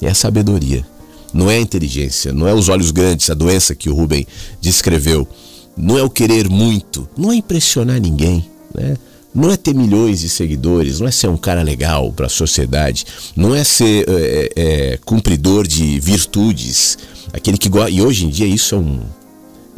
É 0.00 0.08
a 0.08 0.14
sabedoria. 0.14 0.84
Não 1.32 1.50
é 1.50 1.56
a 1.56 1.60
inteligência, 1.60 2.32
não 2.32 2.48
é 2.48 2.54
os 2.54 2.68
olhos 2.68 2.90
grandes, 2.90 3.28
a 3.28 3.34
doença 3.34 3.74
que 3.74 3.90
o 3.90 3.94
Rubem 3.94 4.26
descreveu. 4.60 5.28
Não 5.76 5.98
é 5.98 6.02
o 6.02 6.10
querer 6.10 6.48
muito, 6.48 7.08
não 7.16 7.30
é 7.30 7.36
impressionar 7.36 8.00
ninguém, 8.00 8.48
né? 8.74 8.96
Não 9.34 9.50
é 9.50 9.56
ter 9.56 9.74
milhões 9.74 10.20
de 10.20 10.28
seguidores, 10.28 10.98
não 10.98 11.06
é 11.06 11.10
ser 11.10 11.28
um 11.28 11.36
cara 11.36 11.62
legal 11.62 12.10
para 12.12 12.26
a 12.26 12.30
sociedade, 12.30 13.04
não 13.36 13.54
é 13.54 13.62
ser 13.62 14.06
é, 14.08 14.52
é, 14.56 14.98
cumpridor 15.04 15.66
de 15.66 16.00
virtudes, 16.00 16.98
aquele 17.32 17.58
que 17.58 17.68
gosta. 17.68 17.90
E 17.90 18.00
hoje 18.00 18.24
em 18.24 18.30
dia 18.30 18.46
isso 18.46 18.74
é 18.74 18.78
um, 18.78 19.00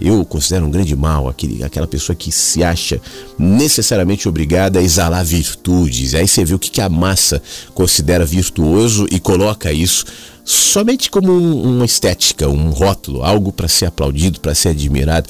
eu 0.01 0.25
considero 0.25 0.67
um 0.67 0.71
grande 0.71 0.97
mal 0.97 1.29
aquele, 1.29 1.63
aquela 1.63 1.87
pessoa 1.87 2.17
que 2.17 2.33
se 2.33 2.63
acha 2.65 3.01
necessariamente 3.39 4.29
obrigada 4.29 4.79
a 4.79 4.83
exalar 4.83 5.25
virtudes. 5.25 6.15
Aí 6.15 6.27
você 6.27 6.45
vê 6.45 6.55
o 6.55 6.59
que, 6.59 6.71
que 6.71 6.81
a 6.81 6.89
massa 6.89 7.43
considera 7.75 8.25
virtuoso 8.25 9.07
e 9.11 9.21
coloca 9.21 9.73
isso 9.73 10.05
somente 10.45 11.11
como 11.11 11.33
um, 11.33 11.77
uma 11.77 11.85
estética, 11.85 12.49
um 12.49 12.71
rótulo, 12.71 13.23
algo 13.23 13.53
para 13.53 13.69
ser 13.69 13.87
aplaudido, 13.87 14.41
para 14.41 14.55
ser 14.55 14.71
admirado. 14.71 15.29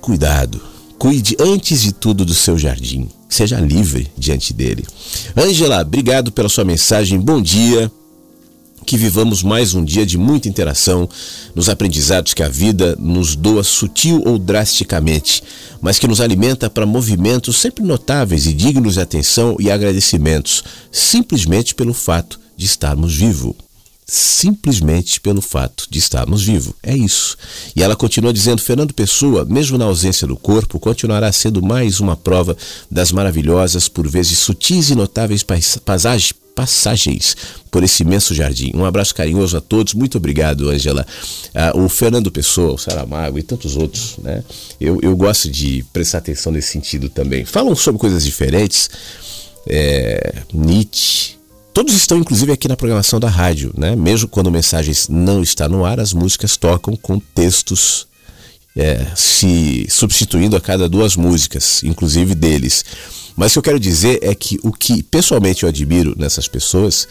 Cuidado, 0.00 0.60
cuide 0.98 1.36
antes 1.38 1.82
de 1.82 1.92
tudo 1.92 2.24
do 2.24 2.34
seu 2.34 2.56
jardim. 2.56 3.08
Seja 3.28 3.60
livre 3.60 4.10
diante 4.16 4.54
dele. 4.54 4.86
Ângela, 5.36 5.82
obrigado 5.82 6.32
pela 6.32 6.48
sua 6.48 6.64
mensagem. 6.64 7.20
Bom 7.20 7.42
dia 7.42 7.90
que 8.88 8.96
vivamos 8.96 9.42
mais 9.42 9.74
um 9.74 9.84
dia 9.84 10.06
de 10.06 10.16
muita 10.16 10.48
interação 10.48 11.06
nos 11.54 11.68
aprendizados 11.68 12.32
que 12.32 12.42
a 12.42 12.48
vida 12.48 12.96
nos 12.98 13.36
doa 13.36 13.62
sutil 13.62 14.22
ou 14.24 14.38
drasticamente, 14.38 15.42
mas 15.78 15.98
que 15.98 16.08
nos 16.08 16.22
alimenta 16.22 16.70
para 16.70 16.86
movimentos 16.86 17.58
sempre 17.58 17.84
notáveis 17.84 18.46
e 18.46 18.54
dignos 18.54 18.94
de 18.94 19.00
atenção 19.00 19.58
e 19.60 19.70
agradecimentos, 19.70 20.64
simplesmente 20.90 21.74
pelo 21.74 21.92
fato 21.92 22.40
de 22.56 22.64
estarmos 22.64 23.14
vivos 23.14 23.54
simplesmente 24.10 25.20
pelo 25.20 25.42
fato 25.42 25.84
de 25.90 25.98
estarmos 25.98 26.42
vivos. 26.42 26.72
É 26.82 26.96
isso. 26.96 27.36
E 27.76 27.82
ela 27.82 27.94
continua 27.94 28.32
dizendo: 28.32 28.62
Fernando 28.62 28.94
Pessoa, 28.94 29.44
mesmo 29.44 29.76
na 29.76 29.84
ausência 29.84 30.26
do 30.26 30.34
corpo, 30.34 30.80
continuará 30.80 31.30
sendo 31.30 31.62
mais 31.62 32.00
uma 32.00 32.16
prova 32.16 32.56
das 32.90 33.12
maravilhosas, 33.12 33.86
por 33.86 34.08
vezes 34.08 34.38
sutis 34.38 34.88
e 34.88 34.94
notáveis 34.94 35.44
passagens 36.58 37.36
por 37.70 37.82
esse 37.82 38.02
imenso 38.02 38.34
jardim. 38.34 38.72
Um 38.74 38.84
abraço 38.84 39.14
carinhoso 39.14 39.56
a 39.56 39.60
todos. 39.60 39.94
Muito 39.94 40.18
obrigado, 40.18 40.68
Angela. 40.68 41.06
Ah, 41.54 41.72
o 41.74 41.88
Fernando 41.88 42.30
Pessoa, 42.30 42.74
o 42.74 42.78
Saramago 42.78 43.38
e 43.38 43.42
tantos 43.42 43.76
outros, 43.76 44.16
né? 44.18 44.42
Eu, 44.80 44.98
eu 45.02 45.16
gosto 45.16 45.50
de 45.50 45.84
prestar 45.92 46.18
atenção 46.18 46.52
nesse 46.52 46.72
sentido 46.72 47.08
também. 47.08 47.44
Falam 47.44 47.74
sobre 47.74 48.00
coisas 48.00 48.24
diferentes. 48.24 48.90
É, 49.66 50.42
Nietzsche. 50.52 51.36
Todos 51.72 51.94
estão, 51.94 52.18
inclusive, 52.18 52.50
aqui 52.50 52.66
na 52.66 52.76
programação 52.76 53.20
da 53.20 53.28
rádio, 53.28 53.72
né? 53.76 53.94
Mesmo 53.94 54.28
quando 54.28 54.50
mensagens 54.50 55.08
não 55.08 55.42
está 55.42 55.68
no 55.68 55.84
ar, 55.84 56.00
as 56.00 56.12
músicas 56.12 56.56
tocam 56.56 56.96
com 56.96 57.20
textos 57.20 58.08
é, 58.78 59.06
se 59.14 59.86
substituindo 59.88 60.56
a 60.56 60.60
cada 60.60 60.88
duas 60.88 61.16
músicas, 61.16 61.82
inclusive 61.82 62.34
deles. 62.34 62.84
Mas 63.36 63.50
o 63.50 63.54
que 63.54 63.58
eu 63.58 63.62
quero 63.62 63.80
dizer 63.80 64.20
é 64.22 64.34
que 64.34 64.58
o 64.62 64.72
que 64.72 65.02
pessoalmente 65.02 65.62
eu 65.62 65.68
admiro 65.68 66.14
nessas 66.18 66.48
pessoas 66.48 67.08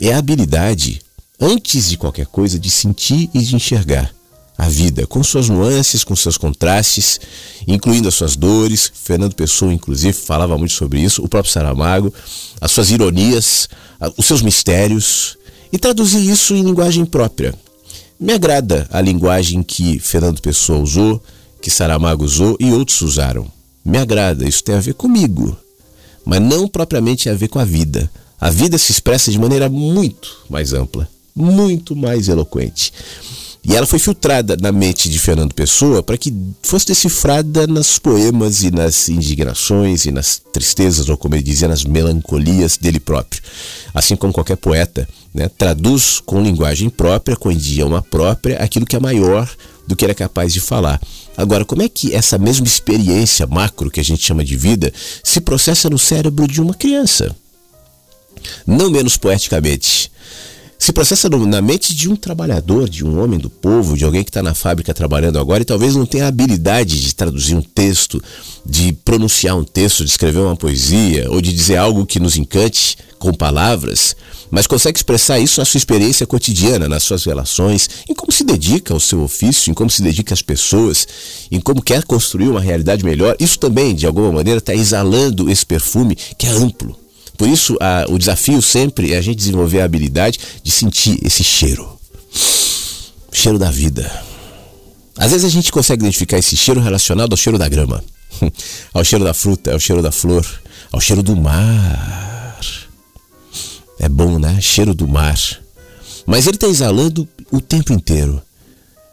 é 0.00 0.12
a 0.12 0.18
habilidade, 0.18 1.00
antes 1.40 1.88
de 1.88 1.96
qualquer 1.96 2.26
coisa, 2.26 2.58
de 2.58 2.70
sentir 2.70 3.28
e 3.34 3.40
de 3.40 3.54
enxergar 3.54 4.10
a 4.56 4.68
vida, 4.68 5.06
com 5.06 5.22
suas 5.22 5.48
nuances, 5.48 6.04
com 6.04 6.14
seus 6.14 6.36
contrastes, 6.36 7.20
incluindo 7.66 8.08
as 8.08 8.14
suas 8.14 8.36
dores. 8.36 8.92
Fernando 8.94 9.34
Pessoa, 9.34 9.72
inclusive, 9.72 10.12
falava 10.12 10.58
muito 10.58 10.74
sobre 10.74 11.00
isso, 11.00 11.22
o 11.22 11.28
próprio 11.28 11.52
Saramago, 11.52 12.12
as 12.60 12.70
suas 12.70 12.90
ironias, 12.90 13.68
os 14.16 14.26
seus 14.26 14.42
mistérios, 14.42 15.38
e 15.72 15.78
traduzir 15.78 16.28
isso 16.28 16.54
em 16.54 16.62
linguagem 16.62 17.04
própria. 17.04 17.54
Me 18.18 18.32
agrada 18.32 18.86
a 18.90 19.00
linguagem 19.00 19.62
que 19.62 19.98
Fernando 19.98 20.40
Pessoa 20.40 20.78
usou, 20.78 21.22
que 21.62 21.70
Saramago 21.70 22.24
usou 22.24 22.56
e 22.60 22.70
outros 22.72 23.00
usaram 23.00 23.50
me 23.84 23.98
agrada, 23.98 24.46
isso 24.46 24.62
tem 24.62 24.74
a 24.74 24.80
ver 24.80 24.94
comigo, 24.94 25.56
mas 26.24 26.40
não 26.40 26.68
propriamente 26.68 27.28
a 27.28 27.34
ver 27.34 27.48
com 27.48 27.58
a 27.58 27.64
vida. 27.64 28.10
A 28.40 28.48
vida 28.48 28.78
se 28.78 28.90
expressa 28.90 29.30
de 29.30 29.38
maneira 29.38 29.68
muito 29.68 30.38
mais 30.48 30.72
ampla, 30.72 31.06
muito 31.36 31.94
mais 31.94 32.26
eloquente. 32.26 32.92
E 33.62 33.76
ela 33.76 33.86
foi 33.86 33.98
filtrada 33.98 34.56
na 34.58 34.72
mente 34.72 35.10
de 35.10 35.18
Fernando 35.18 35.54
Pessoa 35.54 36.02
para 36.02 36.16
que 36.16 36.34
fosse 36.62 36.86
decifrada 36.86 37.66
nos 37.66 37.98
poemas 37.98 38.62
e 38.62 38.70
nas 38.70 39.10
indignações 39.10 40.06
e 40.06 40.10
nas 40.10 40.40
tristezas, 40.50 41.10
ou 41.10 41.16
como 41.18 41.34
ele 41.34 41.42
dizia, 41.42 41.68
nas 41.68 41.84
melancolias 41.84 42.78
dele 42.78 42.98
próprio. 42.98 43.42
Assim 43.92 44.16
como 44.16 44.32
qualquer 44.32 44.56
poeta, 44.56 45.06
né, 45.34 45.50
traduz 45.58 46.20
com 46.24 46.42
linguagem 46.42 46.88
própria, 46.88 47.36
com 47.36 47.52
idioma 47.52 48.00
própria, 48.00 48.56
aquilo 48.56 48.86
que 48.86 48.96
é 48.96 49.00
maior 49.00 49.46
do 49.86 49.94
que 49.94 50.06
ele 50.06 50.12
é 50.12 50.14
capaz 50.14 50.54
de 50.54 50.60
falar. 50.60 50.98
Agora, 51.36 51.64
como 51.64 51.82
é 51.82 51.88
que 51.88 52.14
essa 52.14 52.38
mesma 52.38 52.66
experiência 52.66 53.46
macro 53.46 53.90
que 53.90 54.00
a 54.00 54.04
gente 54.04 54.24
chama 54.24 54.42
de 54.42 54.56
vida 54.56 54.90
se 55.22 55.40
processa 55.40 55.90
no 55.90 55.98
cérebro 55.98 56.48
de 56.48 56.62
uma 56.62 56.72
criança? 56.72 57.36
Não 58.66 58.90
menos 58.90 59.16
poeticamente. 59.16 60.10
Se 60.78 60.92
processa 60.92 61.28
na 61.28 61.60
mente 61.60 61.94
de 61.94 62.08
um 62.08 62.16
trabalhador, 62.16 62.88
de 62.88 63.04
um 63.04 63.22
homem 63.22 63.38
do 63.38 63.50
povo, 63.50 63.98
de 63.98 64.04
alguém 64.04 64.24
que 64.24 64.30
está 64.30 64.42
na 64.42 64.54
fábrica 64.54 64.94
trabalhando 64.94 65.38
agora 65.38 65.62
e 65.62 65.66
talvez 65.66 65.94
não 65.94 66.06
tenha 66.06 66.24
a 66.24 66.28
habilidade 66.28 67.02
de 67.02 67.14
traduzir 67.14 67.54
um 67.54 67.60
texto, 67.60 68.22
de 68.64 68.92
pronunciar 68.92 69.56
um 69.56 69.64
texto, 69.64 70.04
de 70.04 70.10
escrever 70.10 70.38
uma 70.38 70.56
poesia 70.56 71.30
ou 71.30 71.40
de 71.42 71.52
dizer 71.52 71.76
algo 71.76 72.06
que 72.06 72.18
nos 72.18 72.36
encante 72.36 72.96
com 73.18 73.34
palavras 73.34 74.16
mas 74.50 74.66
consegue 74.66 74.98
expressar 74.98 75.38
isso 75.38 75.60
na 75.60 75.64
sua 75.64 75.78
experiência 75.78 76.26
cotidiana, 76.26 76.88
nas 76.88 77.04
suas 77.04 77.24
relações, 77.24 77.88
em 78.08 78.14
como 78.14 78.32
se 78.32 78.42
dedica 78.42 78.92
ao 78.92 79.00
seu 79.00 79.22
ofício, 79.22 79.70
em 79.70 79.74
como 79.74 79.88
se 79.88 80.02
dedica 80.02 80.34
às 80.34 80.42
pessoas, 80.42 81.06
em 81.50 81.60
como 81.60 81.80
quer 81.80 82.04
construir 82.04 82.48
uma 82.48 82.60
realidade 82.60 83.04
melhor. 83.04 83.36
Isso 83.38 83.58
também, 83.58 83.94
de 83.94 84.06
alguma 84.06 84.32
maneira, 84.32 84.58
está 84.58 84.74
exalando 84.74 85.48
esse 85.48 85.64
perfume 85.64 86.16
que 86.16 86.46
é 86.46 86.50
amplo. 86.50 86.98
Por 87.40 87.48
isso, 87.48 87.74
a, 87.80 88.04
o 88.10 88.18
desafio 88.18 88.60
sempre 88.60 89.14
é 89.14 89.16
a 89.16 89.22
gente 89.22 89.38
desenvolver 89.38 89.80
a 89.80 89.86
habilidade 89.86 90.38
de 90.62 90.70
sentir 90.70 91.18
esse 91.24 91.42
cheiro. 91.42 91.98
cheiro 93.32 93.58
da 93.58 93.70
vida. 93.70 94.04
Às 95.16 95.30
vezes 95.30 95.46
a 95.46 95.48
gente 95.48 95.72
consegue 95.72 96.02
identificar 96.02 96.36
esse 96.36 96.54
cheiro 96.54 96.82
relacionado 96.82 97.32
ao 97.32 97.38
cheiro 97.38 97.58
da 97.58 97.66
grama, 97.66 98.04
ao 98.92 99.02
cheiro 99.02 99.24
da 99.24 99.32
fruta, 99.32 99.72
ao 99.72 99.80
cheiro 99.80 100.02
da 100.02 100.12
flor, 100.12 100.46
ao 100.92 101.00
cheiro 101.00 101.22
do 101.22 101.34
mar 101.34 102.20
é 103.98 104.06
bom, 104.06 104.38
né? 104.38 104.60
Cheiro 104.60 104.94
do 104.94 105.08
mar. 105.08 105.38
Mas 106.26 106.46
ele 106.46 106.56
está 106.58 106.66
exalando 106.66 107.26
o 107.50 107.58
tempo 107.58 107.90
inteiro. 107.90 108.42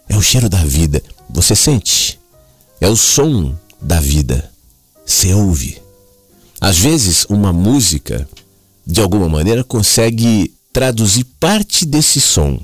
É 0.10 0.18
o 0.18 0.22
cheiro 0.22 0.50
da 0.50 0.66
vida. 0.66 1.02
Você 1.30 1.56
sente? 1.56 2.20
É 2.82 2.90
o 2.90 2.98
som 2.98 3.58
da 3.82 4.02
vida. 4.02 4.52
Você 5.06 5.34
ouve. 5.34 5.87
Às 6.60 6.78
vezes, 6.78 7.26
uma 7.30 7.54
música, 7.54 8.28
de 8.86 9.02
alguma 9.02 9.30
maneira, 9.30 9.64
consegue 9.64 10.54
traduzir 10.74 11.26
parte 11.40 11.86
desse 11.86 12.20
som. 12.22 12.60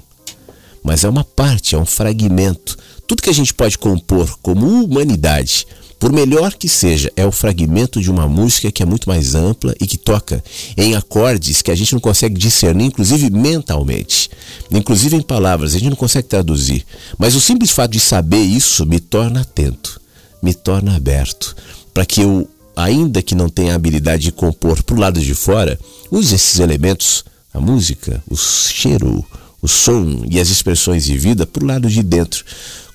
mas 0.84 1.04
é 1.04 1.10
uma 1.10 1.24
parte, 1.24 1.76
é 1.76 1.78
um 1.78 1.86
fragmento. 1.86 2.78
Tudo 3.08 3.22
que 3.24 3.30
a 3.30 3.34
gente 3.34 3.54
pode 3.54 3.78
compor 3.78 4.38
como 4.42 4.84
humanidade, 4.84 5.66
por 5.98 6.12
melhor 6.12 6.54
que 6.56 6.68
seja, 6.68 7.10
é 7.16 7.26
o 7.26 7.32
fragmento 7.32 8.02
de 8.02 8.12
uma 8.12 8.28
música 8.28 8.70
que 8.70 8.84
é 8.84 8.86
muito 8.86 9.08
mais 9.08 9.34
ampla 9.34 9.74
e 9.80 9.88
que 9.88 9.98
toca 9.98 10.44
em 10.76 10.96
acordes 10.96 11.62
que 11.62 11.72
a 11.72 11.76
gente 11.76 11.94
não 11.94 12.02
consegue 12.02 12.38
discernir, 12.38 12.88
inclusive 12.88 13.30
mentalmente, 13.30 14.30
inclusive 14.70 15.16
em 15.16 15.22
palavras, 15.22 15.74
a 15.74 15.80
gente 15.80 15.92
não 15.92 15.96
consegue 15.96 16.28
traduzir. 16.28 16.86
Mas 17.18 17.36
o 17.36 17.40
simples 17.40 17.72
fato 17.72 17.92
de 17.92 18.02
saber 18.02 18.42
isso 18.42 18.86
me 18.86 19.00
torna 19.00 19.42
atento, 19.42 20.02
me 20.42 20.54
torna 20.54 20.94
aberto, 20.96 21.56
para 21.94 22.06
que 22.06 22.20
eu, 22.20 22.50
ainda 22.76 23.22
que 23.22 23.36
não 23.36 23.50
tenha 23.50 23.74
a 23.74 23.76
habilidade 23.76 24.24
de 24.24 24.32
compor 24.32 24.82
para 24.84 24.96
o 24.96 25.00
lado 25.00 25.20
de 25.20 25.34
fora, 25.34 25.80
use 26.12 26.36
esses 26.36 26.60
elementos, 26.60 27.24
a 27.54 27.60
música, 27.60 28.24
o 28.30 28.36
cheiro, 28.36 29.26
o 29.62 29.68
som 29.68 30.26
e 30.30 30.40
as 30.40 30.50
expressões 30.50 31.06
de 31.06 31.18
vida 31.18 31.46
para 31.46 31.64
o 31.64 31.68
lado 31.68 31.90
de 31.90 32.02
dentro, 32.04 32.44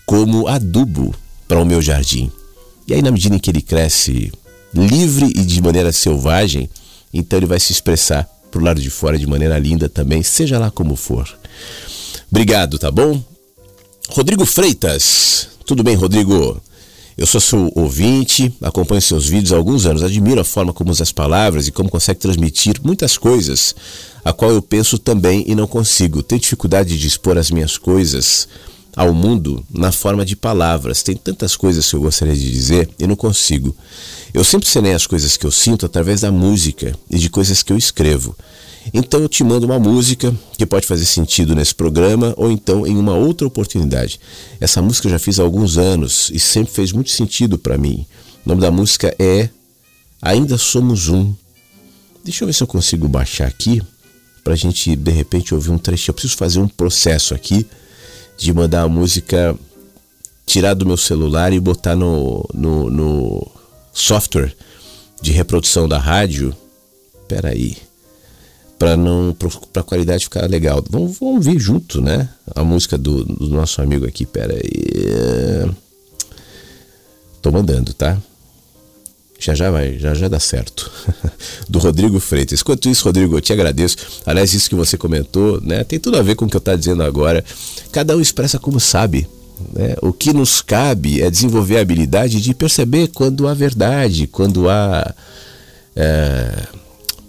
como 0.05 0.49
adubo 0.49 1.15
para 1.47 1.61
o 1.61 1.65
meu 1.65 1.81
jardim. 1.81 2.31
E 2.87 2.95
aí, 2.95 3.03
na 3.03 3.11
medida 3.11 3.37
em 3.37 3.39
que 3.39 3.51
ele 3.51 3.63
cresce 3.63 4.33
livre 4.75 5.27
e 5.27 5.45
de 5.45 5.61
maneira 5.63 5.93
selvagem, 5.93 6.69
então 7.13 7.39
ele 7.39 7.47
vai 7.47 7.61
se 7.61 7.73
expressar 7.73 8.29
pro 8.51 8.63
lado 8.63 8.81
de 8.81 8.91
fora 8.91 9.19
de 9.19 9.27
maneira 9.27 9.59
linda 9.59 9.89
também, 9.89 10.23
seja 10.23 10.59
lá 10.59 10.71
como 10.71 10.97
for. 10.97 11.29
Obrigado, 12.31 12.79
tá 12.79 12.91
bom? 12.91 13.23
Rodrigo 14.09 14.45
Freitas. 14.45 15.49
Tudo 15.65 15.83
bem, 15.83 15.95
Rodrigo? 15.95 16.61
Eu 17.19 17.27
sou 17.27 17.41
seu 17.41 17.73
ouvinte, 17.75 18.55
acompanho 18.63 19.03
seus 19.03 19.27
vídeos 19.27 19.53
há 19.53 19.57
alguns 19.57 19.87
anos, 19.87 20.05
admiro 20.05 20.41
a 20.41 20.45
forma 20.45 20.73
como 20.73 20.93
usa 20.93 21.03
as 21.03 21.11
palavras 21.11 21.67
e 21.67 21.73
como 21.73 21.91
consegue 21.91 22.21
transmitir 22.21 22.81
muitas 22.81 23.19
coisas, 23.19 23.75
a 24.25 24.33
qual 24.33 24.53
eu 24.53 24.63
penso 24.63 25.01
também 25.01 25.43
e 25.49 25.53
não 25.53 25.67
consigo. 25.67 26.23
Tenho 26.23 26.41
dificuldade 26.41 26.97
de 26.97 27.09
expor 27.09 27.37
as 27.37 27.51
minhas 27.51 27.77
coisas 27.77 28.47
ao 28.95 29.13
mundo 29.13 29.67
na 29.69 29.91
forma 29.91 30.25
de 30.25 30.37
palavras. 30.37 31.03
Tem 31.03 31.17
tantas 31.17 31.57
coisas 31.57 31.91
que 31.91 31.97
eu 31.97 32.03
gostaria 32.03 32.37
de 32.37 32.53
dizer 32.53 32.89
e 33.01 33.05
não 33.05 33.17
consigo. 33.17 33.75
Eu 34.33 34.45
sempre 34.45 34.69
cenei 34.69 34.93
as 34.93 35.05
coisas 35.05 35.37
que 35.37 35.45
eu 35.45 35.51
sinto 35.51 35.87
através 35.87 36.21
da 36.21 36.31
música 36.31 36.97
e 37.11 37.19
de 37.19 37.29
coisas 37.29 37.65
que 37.65 37.73
eu 37.73 37.77
escrevo. 37.77 38.37
Então 38.93 39.21
eu 39.21 39.29
te 39.29 39.45
mando 39.45 39.67
uma 39.67 39.79
música 39.79 40.35
que 40.57 40.67
pode 40.67 40.87
fazer 40.87 41.05
sentido 41.05 41.55
nesse 41.55 41.75
programa 41.75 42.35
ou 42.37 42.51
então 42.51 42.87
em 42.87 42.97
uma 42.97 43.15
outra 43.15 43.47
oportunidade. 43.47 44.21
Essa 44.61 44.81
música 44.81 45.07
eu 45.09 45.13
já 45.13 45.19
fiz 45.19 45.39
há 45.39 45.43
alguns 45.43 45.77
anos 45.77 46.31
e 46.33 46.39
sempre 46.39 46.73
fez 46.73 46.93
muito 46.93 47.11
sentido 47.11 47.59
para 47.59 47.79
mim. 47.79 48.07
O 48.45 48.49
nome 48.49 48.61
da 48.61 48.71
música 48.71 49.15
é 49.19 49.51
Ainda 50.21 50.59
Somos 50.59 51.09
Um. 51.09 51.35
Deixa 52.25 52.45
eu 52.45 52.47
ver 52.47 52.53
se 52.53 52.63
eu 52.63 52.67
consigo 52.67 53.09
baixar 53.09 53.47
aqui 53.47 53.81
para 54.43 54.55
a 54.55 54.57
gente 54.57 54.97
de 54.97 55.11
repente 55.11 55.55
ouvir 55.55 55.71
um 55.71 55.79
trecho. 55.79 56.11
Eu 56.11 56.15
preciso 56.15 56.37
fazer 56.37 56.59
um 56.59 56.69
processo 56.69 57.35
aqui 57.35 57.67
de 58.37 58.53
mandar 58.53 58.83
a 58.83 58.89
música 58.89 59.57
tirar 60.47 60.75
do 60.75 60.87
meu 60.87 60.97
celular 60.97 61.53
e 61.53 61.61
botar 61.61 61.95
no, 61.95 62.49
no, 62.55 62.91
no 62.91 63.51
software 63.93 64.55
de 65.21 65.33
reprodução 65.33 65.89
da 65.89 65.99
rádio. 65.99 66.55
Pera 67.29 67.51
aí. 67.51 67.88
Para 68.79 68.97
não 68.97 69.35
para 69.35 69.81
a 69.81 69.85
qualidade 69.85 70.25
ficar 70.25 70.49
legal. 70.49 70.85
Vamos, 70.89 71.19
vamos 71.19 71.47
ouvir 71.47 71.59
junto, 71.59 72.01
né? 72.01 72.29
A 72.55 72.63
música 72.63 72.97
do, 72.97 73.25
do 73.25 73.49
nosso 73.49 73.83
amigo 73.83 74.07
aqui. 74.07 74.25
Pera 74.25 74.55
aí. 74.55 75.71
Tô 77.43 77.51
mandando, 77.51 77.93
tá? 77.93 78.17
Já 79.39 79.55
já 79.55 79.71
vai, 79.71 79.99
já 79.99 80.15
já 80.15 80.27
dá 80.27 80.41
certo. 80.41 80.91
Do 81.69 81.79
Rodrigo 81.79 82.19
Freitas. 82.19 82.61
Enquanto 82.61 82.89
isso, 82.89 83.05
Rodrigo, 83.05 83.37
eu 83.37 83.41
te 83.41 83.53
agradeço. 83.53 83.97
Aliás, 84.27 84.53
isso 84.53 84.69
que 84.69 84.75
você 84.75 84.99
comentou, 84.99 85.61
né, 85.61 85.85
tem 85.85 86.01
tudo 86.01 86.19
a 86.19 86.23
ver 86.23 86.35
com 86.35 86.45
o 86.45 86.49
que 86.49 86.57
eu 86.57 86.59
estou 86.59 86.77
dizendo 86.77 87.05
agora. 87.05 87.45
Cada 87.93 88.17
um 88.17 88.21
expressa 88.21 88.59
como 88.59 88.81
sabe. 88.81 89.29
Né? 89.73 89.95
O 90.03 90.13
que 90.13 90.33
nos 90.33 90.61
cabe 90.61 91.23
é 91.23 91.31
desenvolver 91.31 91.79
a 91.79 91.83
habilidade 91.83 92.41
de 92.41 92.53
perceber 92.53 93.09
quando 93.09 93.47
há 93.47 93.55
verdade, 93.55 94.27
quando 94.27 94.69
há 94.69 95.15
é, 95.95 96.67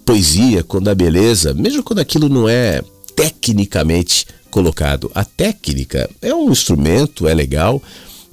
poesia, 0.09 0.63
quando 0.63 0.87
há 0.87 0.95
beleza, 0.95 1.53
mesmo 1.53 1.83
quando 1.83 1.99
aquilo 1.99 2.27
não 2.27 2.49
é 2.49 2.81
tecnicamente 3.15 4.25
colocado. 4.49 5.11
A 5.13 5.23
técnica 5.23 6.09
é 6.19 6.33
um 6.33 6.51
instrumento, 6.51 7.27
é 7.27 7.33
legal, 7.35 7.79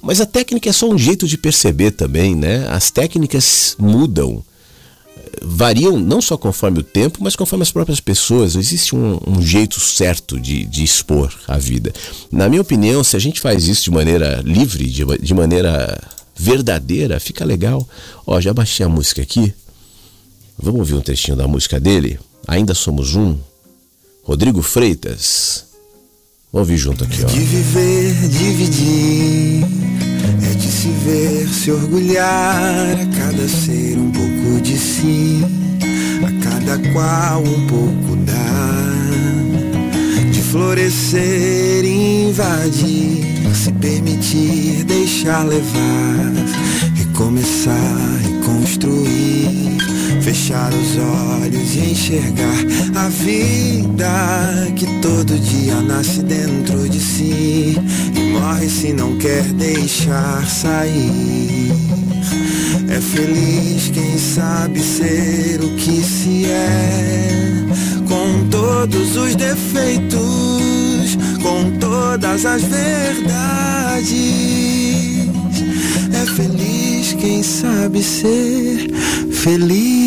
mas 0.01 0.19
a 0.19 0.25
técnica 0.25 0.71
é 0.71 0.73
só 0.73 0.89
um 0.89 0.97
jeito 0.97 1.27
de 1.27 1.37
perceber 1.37 1.91
também, 1.91 2.33
né? 2.33 2.67
As 2.67 2.89
técnicas 2.89 3.75
mudam, 3.77 4.43
variam 5.39 5.99
não 5.99 6.19
só 6.19 6.35
conforme 6.35 6.79
o 6.79 6.83
tempo, 6.83 7.19
mas 7.21 7.35
conforme 7.35 7.61
as 7.61 7.71
próprias 7.71 7.99
pessoas. 7.99 8.55
Existe 8.55 8.95
um, 8.95 9.19
um 9.27 9.39
jeito 9.39 9.79
certo 9.79 10.39
de, 10.39 10.65
de, 10.65 10.83
expor 10.83 11.31
a 11.47 11.59
vida. 11.59 11.93
Na 12.31 12.49
minha 12.49 12.63
opinião, 12.63 13.03
se 13.03 13.15
a 13.15 13.19
gente 13.19 13.39
faz 13.39 13.67
isso 13.67 13.83
de 13.83 13.91
maneira 13.91 14.41
livre, 14.43 14.87
de, 14.87 15.05
de 15.21 15.33
maneira 15.35 15.95
verdadeira, 16.35 17.19
fica 17.19 17.45
legal. 17.45 17.87
Ó, 18.25 18.41
já 18.41 18.51
baixei 18.51 18.83
a 18.83 18.89
música 18.89 19.21
aqui. 19.21 19.53
Vamos 20.59 20.79
ouvir 20.79 20.95
um 20.95 21.01
textinho 21.01 21.37
da 21.37 21.47
música 21.47 21.79
dele? 21.79 22.19
Ainda 22.47 22.73
somos 22.73 23.13
um. 23.15 23.37
Rodrigo 24.23 24.63
Freitas. 24.63 25.65
Vamos 26.51 26.67
ouvir 26.67 26.77
junto 26.77 27.03
aqui, 27.03 27.23
ó. 27.23 27.27
De 27.27 27.39
viver, 27.39 28.13
dividir, 28.29 29.63
é 30.43 30.53
de 30.55 30.71
se 30.71 30.87
ver, 31.05 31.47
se 31.49 31.71
orgulhar, 31.71 32.99
a 32.99 33.05
cada 33.17 33.47
ser 33.47 33.95
um 33.97 34.11
pouco 34.11 34.59
de 34.61 34.77
si, 34.77 35.41
a 36.25 36.31
cada 36.43 36.79
qual 36.91 37.43
um 37.43 37.67
pouco 37.67 38.15
dá. 38.25 38.97
De 40.31 40.41
florescer, 40.41 41.85
invadir, 41.85 43.23
se 43.53 43.71
permitir, 43.73 44.83
deixar 44.85 45.43
levar, 45.43 46.33
recomeçar, 47.17 48.21
reconstruir 48.21 49.77
Fechar 50.21 50.71
os 50.71 50.97
olhos 51.41 51.75
e 51.75 51.91
enxergar 51.91 52.63
a 52.95 53.09
vida 53.09 54.71
que 54.75 54.85
todo 55.01 55.39
dia 55.39 55.81
nasce 55.81 56.21
dentro 56.21 56.87
de 56.87 56.99
si 56.99 57.75
e 58.13 58.19
morre 58.33 58.69
se 58.69 58.93
não 58.93 59.17
quer 59.17 59.43
deixar 59.53 60.45
sair. 60.45 61.71
É 62.89 62.99
feliz 62.99 63.89
quem 63.89 64.17
sabe 64.17 64.79
ser 64.81 65.61
o 65.61 65.75
que 65.75 66.03
se 66.03 66.45
é, 66.45 67.65
com 68.07 68.47
todos 68.49 69.15
os 69.15 69.35
defeitos, 69.35 71.17
com 71.41 71.71
todas 71.79 72.45
as 72.45 72.61
verdades. 72.63 73.27
É 76.19 76.25
feliz 76.25 77.13
quem 77.13 77.43
sabe 77.43 78.01
ser 78.01 78.89
feliz. 79.31 80.06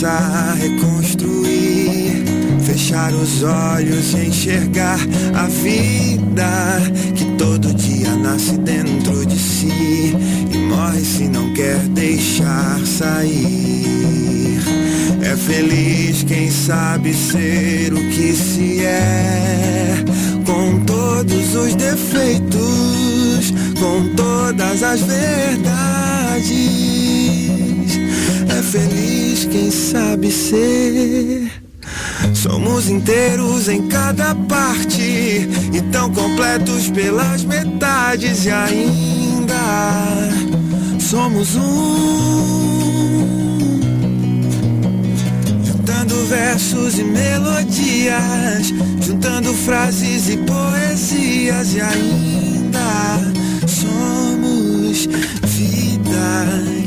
Começar 0.00 0.48
a 0.48 0.54
reconstruir, 0.54 2.24
fechar 2.62 3.12
os 3.12 3.42
olhos 3.42 4.14
e 4.14 4.28
enxergar 4.28 4.98
a 5.34 5.46
vida 5.46 6.80
que 7.14 7.26
todo 7.36 7.74
dia 7.74 8.16
nasce 8.16 8.56
dentro 8.58 9.26
de 9.26 9.38
si 9.38 10.16
e 10.50 10.56
morre 10.56 11.04
se 11.04 11.28
não 11.28 11.52
quer 11.52 11.76
deixar 11.88 12.80
sair. 12.86 14.58
É 15.22 15.36
feliz 15.36 16.22
quem 16.22 16.50
sabe 16.50 17.12
ser 17.12 17.92
o 17.92 18.08
que 18.08 18.32
se 18.32 18.82
é, 18.82 20.02
com 20.46 20.80
todos 20.86 21.54
os 21.54 21.74
defeitos, 21.74 23.52
com 23.78 24.14
todas 24.16 24.82
as 24.82 25.02
verdades. 25.02 26.89
Feliz 28.70 29.46
quem 29.46 29.68
sabe 29.68 30.30
ser. 30.30 31.50
Somos 32.32 32.88
inteiros 32.88 33.68
em 33.68 33.88
cada 33.88 34.32
parte 34.34 35.02
e 35.72 35.82
tão 35.90 36.08
completos 36.12 36.88
pelas 36.90 37.42
metades 37.42 38.44
e 38.44 38.50
ainda 38.50 39.56
somos 41.00 41.56
um. 41.56 42.60
Juntando 45.64 46.14
versos 46.26 46.96
e 46.96 47.02
melodias, 47.02 48.72
juntando 49.04 49.52
frases 49.52 50.28
e 50.28 50.36
poesias 50.36 51.74
e 51.74 51.80
ainda 51.80 52.80
Somos 53.66 55.08
vida 55.42 56.79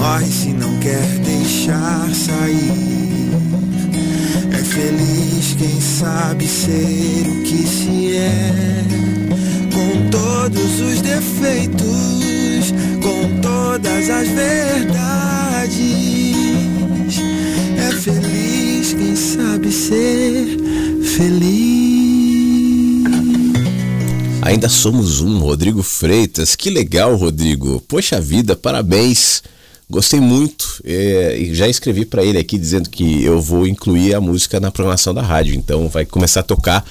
morre 0.00 0.26
se 0.26 0.48
não 0.54 0.78
quer 0.78 1.06
deixar 1.18 2.08
sair. 2.14 2.72
É 4.50 4.62
feliz 4.64 5.54
quem 5.58 5.80
sabe 5.80 6.46
ser 6.46 7.26
o 7.28 7.42
que 7.42 7.66
se 7.66 8.16
é, 8.16 8.82
com 9.74 10.08
todos 10.10 10.80
os 10.80 11.02
defeitos, 11.02 12.72
com 13.02 13.40
todas 13.42 14.08
as 14.08 14.28
verdades. 14.28 14.80
É 17.76 17.92
feliz 18.00 18.94
quem 18.94 19.14
sabe 19.14 19.70
ser 19.70 20.56
feliz. 21.04 21.90
Ainda 24.40 24.70
somos 24.70 25.20
um, 25.20 25.38
Rodrigo 25.40 25.82
Freitas. 25.82 26.56
Que 26.56 26.70
legal, 26.70 27.14
Rodrigo. 27.16 27.82
Poxa 27.86 28.18
vida, 28.18 28.56
parabéns. 28.56 29.42
Gostei 29.90 30.20
muito. 30.20 30.80
É, 30.84 31.36
e 31.36 31.54
já 31.54 31.68
escrevi 31.68 32.04
para 32.04 32.24
ele 32.24 32.38
aqui 32.38 32.56
dizendo 32.56 32.88
que 32.88 33.24
eu 33.24 33.42
vou 33.42 33.66
incluir 33.66 34.14
a 34.14 34.20
música 34.20 34.60
na 34.60 34.70
programação 34.70 35.12
da 35.12 35.20
rádio. 35.20 35.54
Então 35.54 35.88
vai 35.88 36.06
começar 36.06 36.40
a 36.40 36.44
tocar 36.44 36.84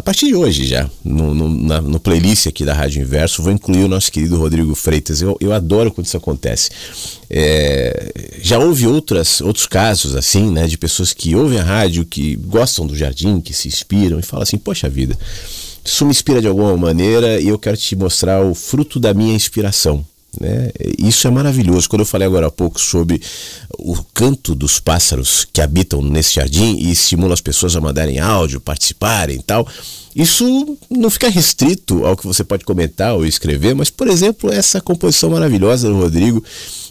a 0.00 0.02
partir 0.02 0.28
de 0.28 0.34
hoje 0.34 0.66
já, 0.66 0.88
no, 1.04 1.34
no, 1.34 1.46
na, 1.46 1.78
no 1.82 2.00
playlist 2.00 2.46
aqui 2.46 2.64
da 2.64 2.72
Rádio 2.72 3.02
Inverso, 3.02 3.42
vou 3.42 3.52
incluir 3.52 3.84
o 3.84 3.88
nosso 3.88 4.10
querido 4.10 4.38
Rodrigo 4.38 4.74
Freitas. 4.74 5.20
Eu, 5.20 5.36
eu 5.38 5.52
adoro 5.52 5.92
quando 5.92 6.06
isso 6.06 6.16
acontece. 6.16 6.70
É, 7.28 8.10
já 8.40 8.58
houve 8.58 8.86
outras, 8.86 9.42
outros 9.42 9.66
casos 9.66 10.16
assim, 10.16 10.50
né, 10.50 10.66
de 10.66 10.78
pessoas 10.78 11.12
que 11.12 11.36
ouvem 11.36 11.58
a 11.58 11.62
rádio, 11.62 12.06
que 12.06 12.34
gostam 12.36 12.86
do 12.86 12.96
jardim, 12.96 13.42
que 13.42 13.52
se 13.52 13.68
inspiram 13.68 14.18
e 14.18 14.22
falam 14.22 14.44
assim: 14.44 14.56
Poxa 14.56 14.88
vida, 14.88 15.18
isso 15.84 16.06
me 16.06 16.12
inspira 16.12 16.40
de 16.40 16.48
alguma 16.48 16.74
maneira 16.78 17.38
e 17.38 17.48
eu 17.48 17.58
quero 17.58 17.76
te 17.76 17.94
mostrar 17.94 18.42
o 18.42 18.54
fruto 18.54 18.98
da 18.98 19.12
minha 19.12 19.34
inspiração. 19.34 20.02
Né? 20.38 20.70
Isso 20.98 21.26
é 21.26 21.30
maravilhoso. 21.30 21.88
Quando 21.88 22.00
eu 22.00 22.06
falei 22.06 22.26
agora 22.26 22.46
há 22.46 22.50
pouco 22.50 22.80
sobre 22.80 23.20
o 23.78 23.96
canto 24.14 24.54
dos 24.54 24.78
pássaros 24.78 25.46
que 25.52 25.60
habitam 25.60 26.02
nesse 26.02 26.34
jardim 26.34 26.76
e 26.78 26.92
estimula 26.92 27.34
as 27.34 27.40
pessoas 27.40 27.74
a 27.74 27.80
mandarem 27.80 28.20
áudio, 28.20 28.60
participarem 28.60 29.36
e 29.36 29.42
tal, 29.42 29.66
isso 30.14 30.78
não 30.90 31.10
fica 31.10 31.28
restrito 31.28 32.04
ao 32.04 32.16
que 32.16 32.26
você 32.26 32.44
pode 32.44 32.64
comentar 32.64 33.14
ou 33.14 33.24
escrever, 33.24 33.74
mas, 33.74 33.90
por 33.90 34.08
exemplo, 34.08 34.52
essa 34.52 34.80
composição 34.80 35.30
maravilhosa 35.30 35.88
do 35.88 35.96
Rodrigo 35.96 36.42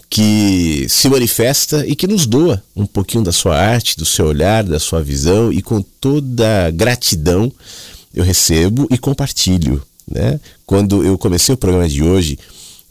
que 0.10 0.88
se 0.90 1.08
manifesta 1.08 1.86
e 1.86 1.96
que 1.96 2.08
nos 2.08 2.26
doa 2.26 2.64
um 2.76 2.86
pouquinho 2.86 3.24
da 3.24 3.32
sua 3.32 3.56
arte, 3.56 3.96
do 3.96 4.06
seu 4.06 4.26
olhar, 4.26 4.64
da 4.64 4.80
sua 4.80 5.04
visão 5.04 5.54
e 5.54 5.62
com 5.62 5.82
toda 5.82 6.72
gratidão 6.72 7.52
eu 8.14 8.24
recebo 8.24 8.88
e 8.90 8.98
compartilho. 8.98 9.82
Né? 10.10 10.40
Quando 10.66 11.04
eu 11.04 11.18
comecei 11.18 11.54
o 11.54 11.58
programa 11.58 11.88
de 11.88 12.02
hoje, 12.02 12.40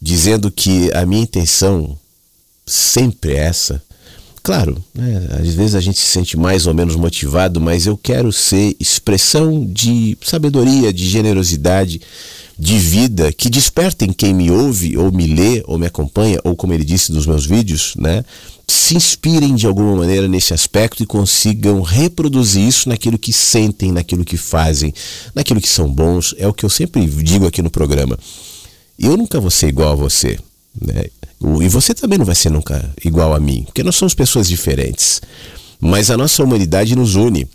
dizendo 0.00 0.50
que 0.50 0.90
a 0.94 1.04
minha 1.04 1.22
intenção 1.22 1.98
sempre 2.64 3.32
é 3.32 3.38
essa. 3.38 3.82
Claro, 4.42 4.82
né, 4.94 5.26
às 5.40 5.54
vezes 5.54 5.74
a 5.74 5.80
gente 5.80 5.98
se 5.98 6.06
sente 6.06 6.36
mais 6.36 6.66
ou 6.66 6.72
menos 6.72 6.96
motivado, 6.96 7.60
mas 7.60 7.86
eu 7.86 7.96
quero 7.96 8.32
ser 8.32 8.74
expressão 8.80 9.66
de 9.66 10.16
sabedoria, 10.22 10.92
de 10.92 11.06
generosidade, 11.06 12.00
de 12.58 12.78
vida 12.78 13.32
que 13.32 13.50
despertem 13.50 14.12
quem 14.12 14.32
me 14.32 14.50
ouve, 14.50 14.96
ou 14.96 15.12
me 15.12 15.26
lê, 15.26 15.62
ou 15.66 15.78
me 15.78 15.86
acompanha, 15.86 16.40
ou 16.44 16.56
como 16.56 16.72
ele 16.72 16.84
disse 16.84 17.12
nos 17.12 17.26
meus 17.26 17.44
vídeos, 17.44 17.94
né? 17.96 18.24
Se 18.66 18.96
inspirem 18.96 19.54
de 19.54 19.66
alguma 19.66 19.94
maneira 19.96 20.26
nesse 20.26 20.54
aspecto 20.54 21.02
e 21.02 21.06
consigam 21.06 21.82
reproduzir 21.82 22.66
isso 22.66 22.88
naquilo 22.88 23.18
que 23.18 23.32
sentem, 23.32 23.92
naquilo 23.92 24.24
que 24.24 24.36
fazem, 24.36 24.92
naquilo 25.34 25.60
que 25.60 25.68
são 25.68 25.92
bons. 25.92 26.34
É 26.38 26.48
o 26.48 26.52
que 26.52 26.64
eu 26.64 26.70
sempre 26.70 27.04
digo 27.06 27.46
aqui 27.46 27.62
no 27.62 27.70
programa 27.70 28.18
eu 29.06 29.16
nunca 29.16 29.40
vou 29.40 29.50
ser 29.50 29.68
igual 29.68 29.92
a 29.92 29.96
você. 29.96 30.38
Né? 30.80 31.04
E 31.60 31.68
você 31.68 31.94
também 31.94 32.18
não 32.18 32.26
vai 32.26 32.34
ser 32.34 32.50
nunca 32.50 32.92
igual 33.04 33.34
a 33.34 33.40
mim, 33.40 33.62
porque 33.64 33.82
nós 33.82 33.96
somos 33.96 34.14
pessoas 34.14 34.48
diferentes. 34.48 35.20
Mas 35.80 36.10
a 36.10 36.16
nossa 36.16 36.42
humanidade 36.42 36.96
nos 36.96 37.14
une. 37.14 37.46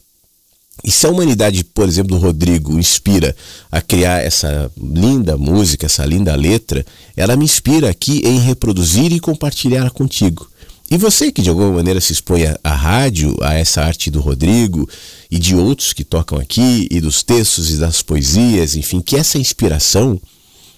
E 0.84 0.90
se 0.90 1.06
a 1.06 1.10
humanidade, 1.10 1.64
por 1.64 1.88
exemplo, 1.88 2.18
do 2.18 2.22
Rodrigo, 2.22 2.80
inspira 2.80 3.36
a 3.72 3.82
criar 3.82 4.24
essa 4.24 4.72
linda 4.78 5.38
música, 5.38 5.86
essa 5.86 6.06
linda 6.06 6.36
letra, 6.36 6.86
ela 7.16 7.36
me 7.36 7.46
inspira 7.46 7.90
aqui 7.90 8.22
em 8.26 8.40
reproduzir 8.40 9.12
e 9.12 9.20
compartilhar 9.20 9.92
contigo. 9.92 10.50
E 10.90 10.98
você 10.98 11.32
que 11.32 11.42
de 11.42 11.50
alguma 11.50 11.72
maneira 11.72 12.02
se 12.02 12.14
expõe 12.14 12.44
à 12.64 12.74
rádio, 12.74 13.36
a 13.42 13.54
essa 13.54 13.82
arte 13.82 14.12
do 14.12 14.20
Rodrigo 14.20 14.88
e 15.30 15.40
de 15.40 15.56
outros 15.56 15.94
que 15.94 16.04
tocam 16.04 16.38
aqui, 16.38 16.88
e 16.90 17.00
dos 17.00 17.24
textos 17.24 17.70
e 17.72 17.78
das 17.78 18.02
poesias, 18.02 18.76
enfim, 18.76 19.02
que 19.02 19.16
essa 19.16 19.38
inspiração 19.38 20.20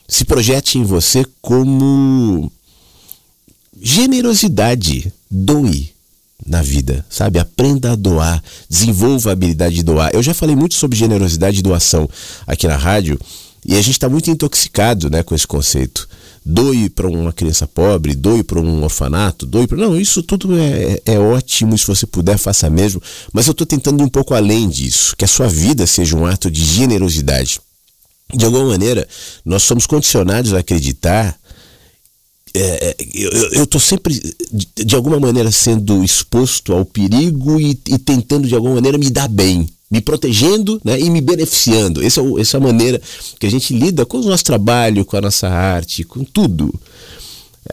se 0.08 0.26
projete 0.26 0.78
em 0.78 0.84
você 0.84 1.26
como 1.42 2.52
generosidade. 3.82 5.12
Doe 5.30 5.94
na 6.46 6.62
vida, 6.62 7.06
sabe? 7.10 7.40
Aprenda 7.40 7.92
a 7.92 7.96
doar, 7.96 8.42
desenvolva 8.70 9.30
a 9.30 9.34
habilidade 9.34 9.76
de 9.76 9.84
doar. 9.84 10.12
Eu 10.14 10.22
já 10.22 10.34
falei 10.34 10.56
muito 10.56 10.76
sobre 10.76 10.98
generosidade 10.98 11.60
e 11.60 11.64
doação 11.64 12.08
aqui 12.46 12.68
na 12.68 12.78
rádio 12.78 13.20
e 13.66 13.74
a 13.74 13.82
gente 13.82 13.92
está 13.92 14.08
muito 14.08 14.30
intoxicado 14.30 15.10
né, 15.10 15.24
com 15.24 15.34
esse 15.34 15.48
conceito. 15.48 16.08
Doe 16.46 16.90
para 16.90 17.08
uma 17.08 17.34
criança 17.34 17.66
pobre, 17.66 18.14
doe 18.14 18.44
para 18.44 18.60
um 18.60 18.84
orfanato, 18.84 19.48
doe 19.48 19.66
para. 19.66 19.80
Não, 19.80 20.00
isso 20.00 20.22
tudo 20.22 20.56
é, 20.56 21.02
é 21.04 21.18
ótimo, 21.18 21.76
se 21.76 21.88
você 21.88 22.06
puder, 22.06 22.38
faça 22.38 22.70
mesmo. 22.70 23.02
Mas 23.34 23.48
eu 23.48 23.52
estou 23.52 23.66
tentando 23.66 24.04
ir 24.04 24.06
um 24.06 24.10
pouco 24.10 24.36
além 24.36 24.70
disso, 24.70 25.16
que 25.18 25.26
a 25.26 25.28
sua 25.28 25.48
vida 25.48 25.88
seja 25.88 26.16
um 26.16 26.24
ato 26.24 26.52
de 26.52 26.64
generosidade 26.64 27.60
de 28.34 28.46
alguma 28.46 28.66
maneira, 28.66 29.08
nós 29.44 29.64
somos 29.64 29.86
condicionados 29.86 30.54
a 30.54 30.60
acreditar. 30.60 31.38
É, 32.54 32.90
é 32.90 32.96
eu 33.52 33.64
estou 33.64 33.82
sempre, 33.82 34.14
de, 34.52 34.86
de, 34.86 34.96
alguma 34.96 35.20
maneira, 35.20 35.52
sendo 35.52 36.04
exposto 36.04 36.74
ao 36.74 36.86
perigo 36.86 37.60
e, 37.60 37.80
e, 37.88 37.98
tentando, 37.98 38.48
de 38.48 38.56
alguma 38.56 38.76
maneira, 38.76 38.98
me 38.98 39.10
dar 39.10 39.28
bem, 39.28 39.68
me 39.92 40.02
protegendo 40.02 40.80
né, 40.84 41.00
e 41.00 41.10
me 41.10 41.22
beneficiando. 41.22 42.04
Essa 42.04 42.22
é, 42.22 42.42
essa 42.42 42.58
é 42.58 42.60
a 42.60 42.64
maneira 42.64 43.02
que 43.40 43.46
a 43.46 43.52
gente 43.52 43.74
lida 43.74 44.06
com 44.06 44.20
o 44.20 44.26
nosso 44.26 44.44
trabalho, 44.44 45.06
com 45.06 45.18
a 45.18 45.22
nossa 45.22 45.48
arte, 45.48 46.04
com 46.04 46.24
tudo 46.24 46.74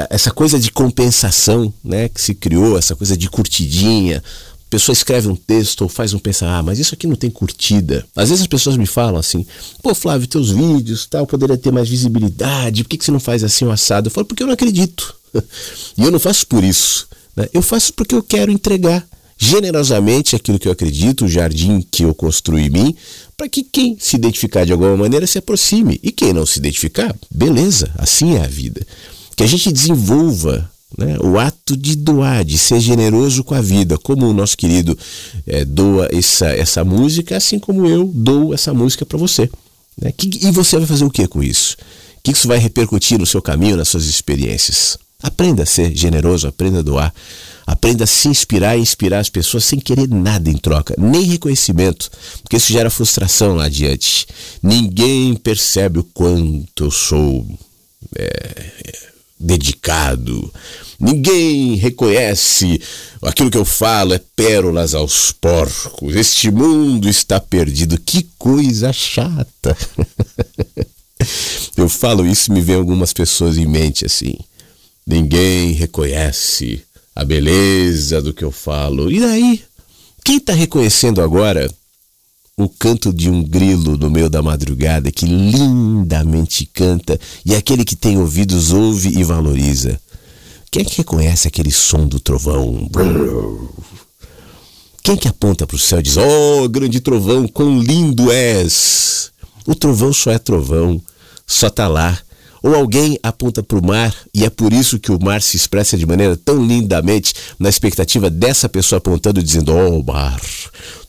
essa 0.09 0.31
coisa 0.31 0.59
de 0.59 0.71
compensação 0.71 1.73
né, 1.85 2.09
que 2.09 2.21
se 2.21 2.35
criou, 2.35 2.79
essa 2.79 2.97
coisa 2.97 3.17
de 3.17 3.29
curtidinha, 3.29 4.23
pessoa 4.73 4.95
escreve 4.95 5.29
um 5.29 5.37
texto 5.37 5.83
ou 5.83 5.89
faz 5.89 6.15
um 6.15 6.19
pensamento, 6.19 6.55
ah, 6.55 6.63
mas 6.63 6.79
isso 6.79 6.95
aqui 6.95 7.07
não 7.07 7.15
tem 7.15 7.31
curtida. 7.31 8.07
Às 8.17 8.31
vezes 8.31 8.41
as 8.41 8.47
pessoas 8.47 8.75
me 8.75 8.87
falam 8.87 9.19
assim, 9.19 9.45
pô, 9.83 9.95
Flávio, 9.95 10.27
teus 10.27 10.51
vídeos 10.51 11.05
tal, 11.05 11.27
poderia 11.27 11.59
ter 11.59 11.71
mais 11.71 11.91
visibilidade, 11.91 12.83
por 12.83 12.89
que, 12.89 12.97
que 12.97 13.05
você 13.05 13.11
não 13.11 13.21
faz 13.21 13.45
assim 13.45 13.67
o 13.67 13.69
um 13.69 13.71
assado? 13.71 14.07
Eu 14.07 14.11
falo, 14.11 14.27
porque 14.27 14.43
eu 14.43 14.47
não 14.47 14.55
acredito. 14.55 15.15
e 15.99 16.03
eu 16.03 16.11
não 16.11 16.19
faço 16.19 16.47
por 16.47 16.65
isso. 16.65 17.07
Né? 17.37 17.47
Eu 17.53 17.61
faço 17.61 17.93
porque 17.93 18.15
eu 18.15 18.23
quero 18.23 18.51
entregar 18.51 19.07
generosamente 19.37 20.35
aquilo 20.35 20.59
que 20.59 20.69
eu 20.69 20.73
acredito, 20.73 21.27
o 21.27 21.29
jardim 21.29 21.87
que 21.91 22.05
eu 22.05 22.15
construí 22.15 22.69
em 22.69 22.71
mim, 22.71 22.97
para 23.37 23.51
que 23.51 23.63
quem 23.63 23.99
se 24.01 24.17
identificar 24.17 24.65
de 24.65 24.73
alguma 24.73 24.97
maneira 24.97 25.27
se 25.27 25.37
aproxime. 25.37 26.01
E 26.03 26.11
quem 26.11 26.33
não 26.33 26.47
se 26.47 26.59
identificar, 26.59 27.15
beleza, 27.31 27.91
assim 27.99 28.37
é 28.37 28.41
a 28.43 28.49
vida. 28.49 28.87
Que 29.37 29.43
a 29.43 29.47
gente 29.47 29.71
desenvolva 29.71 30.72
né? 30.97 31.17
O 31.21 31.39
ato 31.39 31.77
de 31.77 31.97
doar, 31.97 32.45
de 32.45 32.59
ser 32.59 32.81
generoso 32.81 33.43
com 33.45 33.55
a 33.55 33.61
vida, 33.61 33.99
como 33.99 34.29
o 34.29 34.33
nosso 34.33 34.57
querido 34.57 34.97
é, 35.47 35.65
doa 35.65 36.09
essa, 36.13 36.49
essa 36.49 36.85
música, 36.85 37.37
assim 37.37 37.59
como 37.59 37.87
eu 37.87 38.11
dou 38.15 38.53
essa 38.53 38.75
música 38.75 39.07
para 39.07 39.19
você. 39.19 39.51
Né? 40.01 40.13
Que, 40.13 40.47
e 40.47 40.51
você 40.51 40.77
vai 40.79 40.87
fazer 40.87 41.05
o 41.05 41.11
que 41.11 41.27
com 41.27 41.43
isso? 41.43 41.77
O 42.19 42.23
que 42.23 42.33
isso 42.33 42.47
vai 42.47 42.59
repercutir 42.59 43.19
no 43.19 43.27
seu 43.27 43.43
caminho, 43.43 43.77
nas 43.77 43.89
suas 43.89 44.05
experiências? 44.05 44.99
Aprenda 45.23 45.63
a 45.63 45.67
ser 45.67 45.95
generoso, 45.95 46.49
aprenda 46.49 46.81
a 46.81 46.83
doar, 46.83 47.15
aprenda 47.65 48.05
a 48.05 48.07
se 48.07 48.29
inspirar 48.29 48.77
e 48.77 48.81
inspirar 48.81 49.21
as 49.21 49.29
pessoas 49.29 49.65
sem 49.65 49.79
querer 49.79 50.09
nada 50.09 50.51
em 50.51 50.57
troca, 50.57 50.95
nem 50.99 51.23
reconhecimento, 51.23 52.11
porque 52.43 52.57
isso 52.57 52.73
gera 52.73 52.91
frustração 52.91 53.55
lá 53.55 53.67
adiante. 53.67 54.27
Ninguém 54.61 55.35
percebe 55.37 56.01
o 56.01 56.05
quanto 56.05 56.85
eu 56.85 56.91
sou. 56.91 57.47
É, 58.17 59.12
dedicado. 59.43 60.53
Ninguém 60.99 61.75
reconhece 61.75 62.81
aquilo 63.21 63.51
que 63.51 63.59
eu 63.59 63.65
falo 63.65 64.15
é 64.15 64.21
pérolas 64.37 64.95
aos 64.95 65.33
porcos. 65.33 66.15
Este 66.15 66.51
mundo 66.51 67.09
está 67.09 67.41
perdido. 67.41 67.99
Que 67.99 68.29
coisa 68.39 68.93
chata. 68.93 69.77
eu 71.77 71.89
falo 71.89 72.27
isso 72.27 72.51
e 72.51 72.55
me 72.55 72.61
vem 72.61 72.77
algumas 72.77 73.13
pessoas 73.13 73.59
em 73.59 73.67
mente 73.67 74.07
assim. 74.07 74.35
Ninguém 75.05 75.73
reconhece 75.73 76.83
a 77.15 77.25
beleza 77.25 78.23
do 78.23 78.33
que 78.33 78.45
eu 78.45 78.53
falo. 78.53 79.11
E 79.11 79.21
daí? 79.21 79.63
Quem 80.25 80.37
está 80.37 80.53
reconhecendo 80.53 81.21
agora 81.21 81.69
o 82.63 82.69
canto 82.69 83.13
de 83.13 83.31
um 83.31 83.43
grilo 83.43 83.97
no 83.97 84.11
meio 84.11 84.31
da 84.31 84.43
madrugada 84.43 85.11
que 85.11 85.27
lindamente 85.27 86.67
canta 86.67 87.19
e 87.45 87.55
aquele 87.55 87.85
que 87.85 87.97
tem 87.97 88.19
ouvidos 88.19 88.73
ouve 88.73 89.09
e 89.09 89.25
valoriza. 89.25 90.01
Quem 90.71 90.83
é 90.83 90.85
que 90.85 90.97
reconhece 90.97 91.47
aquele 91.47 91.71
som 91.71 92.07
do 92.07 92.19
trovão? 92.19 92.89
Quem 95.03 95.17
que 95.17 95.29
aponta 95.29 95.67
para 95.67 95.77
o 95.77 95.79
céu 95.79 95.99
e 95.99 96.03
diz: 96.03 96.17
Oh, 96.17 96.69
grande 96.69 97.01
trovão, 97.01 97.47
quão 97.49 97.79
lindo 97.79 98.31
és! 98.31 99.31
O 99.67 99.75
trovão 99.75 100.13
só 100.13 100.31
é 100.31 100.39
trovão, 100.39 101.01
só 101.47 101.69
tá 101.69 101.89
lá. 101.89 102.19
Ou 102.63 102.77
alguém 102.77 103.19
aponta 103.25 103.61
para 103.63 103.77
o 103.77 103.85
mar 103.85 104.15
e 104.33 104.45
é 104.45 104.51
por 104.51 104.73
isso 104.73 104.99
que 104.99 105.11
o 105.11 105.19
mar 105.21 105.43
se 105.43 105.57
expressa 105.57 105.99
de 105.99 106.07
maneira 106.07 106.37
tão 106.37 106.65
lindamente 106.65 107.35
na 107.59 107.69
expectativa 107.69 108.31
dessa 108.31 108.69
pessoa 108.69 108.99
apontando 108.99 109.41
e 109.41 109.43
dizendo: 109.43 109.75
Oh, 109.75 110.03
mar, 110.03 110.41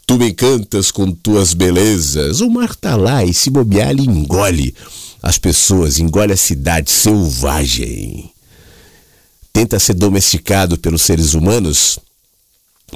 tu 0.05 0.17
me 0.17 0.29
encantas 0.29 0.91
com 0.91 1.11
tuas 1.11 1.53
belezas. 1.53 2.41
O 2.41 2.49
mar 2.49 2.75
tá 2.75 2.95
lá 2.95 3.23
e 3.23 3.33
se 3.33 3.49
bobear, 3.49 3.91
ele 3.91 4.03
engole 4.03 4.75
as 5.21 5.37
pessoas, 5.37 5.99
engole 5.99 6.33
a 6.33 6.37
cidade 6.37 6.91
selvagem. 6.91 8.31
Tenta 9.51 9.79
ser 9.79 9.93
domesticado 9.93 10.77
pelos 10.77 11.01
seres 11.01 11.33
humanos 11.33 11.99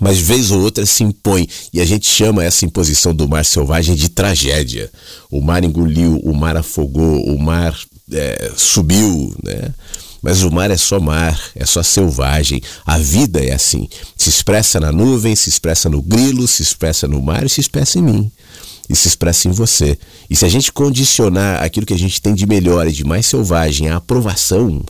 mas 0.01 0.20
vez 0.20 0.51
ou 0.51 0.62
outra 0.62 0.86
se 0.86 1.03
impõe 1.03 1.47
e 1.74 1.82
a 1.82 1.86
gente 1.86 2.08
chama 2.08 2.43
essa 2.43 2.66
imposição 2.66 3.14
do 3.14 3.28
mar 3.28 3.45
selvagem 3.45 3.95
de 3.95 4.10
tragédia. 4.10 4.91
O 5.30 5.41
mar 5.41 5.64
engoliu, 5.64 6.20
o 6.24 6.34
mar 6.34 6.55
afogou, 6.55 7.26
o 7.26 7.39
mar 7.39 7.78
é, 8.12 8.51
subiu, 8.55 9.36
né? 9.43 9.74
Mas 10.22 10.43
o 10.43 10.51
mar 10.51 10.72
é 10.72 10.78
só 10.78 10.99
mar, 10.99 11.39
é 11.55 11.65
só 11.65 11.84
selvagem. 11.84 12.61
A 12.86 12.97
vida 12.97 13.43
é 13.43 13.53
assim. 13.53 13.88
Se 14.15 14.30
expressa 14.30 14.80
na 14.80 14.91
nuvem, 14.91 15.36
se 15.36 15.49
expressa 15.49 15.89
no 15.89 16.01
grilo, 16.01 16.47
se 16.47 16.61
expressa 16.61 17.07
no 17.07 17.22
mar 17.22 17.45
e 17.45 17.49
se 17.49 17.61
expressa 17.61 17.99
em 17.99 18.01
mim. 18.01 18.32
E 18.89 18.95
se 18.95 19.07
expressa 19.07 19.47
em 19.47 19.51
você. 19.51 19.97
E 20.30 20.36
se 20.36 20.45
a 20.45 20.49
gente 20.49 20.72
condicionar 20.72 21.63
aquilo 21.63 21.86
que 21.86 21.93
a 21.93 21.99
gente 21.99 22.22
tem 22.22 22.34
de 22.34 22.45
melhor 22.45 22.88
e 22.88 22.91
de 22.91 23.03
mais 23.03 23.26
selvagem 23.26 23.89
à 23.89 23.97
aprovação, 23.97 24.84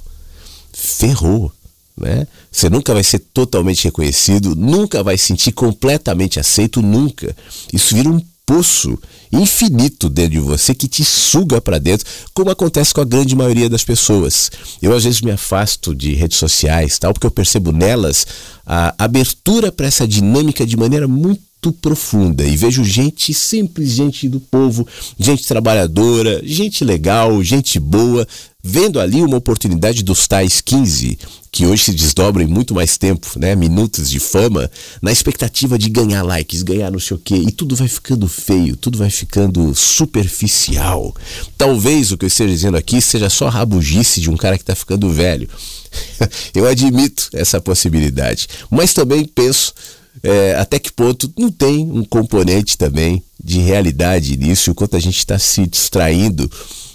ferrou 0.71 1.51
né? 1.97 2.28
Você 2.51 2.69
nunca 2.69 2.93
vai 2.93 3.03
ser 3.03 3.19
totalmente 3.19 3.86
reconhecido, 3.86 4.55
nunca 4.55 5.01
vai 5.01 5.17
sentir 5.17 5.51
completamente 5.51 6.39
aceito, 6.39 6.82
nunca. 6.82 7.36
Isso 7.73 7.95
vira 7.95 8.09
um 8.09 8.21
poço 8.48 8.98
infinito 9.30 10.10
dentro 10.10 10.32
de 10.32 10.39
você 10.39 10.74
que 10.74 10.88
te 10.88 11.04
suga 11.04 11.60
para 11.60 11.78
dentro, 11.78 12.08
como 12.34 12.50
acontece 12.50 12.93
com 12.93 13.02
a 13.02 13.06
grande 13.06 13.36
maioria 13.36 13.70
das 13.70 13.84
pessoas. 13.84 14.50
Eu 14.82 14.95
às 14.95 15.04
vezes 15.04 15.22
me 15.22 15.32
afasto 15.32 15.93
de 15.93 16.14
redes 16.14 16.38
sociais, 16.38 16.98
tal, 16.98 17.14
porque 17.14 17.28
eu 17.28 17.32
percebo 17.32 17.74
nelas 17.74 18.26
a 18.66 18.95
abertura 18.98 19.70
para 19.70 19.86
essa 19.86 20.08
dinâmica 20.08 20.66
de 20.66 20.78
maneira 20.78 21.10
muito 21.10 21.47
profunda 21.72 22.43
e 22.43 22.55
vejo 22.55 22.84
gente 22.84 23.34
simples, 23.34 23.91
gente 23.91 24.28
do 24.28 24.39
povo, 24.39 24.88
gente 25.20 25.45
trabalhadora, 25.47 26.41
gente 26.43 26.84
legal, 26.84 27.43
gente 27.43 27.80
boa, 27.80 28.28
vendo 28.63 28.99
ali 28.99 29.22
uma 29.22 29.38
oportunidade 29.38 30.03
dos 30.03 30.28
tais 30.28 30.59
15, 30.59 31.18
que 31.51 31.65
hoje 31.65 31.86
se 31.86 31.93
desdobram 31.93 32.45
em 32.45 32.49
muito 32.49 32.76
mais 32.76 32.97
tempo, 32.97 33.28
né, 33.39 33.55
minutos 33.55 34.09
de 34.09 34.20
fama, 34.20 34.70
na 35.01 35.11
expectativa 35.11 35.78
de 35.78 35.89
ganhar 35.89 36.22
likes, 36.22 36.63
ganhar 36.63 36.91
não 36.91 36.99
sei 36.99 37.15
o 37.15 37.20
quê, 37.20 37.36
e 37.36 37.51
tudo 37.51 37.76
vai 37.76 37.88
ficando 37.88 38.28
feio, 38.28 38.76
tudo 38.76 38.97
vai 38.97 39.09
ficando 39.09 39.74
superficial. 39.74 41.15
Talvez 41.57 42.11
o 42.11 42.18
que 42.18 42.26
eu 42.26 42.28
esteja 42.28 42.53
dizendo 42.53 42.78
aqui 42.78 42.99
seja 42.99 43.30
só 43.30 43.47
rabugice 43.47 44.20
de 44.20 44.30
um 44.30 44.36
cara 44.36 44.57
que 44.57 44.63
está 44.63 44.76
ficando 44.76 45.09
velho. 45.09 45.49
eu 46.53 46.68
admito 46.68 47.30
essa 47.34 47.61
possibilidade, 47.61 48.47
mas 48.70 48.93
também 48.93 49.26
penso 49.26 49.74
é, 50.24 50.55
até 50.55 50.80
que 50.80 50.91
ponto 50.91 51.32
não 51.38 51.51
tem 51.51 51.80
um 51.80 52.03
componente 52.03 52.78
também 52.78 53.24
de 53.43 53.59
realidade 53.59 54.36
nisso, 54.38 54.72
o 54.72 54.76
quanto 54.76 54.95
a 54.95 54.99
gente 54.99 55.18
está 55.18 55.38
se 55.38 55.65
distraindo 55.65 56.49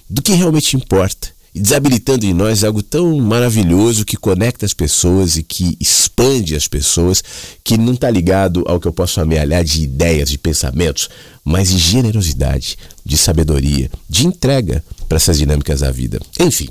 do 0.09 0.21
que 0.21 0.33
realmente 0.33 0.77
importa 0.77 1.29
e 1.55 1.61
desabilitando 1.61 2.25
em 2.25 2.33
nós 2.33 2.65
algo 2.65 2.83
tão 2.83 3.19
maravilhoso 3.19 4.05
que 4.05 4.17
conecta 4.17 4.65
as 4.65 4.73
pessoas 4.73 5.37
e 5.37 5.43
que 5.43 5.77
expande 5.79 6.57
as 6.57 6.67
pessoas, 6.67 7.23
que 7.63 7.77
não 7.77 7.93
está 7.93 8.09
ligado 8.09 8.65
ao 8.67 8.81
que 8.81 8.89
eu 8.89 8.93
posso 8.93 9.21
amealhar 9.21 9.63
de 9.63 9.83
ideias, 9.83 10.31
de 10.31 10.39
pensamentos, 10.39 11.11
mas 11.45 11.69
de 11.69 11.79
generosidade, 11.79 12.79
de 13.05 13.19
sabedoria, 13.19 13.91
de 14.09 14.27
entrega 14.27 14.83
para 15.09 15.17
essas 15.17 15.39
dinâmicas 15.39 15.81
da 15.81 15.91
vida. 15.91 16.19
Enfim. 16.41 16.69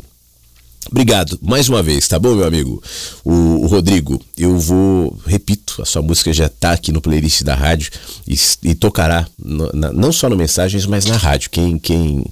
Obrigado 0.92 1.40
mais 1.42 1.70
uma 1.70 1.82
vez, 1.82 2.06
tá 2.06 2.20
bom, 2.20 2.36
meu 2.36 2.46
amigo? 2.46 2.84
O, 3.24 3.64
o 3.64 3.68
Rodrigo, 3.68 4.22
eu 4.38 4.60
vou, 4.60 5.18
repito, 5.26 5.82
a 5.82 5.86
sua 5.86 6.02
música 6.02 6.34
já 6.34 6.48
está 6.48 6.74
aqui 6.74 6.92
no 6.92 7.00
playlist 7.00 7.44
da 7.44 7.56
rádio 7.56 7.92
e, 8.28 8.36
e 8.64 8.76
tocará 8.76 9.26
no, 9.40 9.72
na, 9.74 9.94
não 9.94 10.12
só 10.12 10.30
no 10.30 10.36
Mensagens, 10.36 10.86
mas 10.86 11.06
na 11.06 11.16
rádio. 11.16 11.50
Quem, 11.50 11.80
quem 11.80 12.26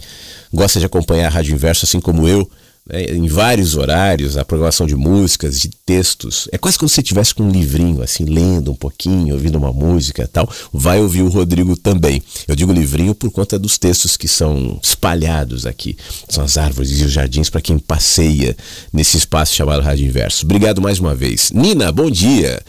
gosta 0.54 0.78
de 0.78 0.86
acompanhar 0.86 1.28
a 1.28 1.30
Rádio 1.30 1.54
Inverso, 1.54 1.86
assim 1.86 2.02
como 2.02 2.28
eu, 2.28 2.50
né, 2.90 3.04
em 3.04 3.28
vários 3.28 3.76
horários, 3.76 4.38
a 4.38 4.44
programação 4.44 4.88
de 4.88 4.96
músicas, 4.96 5.60
de 5.60 5.70
textos. 5.70 6.48
É 6.52 6.58
quase 6.58 6.78
como 6.78 6.90
se 6.90 6.96
você 6.96 7.02
estivesse 7.02 7.36
com 7.36 7.44
um 7.44 7.52
livrinho, 7.52 8.02
assim, 8.02 8.26
lendo 8.26 8.72
um 8.72 8.76
pouquinho, 8.76 9.36
ouvindo 9.36 9.58
uma 9.58 9.72
música 9.72 10.24
e 10.24 10.28
tal. 10.28 10.50
Vai 10.74 11.00
ouvir 11.00 11.22
o 11.22 11.30
Rodrigo 11.30 11.78
também. 11.78 12.22
Eu 12.48 12.56
digo 12.56 12.74
livrinho 12.74 13.14
por 13.14 13.30
conta 13.32 13.60
dos 13.60 13.78
textos 13.78 14.18
que 14.18 14.28
são 14.28 14.80
espalhados 14.82 15.66
aqui. 15.66 15.96
São 16.28 16.44
as 16.44 16.58
árvores 16.58 17.00
e 17.00 17.04
os 17.04 17.12
jardins 17.12 17.50
para 17.50 17.62
quem 17.62 17.78
passeia 17.78 18.58
nesse 18.92 19.18
espaço 19.18 19.54
chamado 19.54 19.84
Rádio 19.84 20.08
Inverso. 20.08 20.46
Obrigado 20.46 20.82
mais 20.82 21.00
uma 21.00 21.14
vez. 21.14 21.52
Nina, 21.52 21.92
bom 21.92 22.10
dia. 22.10 22.62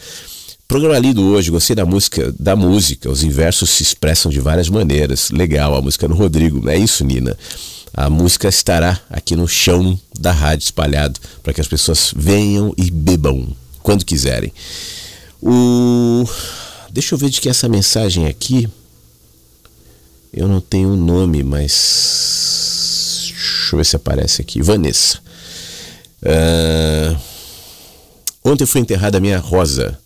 Programa 0.70 0.96
lido 1.00 1.22
hoje, 1.24 1.50
gostei 1.50 1.74
da 1.74 1.84
música, 1.84 2.32
da 2.38 2.54
música. 2.54 3.10
Os 3.10 3.24
inversos 3.24 3.70
se 3.70 3.82
expressam 3.82 4.30
de 4.30 4.38
várias 4.38 4.68
maneiras. 4.68 5.30
Legal, 5.32 5.74
a 5.74 5.82
música 5.82 6.06
no 6.06 6.14
Rodrigo. 6.14 6.68
É 6.68 6.78
isso, 6.78 7.04
Nina. 7.04 7.36
A 7.92 8.08
música 8.08 8.48
estará 8.48 9.00
aqui 9.10 9.34
no 9.34 9.48
chão 9.48 9.98
da 10.18 10.32
rádio 10.32 10.64
espalhado 10.64 11.18
para 11.42 11.52
que 11.52 11.60
as 11.60 11.68
pessoas 11.68 12.12
venham 12.14 12.72
e 12.76 12.90
bebam 12.90 13.48
quando 13.82 14.04
quiserem. 14.04 14.52
O 15.42 16.24
Deixa 16.90 17.14
eu 17.14 17.18
ver 17.18 17.30
de 17.30 17.40
que 17.40 17.48
é 17.48 17.50
essa 17.50 17.68
mensagem 17.68 18.26
aqui. 18.26 18.68
Eu 20.32 20.48
não 20.48 20.60
tenho 20.60 20.92
o 20.92 20.96
nome, 20.96 21.42
mas 21.42 23.26
deixa 23.30 23.74
eu 23.74 23.76
ver 23.78 23.84
se 23.84 23.96
aparece 23.96 24.42
aqui. 24.42 24.60
Vanessa. 24.60 25.18
Uh... 26.22 27.16
Ontem 28.44 28.66
foi 28.66 28.80
enterrada 28.80 29.18
a 29.18 29.20
minha 29.20 29.38
rosa 29.38 29.98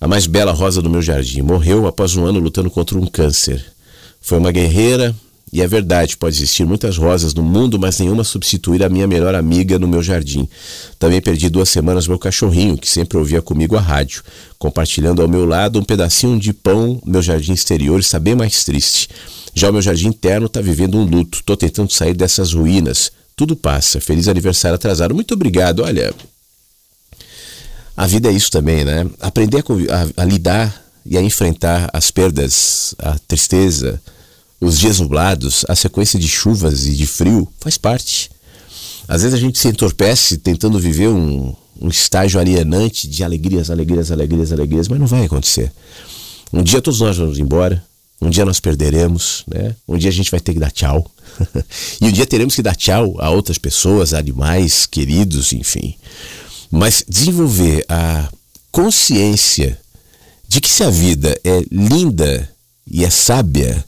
a 0.00 0.06
mais 0.06 0.26
bela 0.26 0.52
rosa 0.52 0.82
do 0.82 0.90
meu 0.90 1.02
jardim. 1.02 1.42
Morreu 1.42 1.86
após 1.86 2.14
um 2.16 2.24
ano 2.24 2.38
lutando 2.38 2.70
contra 2.70 2.96
um 2.98 3.06
câncer. 3.06 3.64
Foi 4.20 4.38
uma 4.38 4.52
guerreira, 4.52 5.14
e 5.52 5.62
é 5.62 5.66
verdade, 5.66 6.16
pode 6.16 6.36
existir 6.36 6.64
muitas 6.64 6.96
rosas 6.96 7.32
no 7.32 7.42
mundo, 7.42 7.78
mas 7.78 7.98
nenhuma 8.00 8.24
substituir 8.24 8.82
a 8.82 8.88
minha 8.88 9.06
melhor 9.06 9.34
amiga 9.34 9.78
no 9.78 9.86
meu 9.86 10.02
jardim. 10.02 10.48
Também 10.98 11.20
perdi 11.20 11.48
duas 11.48 11.68
semanas 11.68 12.08
meu 12.08 12.18
cachorrinho, 12.18 12.76
que 12.76 12.88
sempre 12.88 13.16
ouvia 13.16 13.40
comigo 13.40 13.76
a 13.76 13.80
rádio. 13.80 14.24
Compartilhando 14.58 15.22
ao 15.22 15.28
meu 15.28 15.44
lado 15.44 15.78
um 15.78 15.84
pedacinho 15.84 16.38
de 16.38 16.52
pão, 16.52 17.00
meu 17.06 17.22
jardim 17.22 17.52
exterior 17.52 18.00
está 18.00 18.18
bem 18.18 18.34
mais 18.34 18.64
triste. 18.64 19.08
Já 19.54 19.70
o 19.70 19.72
meu 19.72 19.80
jardim 19.80 20.08
interno 20.08 20.46
está 20.46 20.60
vivendo 20.60 20.98
um 20.98 21.04
luto. 21.04 21.38
Estou 21.38 21.56
tentando 21.56 21.92
sair 21.92 22.12
dessas 22.12 22.52
ruínas. 22.52 23.12
Tudo 23.36 23.54
passa. 23.54 24.00
Feliz 24.00 24.26
aniversário 24.26 24.74
atrasado. 24.74 25.14
Muito 25.14 25.32
obrigado. 25.32 25.84
Olha, 25.84 26.12
a 27.96 28.06
vida 28.06 28.28
é 28.28 28.32
isso 28.32 28.50
também, 28.50 28.84
né? 28.84 29.06
Aprender 29.20 29.58
a, 29.58 30.20
a, 30.20 30.22
a 30.22 30.24
lidar 30.26 30.84
e 31.06 31.16
a 31.16 31.22
enfrentar 31.22 31.88
as 31.92 32.10
perdas, 32.10 32.94
a 32.98 33.16
tristeza, 33.20 34.02
os 34.60 34.78
dias 34.78 35.00
nublados, 35.00 35.64
a 35.68 35.74
sequência 35.74 36.18
de 36.18 36.28
chuvas 36.28 36.86
e 36.86 36.94
de 36.94 37.06
frio 37.06 37.48
faz 37.60 37.76
parte. 37.76 38.30
Às 39.08 39.22
vezes 39.22 39.34
a 39.34 39.40
gente 39.40 39.58
se 39.58 39.68
entorpece 39.68 40.38
tentando 40.38 40.78
viver 40.78 41.08
um, 41.08 41.54
um 41.80 41.88
estágio 41.88 42.40
alienante 42.40 43.06
de 43.06 43.22
alegrias, 43.22 43.70
alegrias, 43.70 44.10
alegrias, 44.10 44.52
alegrias, 44.52 44.88
mas 44.88 44.98
não 44.98 45.06
vai 45.06 45.24
acontecer. 45.24 45.72
Um 46.52 46.62
dia 46.62 46.80
todos 46.80 47.00
nós 47.00 47.16
vamos 47.16 47.38
embora, 47.38 47.84
um 48.20 48.30
dia 48.30 48.44
nós 48.44 48.58
perderemos, 48.58 49.44
né? 49.46 49.74
Um 49.86 49.98
dia 49.98 50.08
a 50.08 50.12
gente 50.12 50.30
vai 50.30 50.40
ter 50.40 50.54
que 50.54 50.60
dar 50.60 50.70
tchau. 50.70 51.08
e 52.00 52.06
um 52.06 52.12
dia 52.12 52.26
teremos 52.26 52.54
que 52.54 52.62
dar 52.62 52.74
tchau 52.74 53.14
a 53.18 53.30
outras 53.30 53.58
pessoas, 53.58 54.14
animais 54.14 54.86
queridos, 54.86 55.52
enfim. 55.52 55.94
Mas 56.70 57.04
desenvolver 57.06 57.84
a 57.88 58.28
consciência 58.72 59.78
de 60.48 60.60
que 60.60 60.68
se 60.68 60.82
a 60.82 60.90
vida 60.90 61.38
é 61.44 61.62
linda 61.70 62.48
e 62.90 63.04
é 63.04 63.10
sábia, 63.10 63.84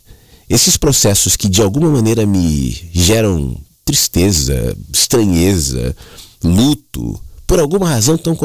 esses 0.49 0.77
processos 0.77 1.37
que 1.37 1.49
de 1.49 1.63
alguma 1.63 1.91
maneira 1.91 2.25
me 2.27 2.71
geram 2.93 3.57
tristeza, 3.85 4.77
estranheza, 4.93 5.95
luto, 6.43 7.21
por 7.47 7.59
alguma 7.59 7.89
razão 7.89 8.15
estão 8.15 8.37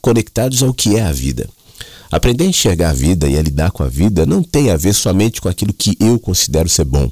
conectados 0.00 0.62
ao 0.62 0.72
que 0.72 0.96
é 0.96 1.02
a 1.02 1.12
vida. 1.12 1.48
Aprender 2.10 2.44
a 2.44 2.48
enxergar 2.48 2.90
a 2.90 2.94
vida 2.94 3.28
e 3.28 3.36
a 3.36 3.42
lidar 3.42 3.72
com 3.72 3.82
a 3.82 3.88
vida 3.88 4.24
não 4.24 4.42
tem 4.42 4.70
a 4.70 4.76
ver 4.76 4.94
somente 4.94 5.40
com 5.40 5.48
aquilo 5.48 5.72
que 5.72 5.96
eu 5.98 6.18
considero 6.18 6.68
ser 6.68 6.84
bom, 6.84 7.10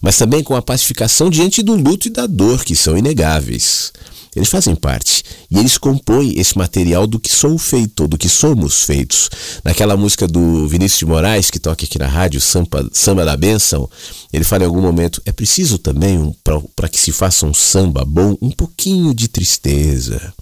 mas 0.00 0.18
também 0.18 0.42
com 0.42 0.54
a 0.54 0.60
pacificação 0.60 1.30
diante 1.30 1.62
do 1.62 1.74
luto 1.74 2.08
e 2.08 2.10
da 2.10 2.26
dor 2.26 2.62
que 2.64 2.76
são 2.76 2.98
inegáveis. 2.98 3.92
Eles 4.36 4.50
fazem 4.50 4.74
parte. 4.74 5.24
E 5.50 5.58
eles 5.58 5.78
compõem 5.78 6.38
esse 6.38 6.56
material 6.58 7.06
do 7.06 7.18
que 7.18 7.32
sou 7.32 7.56
feito, 7.56 8.06
do 8.06 8.18
que 8.18 8.28
somos 8.28 8.84
feitos. 8.84 9.30
Naquela 9.64 9.96
música 9.96 10.28
do 10.28 10.68
Vinícius 10.68 10.98
de 10.98 11.06
Moraes, 11.06 11.50
que 11.50 11.58
toca 11.58 11.86
aqui 11.86 11.98
na 11.98 12.06
rádio, 12.06 12.38
Samba, 12.40 12.86
samba 12.92 13.24
da 13.24 13.36
Bênção, 13.36 13.88
ele 14.30 14.44
fala 14.44 14.64
em 14.64 14.66
algum 14.66 14.82
momento: 14.82 15.22
é 15.24 15.32
preciso 15.32 15.78
também, 15.78 16.18
um, 16.18 16.34
para 16.74 16.88
que 16.88 17.00
se 17.00 17.12
faça 17.12 17.46
um 17.46 17.54
samba 17.54 18.04
bom, 18.04 18.36
um 18.42 18.50
pouquinho 18.50 19.14
de 19.14 19.26
tristeza. 19.26 20.34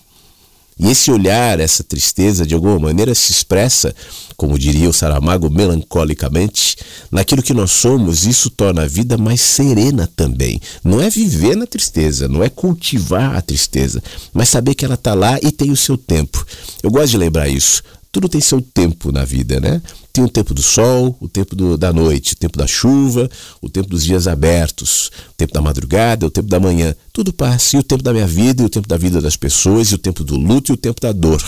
E 0.78 0.90
esse 0.90 1.10
olhar, 1.10 1.60
essa 1.60 1.84
tristeza, 1.84 2.44
de 2.44 2.54
alguma 2.54 2.78
maneira 2.78 3.14
se 3.14 3.30
expressa, 3.30 3.94
como 4.36 4.58
diria 4.58 4.88
o 4.88 4.92
Saramago, 4.92 5.48
melancolicamente, 5.48 6.76
naquilo 7.10 7.42
que 7.42 7.54
nós 7.54 7.70
somos. 7.70 8.26
Isso 8.26 8.50
torna 8.50 8.82
a 8.82 8.88
vida 8.88 9.16
mais 9.16 9.40
serena 9.40 10.08
também. 10.16 10.60
Não 10.82 11.00
é 11.00 11.08
viver 11.08 11.56
na 11.56 11.66
tristeza, 11.66 12.28
não 12.28 12.42
é 12.42 12.48
cultivar 12.48 13.36
a 13.36 13.40
tristeza, 13.40 14.02
mas 14.32 14.48
saber 14.48 14.74
que 14.74 14.84
ela 14.84 14.94
está 14.94 15.14
lá 15.14 15.38
e 15.42 15.52
tem 15.52 15.70
o 15.70 15.76
seu 15.76 15.96
tempo. 15.96 16.44
Eu 16.82 16.90
gosto 16.90 17.10
de 17.10 17.18
lembrar 17.18 17.48
isso. 17.48 17.82
Tudo 18.10 18.28
tem 18.28 18.40
seu 18.40 18.60
tempo 18.60 19.10
na 19.12 19.24
vida, 19.24 19.60
né? 19.60 19.80
Tem 20.14 20.22
o 20.22 20.28
tempo 20.28 20.54
do 20.54 20.62
sol, 20.62 21.16
o 21.20 21.28
tempo 21.28 21.56
do, 21.56 21.76
da 21.76 21.92
noite, 21.92 22.34
o 22.34 22.36
tempo 22.36 22.56
da 22.56 22.68
chuva, 22.68 23.28
o 23.60 23.68
tempo 23.68 23.90
dos 23.90 24.04
dias 24.04 24.28
abertos, 24.28 25.10
o 25.30 25.34
tempo 25.36 25.52
da 25.52 25.60
madrugada, 25.60 26.24
o 26.24 26.30
tempo 26.30 26.48
da 26.48 26.60
manhã. 26.60 26.94
Tudo 27.12 27.32
passa. 27.32 27.76
E 27.76 27.80
o 27.80 27.82
tempo 27.82 28.00
da 28.00 28.12
minha 28.12 28.26
vida, 28.26 28.62
e 28.62 28.66
o 28.66 28.68
tempo 28.68 28.86
da 28.86 28.96
vida 28.96 29.20
das 29.20 29.34
pessoas, 29.36 29.88
e 29.88 29.96
o 29.96 29.98
tempo 29.98 30.22
do 30.22 30.36
luto 30.36 30.70
e 30.70 30.74
o 30.74 30.76
tempo 30.76 31.00
da 31.00 31.10
dor. 31.10 31.42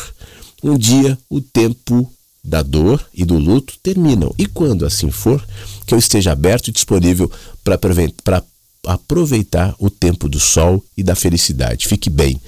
Um 0.64 0.76
dia, 0.76 1.16
o 1.30 1.40
tempo 1.40 2.12
da 2.42 2.60
dor 2.60 3.00
e 3.14 3.24
do 3.24 3.38
luto 3.38 3.74
terminam. 3.80 4.34
E 4.36 4.46
quando 4.46 4.84
assim 4.84 5.12
for, 5.12 5.40
que 5.86 5.94
eu 5.94 5.98
esteja 6.00 6.32
aberto 6.32 6.66
e 6.66 6.72
disponível 6.72 7.30
para 7.62 8.42
aproveitar 8.84 9.76
o 9.78 9.88
tempo 9.88 10.28
do 10.28 10.40
sol 10.40 10.82
e 10.96 11.04
da 11.04 11.14
felicidade. 11.14 11.86
Fique 11.86 12.10
bem. 12.10 12.40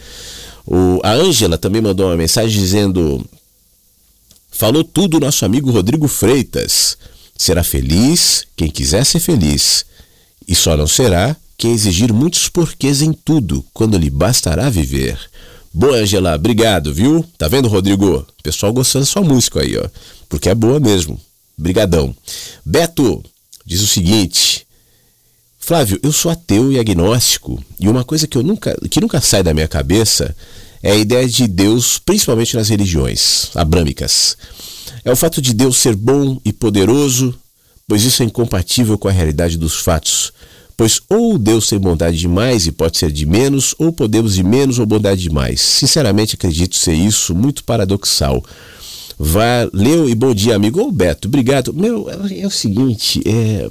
O, 0.66 0.98
a 1.04 1.12
Ângela 1.12 1.56
também 1.56 1.80
mandou 1.80 2.06
uma 2.06 2.16
mensagem 2.16 2.60
dizendo: 2.60 3.24
Falou 4.50 4.82
tudo 4.82 5.16
o 5.16 5.20
nosso 5.20 5.44
amigo 5.44 5.70
Rodrigo 5.70 6.08
Freitas. 6.08 6.98
Será 7.36 7.62
feliz 7.62 8.46
quem 8.56 8.68
quiser 8.68 9.04
ser 9.04 9.20
feliz, 9.20 9.86
e 10.46 10.54
só 10.54 10.76
não 10.76 10.86
será 10.86 11.36
quem 11.56 11.72
exigir 11.72 12.12
muitos 12.12 12.48
porquês 12.48 13.02
em 13.02 13.12
tudo, 13.12 13.64
quando 13.72 13.98
lhe 13.98 14.10
bastará 14.10 14.68
viver. 14.68 15.18
Boa, 15.72 15.98
Angela, 15.98 16.34
obrigado, 16.34 16.92
viu? 16.92 17.24
Tá 17.36 17.46
vendo, 17.46 17.68
Rodrigo? 17.68 18.26
Pessoal 18.42 18.72
gostando 18.72 19.04
da 19.04 19.10
sua 19.10 19.22
música 19.22 19.60
aí, 19.60 19.76
ó. 19.76 19.88
Porque 20.28 20.48
é 20.48 20.54
boa 20.54 20.80
mesmo. 20.80 21.20
Brigadão. 21.56 22.14
Beto 22.64 23.22
diz 23.64 23.82
o 23.82 23.86
seguinte: 23.86 24.66
Flávio, 25.58 26.00
eu 26.02 26.12
sou 26.12 26.30
ateu 26.30 26.72
e 26.72 26.78
agnóstico, 26.78 27.62
e 27.78 27.88
uma 27.88 28.02
coisa 28.02 28.26
que 28.26 28.38
eu 28.38 28.42
nunca 28.42 28.74
que 28.88 29.00
nunca 29.00 29.20
sai 29.20 29.42
da 29.42 29.52
minha 29.52 29.68
cabeça 29.68 30.34
é 30.82 30.92
a 30.92 30.96
ideia 30.96 31.26
de 31.28 31.46
Deus, 31.46 31.98
principalmente 31.98 32.56
nas 32.56 32.68
religiões 32.68 33.50
abrâmicas. 33.54 34.36
É 35.04 35.10
o 35.10 35.16
fato 35.16 35.40
de 35.40 35.54
Deus 35.54 35.76
ser 35.76 35.96
bom 35.96 36.40
e 36.44 36.52
poderoso, 36.52 37.34
pois 37.86 38.02
isso 38.04 38.22
é 38.22 38.26
incompatível 38.26 38.98
com 38.98 39.08
a 39.08 39.12
realidade 39.12 39.56
dos 39.56 39.76
fatos. 39.76 40.32
Pois 40.76 41.00
ou 41.08 41.36
Deus 41.38 41.68
tem 41.68 41.78
bondade 41.78 42.16
demais 42.16 42.66
e 42.66 42.72
pode 42.72 42.98
ser 42.98 43.10
de 43.10 43.26
menos, 43.26 43.74
ou 43.78 43.92
podemos 43.92 44.34
de 44.34 44.44
menos 44.44 44.78
ou 44.78 44.86
bondade 44.86 45.22
demais. 45.22 45.60
Sinceramente, 45.60 46.36
acredito 46.36 46.76
ser 46.76 46.94
isso 46.94 47.34
muito 47.34 47.64
paradoxal. 47.64 48.44
Valeu 49.18 50.08
e 50.08 50.14
bom 50.14 50.32
dia, 50.32 50.54
amigo. 50.54 50.80
Ô 50.80 50.92
Beto, 50.92 51.26
obrigado. 51.26 51.74
Meu, 51.74 52.08
é 52.08 52.46
o 52.46 52.50
seguinte, 52.50 53.20
é, 53.26 53.68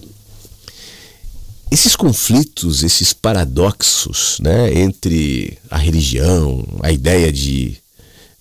esses 1.69 1.95
conflitos, 1.95 2.83
esses 2.83 3.13
paradoxos 3.13 4.37
né, 4.41 4.73
entre 4.79 5.57
a 5.69 5.77
religião, 5.77 6.63
a 6.81 6.91
ideia 6.91 7.31
de, 7.31 7.77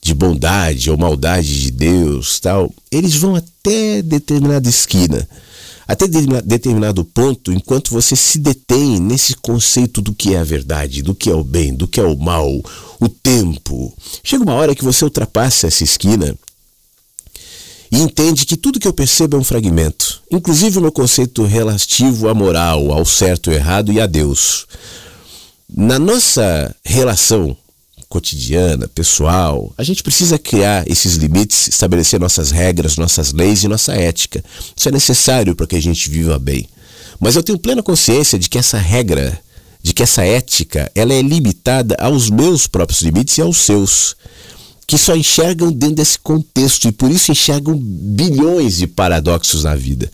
de 0.01 0.15
bondade 0.15 0.91
ou 0.91 0.97
maldade 0.97 1.63
de 1.63 1.71
Deus, 1.71 2.39
tal, 2.39 2.73
eles 2.91 3.15
vão 3.17 3.35
até 3.35 4.01
determinada 4.03 4.69
esquina, 4.69 5.29
até 5.89 6.07
determinado 6.09 7.05
ponto, 7.05 7.53
enquanto 7.53 7.91
você 7.91 8.17
se 8.17 8.39
detém 8.39 9.01
nesse 9.01 9.37
conceito 9.37 10.01
do 10.01 10.15
que 10.15 10.35
é 10.35 10.39
a 10.39 10.45
verdade, 10.45 11.03
do 11.03 11.15
que 11.15 11.31
é 11.31 11.35
o 11.35 11.45
bem, 11.45 11.75
do 11.75 11.87
que 11.87 12.01
é 12.01 12.05
o 12.05 12.17
mal, 12.17 12.49
o 13.01 13.09
tempo. 13.09 13.93
Chega 14.23 14.45
uma 14.45 14.55
hora 14.55 14.75
que 14.75 14.85
você 14.85 15.05
ultrapassa 15.05 15.67
essa 15.67 15.85
esquina 15.85 16.37
e 17.91 18.01
entende 18.01 18.47
que 18.47 18.57
tudo 18.57 18.81
que 18.81 18.89
eu 18.89 18.93
percebo 18.93 19.37
é 19.37 19.41
um 19.41 19.45
fragmento, 19.45 20.23
inclusive 20.31 20.79
o 20.79 20.83
meu 20.83 20.93
conceito 20.93 21.45
relativo 21.45 22.29
à 22.29 22.35
moral, 22.35 22.93
ao 22.93 23.05
certo 23.05 23.51
e 23.51 23.55
errado 23.55 23.93
e 23.93 24.01
a 24.01 24.07
Deus. 24.07 24.67
Na 25.69 25.99
nossa 25.99 26.75
relação 26.85 27.57
cotidiana, 28.09 28.89
pessoal, 28.89 29.73
a 29.77 29.83
gente 29.83 30.03
precisa 30.03 30.39
criar 30.39 30.89
esses 30.89 31.15
limites, 31.15 31.69
estabelecer 31.69 32.21
nossas 32.21 32.51
regras, 32.51 32.97
nossas 32.97 33.33
leis 33.33 33.65
e 33.65 33.69
nossa 33.69 33.95
ética. 33.95 34.45
Isso 34.77 34.89
é 34.89 34.93
necessário 34.93 35.55
para 35.55 35.67
que 35.67 35.77
a 35.77 35.83
gente 35.83 36.09
viva 36.09 36.39
bem. 36.39 36.69
Mas 37.19 37.35
eu 37.35 37.43
tenho 37.43 37.59
plena 37.59 37.83
consciência 37.83 38.39
de 38.39 38.49
que 38.49 38.59
essa 38.59 38.79
regra, 38.79 39.39
de 39.83 39.93
que 39.93 40.03
essa 40.03 40.25
ética, 40.25 40.91
ela 40.95 41.13
é 41.13 41.23
limitada 41.23 41.97
aos 41.99 42.31
meus 42.31 42.67
próprios 42.67 43.03
limites 43.03 43.39
e 43.39 43.43
aos 43.43 43.57
seus 43.59 44.17
que 44.87 44.97
só 44.97 45.17
enxergam 45.17 45.73
dentro 45.73 45.97
desse 45.97 46.19
contexto 46.19 46.87
e 46.87 46.93
por 46.93 47.11
isso 47.11 47.33
enxergam 47.33 47.77
bilhões 47.77 48.77
de 48.77 48.87
paradoxos 48.87 49.65
na 49.65 49.75
vida. 49.75 50.11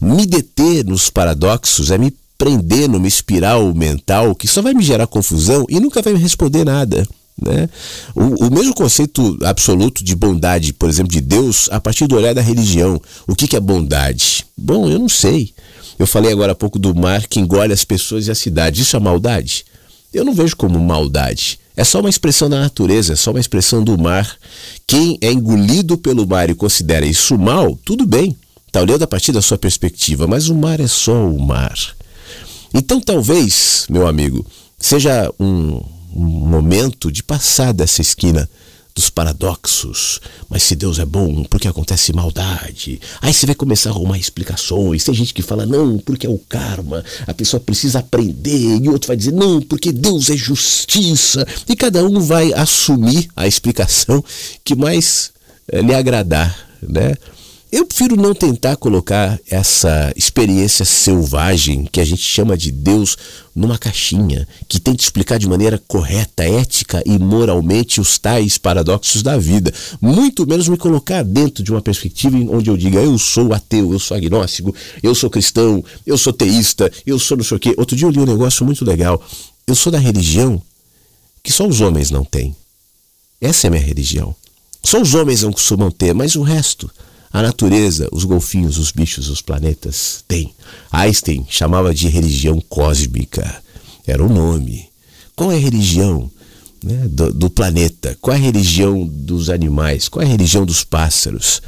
Me 0.00 0.24
deter 0.24 0.84
nos 0.84 1.10
paradoxos 1.10 1.90
é 1.90 1.98
me 1.98 2.12
prender 2.38 2.88
numa 2.88 3.06
espiral 3.06 3.74
mental 3.74 4.34
que 4.34 4.48
só 4.48 4.62
vai 4.62 4.72
me 4.72 4.82
gerar 4.82 5.06
confusão 5.06 5.66
e 5.68 5.78
nunca 5.78 6.00
vai 6.00 6.14
me 6.14 6.18
responder 6.18 6.64
nada. 6.64 7.06
Né? 7.40 7.68
O, 8.14 8.46
o, 8.46 8.50
mesmo 8.50 8.72
conceito 8.74 9.36
absoluto 9.42 10.04
de 10.04 10.14
bondade, 10.14 10.72
por 10.72 10.88
exemplo, 10.88 11.12
de 11.12 11.20
Deus, 11.20 11.68
a 11.70 11.80
partir 11.80 12.06
do 12.06 12.16
olhar 12.16 12.32
da 12.32 12.40
religião. 12.40 13.00
O 13.26 13.34
que, 13.34 13.48
que 13.48 13.56
é 13.56 13.60
bondade? 13.60 14.46
Bom, 14.56 14.88
eu 14.88 14.98
não 14.98 15.08
sei. 15.08 15.52
Eu 15.98 16.06
falei 16.06 16.32
agora 16.32 16.52
há 16.52 16.54
pouco 16.54 16.78
do 16.78 16.94
mar 16.94 17.26
que 17.26 17.40
engole 17.40 17.72
as 17.72 17.84
pessoas 17.84 18.26
e 18.26 18.30
a 18.30 18.34
cidade. 18.34 18.82
Isso 18.82 18.96
é 18.96 19.00
maldade? 19.00 19.64
Eu 20.12 20.24
não 20.24 20.32
vejo 20.32 20.56
como 20.56 20.78
maldade. 20.78 21.58
É 21.76 21.82
só 21.82 22.00
uma 22.00 22.10
expressão 22.10 22.48
da 22.48 22.60
natureza, 22.60 23.14
é 23.14 23.16
só 23.16 23.30
uma 23.30 23.40
expressão 23.40 23.82
do 23.82 23.98
mar. 23.98 24.36
Quem 24.86 25.18
é 25.20 25.32
engolido 25.32 25.98
pelo 25.98 26.26
mar 26.26 26.48
e 26.48 26.54
considera 26.54 27.04
isso 27.04 27.36
mal, 27.36 27.76
tudo 27.84 28.06
bem, 28.06 28.36
está 28.66 28.80
olhando 28.80 29.02
a 29.02 29.06
partir 29.06 29.32
da 29.32 29.42
sua 29.42 29.58
perspectiva, 29.58 30.26
mas 30.26 30.48
o 30.48 30.54
mar 30.54 30.78
é 30.78 30.86
só 30.86 31.26
o 31.26 31.40
mar. 31.40 31.76
Então 32.72 33.00
talvez, 33.00 33.86
meu 33.88 34.06
amigo, 34.06 34.46
seja 34.78 35.32
um, 35.38 35.80
um 36.14 36.24
momento 36.24 37.10
de 37.10 37.22
passar 37.22 37.72
dessa 37.72 38.00
esquina 38.00 38.48
dos 38.94 39.10
paradoxos. 39.10 40.20
Mas 40.48 40.62
se 40.62 40.76
Deus 40.76 40.98
é 40.98 41.04
bom, 41.04 41.42
por 41.44 41.60
que 41.60 41.66
acontece 41.66 42.12
maldade? 42.12 43.00
Aí 43.20 43.34
você 43.34 43.44
vai 43.44 43.54
começar 43.54 43.90
a 43.90 43.92
arrumar 43.92 44.18
explicações. 44.18 45.02
Tem 45.02 45.14
gente 45.14 45.34
que 45.34 45.42
fala, 45.42 45.66
não, 45.66 45.98
porque 45.98 46.26
é 46.26 46.30
o 46.30 46.38
karma, 46.38 47.04
a 47.26 47.34
pessoa 47.34 47.60
precisa 47.60 47.98
aprender. 47.98 48.80
E 48.80 48.88
outro 48.88 49.08
vai 49.08 49.16
dizer, 49.16 49.32
não, 49.32 49.60
porque 49.60 49.90
Deus 49.92 50.30
é 50.30 50.36
justiça. 50.36 51.46
E 51.68 51.74
cada 51.74 52.04
um 52.04 52.20
vai 52.20 52.52
assumir 52.52 53.28
a 53.34 53.48
explicação 53.48 54.24
que 54.62 54.76
mais 54.76 55.32
é, 55.68 55.80
lhe 55.80 55.94
agradar, 55.94 56.56
né? 56.80 57.14
Eu 57.76 57.84
prefiro 57.84 58.14
não 58.14 58.32
tentar 58.32 58.76
colocar 58.76 59.36
essa 59.50 60.12
experiência 60.14 60.84
selvagem 60.84 61.88
que 61.90 62.00
a 62.00 62.04
gente 62.04 62.22
chama 62.22 62.56
de 62.56 62.70
Deus 62.70 63.16
numa 63.52 63.76
caixinha 63.76 64.46
que 64.68 64.78
tenta 64.78 65.02
explicar 65.02 65.40
de 65.40 65.48
maneira 65.48 65.82
correta, 65.88 66.44
ética 66.44 67.02
e 67.04 67.18
moralmente 67.18 68.00
os 68.00 68.16
tais 68.16 68.56
paradoxos 68.56 69.24
da 69.24 69.36
vida. 69.36 69.74
Muito 70.00 70.46
menos 70.46 70.68
me 70.68 70.76
colocar 70.76 71.24
dentro 71.24 71.64
de 71.64 71.72
uma 71.72 71.82
perspectiva 71.82 72.36
onde 72.48 72.70
eu 72.70 72.76
diga 72.76 73.00
eu 73.00 73.18
sou 73.18 73.52
ateu, 73.52 73.92
eu 73.92 73.98
sou 73.98 74.16
agnóstico, 74.16 74.72
eu 75.02 75.12
sou 75.12 75.28
cristão, 75.28 75.84
eu 76.06 76.16
sou 76.16 76.32
teísta, 76.32 76.92
eu 77.04 77.18
sou 77.18 77.36
não 77.36 77.44
sei 77.44 77.56
o 77.56 77.60
quê. 77.60 77.74
Outro 77.76 77.96
dia 77.96 78.06
eu 78.06 78.12
li 78.12 78.20
um 78.20 78.24
negócio 78.24 78.64
muito 78.64 78.84
legal. 78.84 79.20
Eu 79.66 79.74
sou 79.74 79.90
da 79.90 79.98
religião 79.98 80.62
que 81.42 81.50
só 81.50 81.66
os 81.66 81.80
homens 81.80 82.08
não 82.08 82.24
têm. 82.24 82.54
Essa 83.40 83.66
é 83.66 83.68
a 83.68 83.70
minha 83.72 83.82
religião. 83.82 84.32
Só 84.80 85.02
os 85.02 85.12
homens 85.12 85.42
não 85.42 85.52
costumam 85.52 85.90
ter, 85.90 86.14
mas 86.14 86.36
o 86.36 86.42
resto 86.42 86.88
a 87.34 87.42
natureza, 87.42 88.08
os 88.12 88.22
golfinhos, 88.22 88.78
os 88.78 88.92
bichos, 88.92 89.28
os 89.28 89.42
planetas 89.42 90.24
têm. 90.28 90.54
Einstein 90.92 91.44
chamava 91.50 91.92
de 91.92 92.06
religião 92.06 92.60
cósmica. 92.68 93.60
Era 94.06 94.24
o 94.24 94.32
nome. 94.32 94.88
Qual 95.34 95.50
é 95.50 95.56
a 95.56 95.58
religião 95.58 96.30
né, 96.80 97.08
do, 97.08 97.34
do 97.34 97.50
planeta? 97.50 98.16
Qual 98.20 98.36
é 98.36 98.38
a 98.38 98.40
religião 98.40 99.04
dos 99.04 99.50
animais? 99.50 100.08
Qual 100.08 100.22
é 100.22 100.26
a 100.26 100.30
religião 100.30 100.64
dos 100.64 100.84
pássaros? 100.84 101.60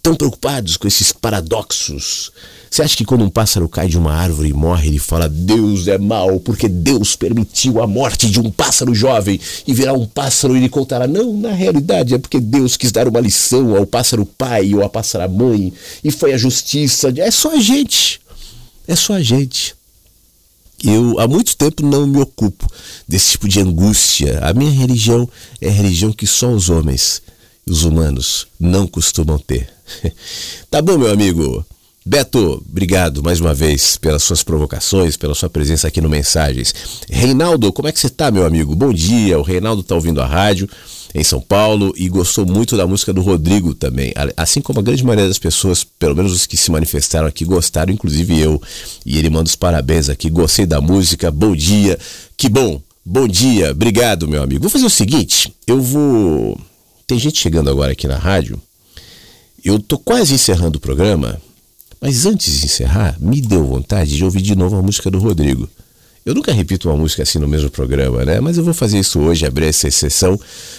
Tão 0.00 0.14
preocupados 0.14 0.76
com 0.76 0.86
esses 0.86 1.10
paradoxos 1.10 2.30
você 2.72 2.80
acha 2.80 2.96
que 2.96 3.04
quando 3.04 3.22
um 3.22 3.28
pássaro 3.28 3.68
cai 3.68 3.86
de 3.86 3.98
uma 3.98 4.14
árvore 4.14 4.48
e 4.48 4.54
morre, 4.54 4.88
ele 4.88 4.98
fala 4.98 5.28
Deus 5.28 5.88
é 5.88 5.98
mau 5.98 6.40
porque 6.40 6.70
Deus 6.70 7.14
permitiu 7.14 7.82
a 7.82 7.86
morte 7.86 8.30
de 8.30 8.40
um 8.40 8.50
pássaro 8.50 8.94
jovem 8.94 9.38
e 9.66 9.74
virá 9.74 9.92
um 9.92 10.06
pássaro 10.06 10.54
e 10.54 10.60
ele 10.60 10.70
contará? 10.70 11.06
Não, 11.06 11.36
na 11.36 11.52
realidade 11.52 12.14
é 12.14 12.18
porque 12.18 12.40
Deus 12.40 12.74
quis 12.74 12.90
dar 12.90 13.06
uma 13.06 13.20
lição 13.20 13.76
ao 13.76 13.84
pássaro 13.84 14.24
pai 14.24 14.72
ou 14.72 14.82
à 14.82 14.88
pássara 14.88 15.28
mãe 15.28 15.70
e 16.02 16.10
foi 16.10 16.32
a 16.32 16.38
justiça. 16.38 17.12
É 17.14 17.30
só 17.30 17.54
a 17.54 17.60
gente. 17.60 18.22
É 18.88 18.96
só 18.96 19.12
a 19.12 19.22
gente. 19.22 19.74
Eu 20.82 21.20
há 21.20 21.28
muito 21.28 21.54
tempo 21.54 21.84
não 21.84 22.06
me 22.06 22.22
ocupo 22.22 22.66
desse 23.06 23.32
tipo 23.32 23.50
de 23.50 23.60
angústia. 23.60 24.40
A 24.42 24.54
minha 24.54 24.70
religião 24.70 25.28
é 25.60 25.68
a 25.68 25.72
religião 25.72 26.10
que 26.10 26.26
só 26.26 26.48
os 26.50 26.70
homens, 26.70 27.20
os 27.66 27.84
humanos, 27.84 28.46
não 28.58 28.86
costumam 28.86 29.38
ter. 29.38 29.68
tá 30.70 30.80
bom, 30.80 30.96
meu 30.96 31.12
amigo? 31.12 31.66
Beto, 32.04 32.64
obrigado 32.68 33.22
mais 33.22 33.40
uma 33.40 33.54
vez 33.54 33.96
pelas 33.96 34.22
suas 34.22 34.42
provocações, 34.42 35.16
pela 35.16 35.34
sua 35.34 35.48
presença 35.48 35.86
aqui 35.86 36.00
no 36.00 36.08
Mensagens. 36.08 36.74
Reinaldo, 37.08 37.72
como 37.72 37.88
é 37.88 37.92
que 37.92 38.00
você 38.00 38.10
tá, 38.10 38.30
meu 38.30 38.44
amigo? 38.44 38.74
Bom 38.74 38.92
dia. 38.92 39.38
O 39.38 39.42
Reinaldo 39.42 39.82
tá 39.82 39.94
ouvindo 39.94 40.20
a 40.20 40.26
rádio 40.26 40.68
em 41.14 41.22
São 41.22 41.40
Paulo 41.40 41.92
e 41.96 42.08
gostou 42.08 42.44
muito 42.44 42.76
da 42.76 42.86
música 42.86 43.12
do 43.12 43.22
Rodrigo 43.22 43.74
também. 43.74 44.12
Assim 44.36 44.60
como 44.60 44.80
a 44.80 44.82
grande 44.82 45.04
maioria 45.04 45.28
das 45.28 45.38
pessoas, 45.38 45.84
pelo 45.84 46.16
menos 46.16 46.32
os 46.32 46.46
que 46.46 46.56
se 46.56 46.70
manifestaram 46.70 47.28
aqui, 47.28 47.44
gostaram, 47.44 47.92
inclusive 47.92 48.38
eu. 48.38 48.60
E 49.06 49.18
ele 49.18 49.30
manda 49.30 49.48
os 49.48 49.56
parabéns 49.56 50.08
aqui. 50.08 50.28
Gostei 50.28 50.66
da 50.66 50.80
música. 50.80 51.30
Bom 51.30 51.54
dia. 51.54 51.98
Que 52.36 52.48
bom. 52.48 52.80
Bom 53.04 53.28
dia. 53.28 53.70
Obrigado, 53.70 54.26
meu 54.26 54.42
amigo. 54.42 54.62
Vou 54.62 54.70
fazer 54.70 54.86
o 54.86 54.90
seguinte, 54.90 55.54
eu 55.66 55.80
vou 55.80 56.58
tem 57.06 57.18
gente 57.18 57.38
chegando 57.38 57.68
agora 57.68 57.92
aqui 57.92 58.08
na 58.08 58.16
rádio. 58.16 58.58
Eu 59.62 59.78
tô 59.78 59.98
quase 59.98 60.32
encerrando 60.32 60.78
o 60.78 60.80
programa. 60.80 61.38
Mas 62.02 62.26
antes 62.26 62.58
de 62.58 62.66
encerrar, 62.66 63.16
me 63.20 63.40
deu 63.40 63.64
vontade 63.64 64.16
de 64.16 64.24
ouvir 64.24 64.42
de 64.42 64.56
novo 64.56 64.76
a 64.76 64.82
música 64.82 65.08
do 65.08 65.20
Rodrigo. 65.20 65.70
Eu 66.26 66.34
nunca 66.34 66.52
repito 66.52 66.88
uma 66.88 66.96
música 66.96 67.22
assim 67.22 67.38
no 67.38 67.46
mesmo 67.46 67.70
programa, 67.70 68.24
né? 68.24 68.40
Mas 68.40 68.58
eu 68.58 68.64
vou 68.64 68.74
fazer 68.74 68.98
isso 68.98 69.20
hoje, 69.20 69.46
abrir 69.46 69.66
essa 69.66 69.88
sessão 69.88 70.38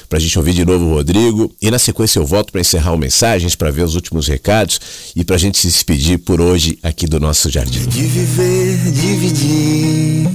para 0.09 0.17
a 0.17 0.21
gente 0.21 0.37
ouvir 0.37 0.53
de 0.53 0.65
novo 0.65 0.83
o 0.85 0.93
Rodrigo. 0.95 1.49
E 1.61 1.71
na 1.71 1.79
sequência 1.79 2.19
eu 2.19 2.25
volto 2.25 2.51
para 2.51 2.59
encerrar 2.59 2.91
o 2.91 2.97
mensagens, 2.97 3.55
para 3.55 3.71
ver 3.71 3.83
os 3.83 3.95
últimos 3.95 4.27
recados 4.27 4.79
e 5.15 5.23
para 5.23 5.37
a 5.37 5.39
gente 5.39 5.57
se 5.57 5.67
despedir 5.67 6.19
por 6.19 6.41
hoje 6.41 6.77
aqui 6.83 7.07
do 7.07 7.21
nosso 7.21 7.49
jardim. 7.49 7.83
É 7.83 7.87
de 7.87 8.01
viver, 8.01 8.91
dividir, 8.91 10.27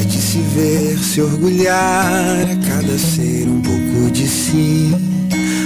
é 0.00 0.04
de 0.04 0.18
se 0.18 0.38
ver, 0.38 0.98
se 0.98 1.20
orgulhar, 1.20 2.50
a 2.50 2.56
cada 2.68 2.98
ser 2.98 3.48
um 3.48 3.60
pouco 3.62 4.10
de 4.12 4.26
si, 4.26 4.90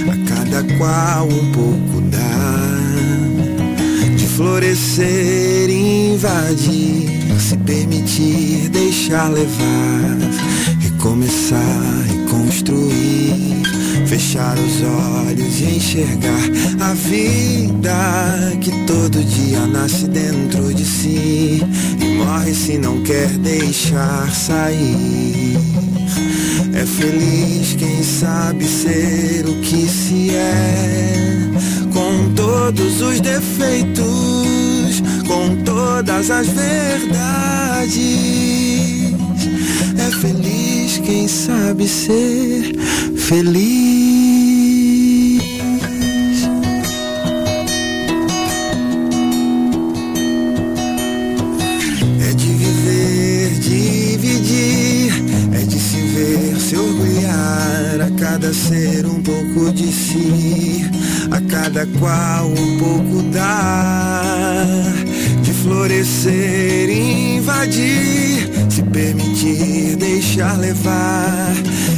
a 0.07 0.29
cada 0.29 0.63
qual 0.77 1.27
um 1.27 1.51
pouco 1.51 2.01
dá 2.11 3.14
florescer, 4.35 5.69
invadir, 5.69 7.09
se 7.39 7.55
permitir, 7.57 8.69
deixar 8.69 9.29
levar, 9.29 10.17
recomeçar, 10.79 12.03
reconstruir, 12.09 13.63
fechar 14.05 14.57
os 14.59 14.81
olhos 14.81 15.61
e 15.61 15.77
enxergar 15.77 16.49
a 16.81 16.93
vida 16.93 18.57
que 18.59 18.71
todo 18.85 19.23
dia 19.23 19.65
nasce 19.67 20.05
dentro 20.07 20.73
de 20.73 20.83
si 20.83 21.61
e 22.01 22.17
morre 22.17 22.53
se 22.53 22.77
não 22.77 23.01
quer 23.03 23.29
deixar 23.37 24.29
sair. 24.31 25.57
É 26.73 26.85
feliz 26.85 27.73
quem 27.75 28.03
sabe 28.03 28.65
ser 28.65 29.45
o 29.47 29.61
que 29.61 29.87
se 29.87 30.31
é 30.31 31.15
com 31.95 32.29
todos 32.35 33.01
os 33.01 33.21
defeitos, 33.21 34.03
com 35.25 35.55
todas 35.63 36.29
as 36.29 36.47
verdades. 36.47 37.95
É 39.97 40.11
feliz 40.19 40.97
quem 40.97 41.25
sabe 41.29 41.87
ser 41.87 42.75
feliz. 43.15 43.95
É 52.19 52.33
de 52.33 52.47
viver, 52.47 53.59
dividir, 53.61 55.13
é 55.53 55.59
de 55.65 55.79
se 55.79 56.01
ver, 56.01 56.59
se 56.59 56.75
orgulhar 56.75 58.01
a 58.01 58.11
cada 58.19 58.53
ser 58.53 59.05
um 59.05 59.23
pouco 59.23 59.71
de 59.71 59.93
si 59.93 60.44
qual 62.05 62.45
um 62.49 62.77
pouco 62.77 63.23
dar 63.31 64.93
de 65.41 65.51
florescer, 65.51 66.87
invadir, 66.87 68.47
se 68.69 68.83
permitir, 68.83 69.95
deixar 69.95 70.55
levar, 70.59 71.51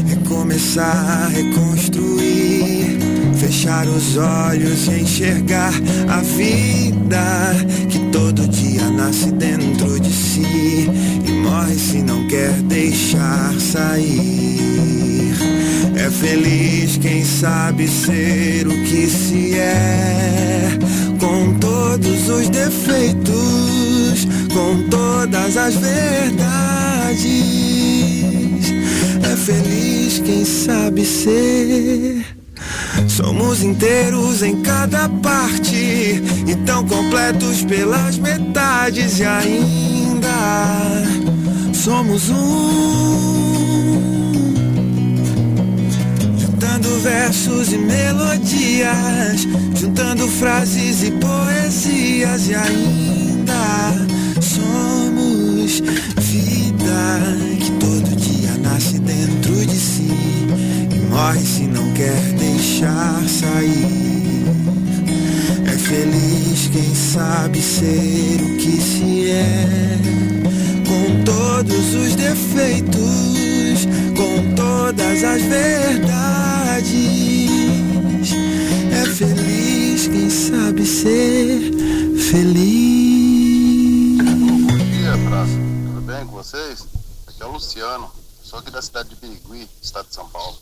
recomeçar, 0.08 1.30
reconstruir, 1.34 2.98
fechar 3.36 3.86
os 3.86 4.16
olhos 4.16 4.88
e 4.88 5.02
enxergar 5.02 5.74
a 6.08 6.22
vida 6.22 7.54
que 7.90 8.00
todo 8.10 8.48
dia 8.48 8.90
nasce 8.90 9.30
dentro 9.34 10.00
de 10.00 10.14
si 10.14 10.90
e 11.26 11.32
morre 11.44 11.76
se 11.76 11.98
não 11.98 12.26
quer 12.30 12.54
deixar 12.62 13.54
sair. 13.60 14.67
É 15.98 16.12
feliz 16.12 16.98
quem 16.98 17.26
sabe 17.26 17.88
ser 17.88 18.68
o 18.68 18.84
que 18.84 19.08
se 19.08 19.58
é, 19.58 20.70
com 21.20 21.58
todos 21.60 22.30
os 22.30 22.48
defeitos, 22.50 24.28
com 24.54 24.88
todas 24.90 25.58
as 25.58 25.76
verdades. 25.76 26.38
É 29.24 29.36
feliz 29.36 30.20
quem 30.20 30.46
sabe 30.46 31.04
ser. 31.04 32.24
Somos 33.08 33.64
inteiros 33.64 34.44
em 34.44 34.62
cada 34.62 35.10
parte 35.10 36.22
e 36.48 36.56
tão 36.64 36.86
completos 36.86 37.64
pelas 37.64 38.20
metades 38.20 39.20
e 39.20 39.24
ainda 39.24 40.30
somos 41.74 42.30
um. 42.30 43.57
Versos 47.08 47.72
e 47.72 47.78
melodias, 47.78 49.48
juntando 49.80 50.28
frases 50.28 51.04
e 51.04 51.12
poesias 51.12 52.50
e 52.50 52.54
ainda 52.54 53.94
somos 54.42 55.82
vida 56.18 57.38
que 57.60 57.72
todo 57.80 58.14
dia 58.18 58.52
nasce 58.62 59.00
dentro 59.00 59.56
de 59.66 59.78
si 59.78 60.12
e 60.94 61.00
morre 61.10 61.40
se 61.40 61.64
não 61.64 61.94
quer 61.94 62.22
deixar 62.38 63.24
sair. 63.24 64.44
É 65.66 65.78
feliz 65.78 66.68
quem 66.74 66.94
sabe 66.94 67.62
ser 67.62 68.42
o 68.42 68.58
que 68.58 68.82
se 68.82 69.32
é, 69.32 69.98
com 70.86 71.24
todos 71.24 71.96
os 71.96 72.16
defeitos, 72.16 73.88
com 74.14 74.56
todas 74.56 75.24
as 75.24 75.42
verdades. 75.44 76.47
Ser 80.88 81.74
feliz. 82.32 82.58
Bom 84.24 84.78
dia, 84.78 85.18
praça. 85.28 85.52
Tudo 85.86 86.02
bem 86.02 86.26
com 86.26 86.32
vocês? 86.32 86.88
Aqui 87.28 87.44
é 87.44 87.46
o 87.46 87.52
Luciano, 87.52 88.10
sou 88.42 88.60
aqui 88.60 88.72
da 88.72 88.82
cidade 88.82 89.10
de 89.10 89.16
Birigui, 89.16 89.70
estado 89.82 90.08
de 90.08 90.16
São 90.16 90.30
Paulo. 90.30 90.58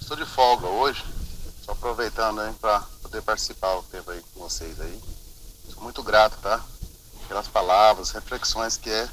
Estou 0.00 0.16
de 0.16 0.26
folga 0.26 0.66
hoje, 0.66 1.04
só 1.64 1.72
aproveitando 1.72 2.42
para 2.60 2.80
poder 3.00 3.22
participar 3.22 3.76
o 3.76 3.84
tempo 3.84 4.10
aí 4.10 4.20
com 4.34 4.40
vocês 4.40 4.80
aí. 4.80 5.00
Sou 5.72 5.80
muito 5.80 6.02
grato, 6.02 6.36
tá? 6.42 6.60
Pelas 7.28 7.46
palavras, 7.46 8.10
reflexões 8.10 8.76
que 8.76 8.90
é 8.90 9.08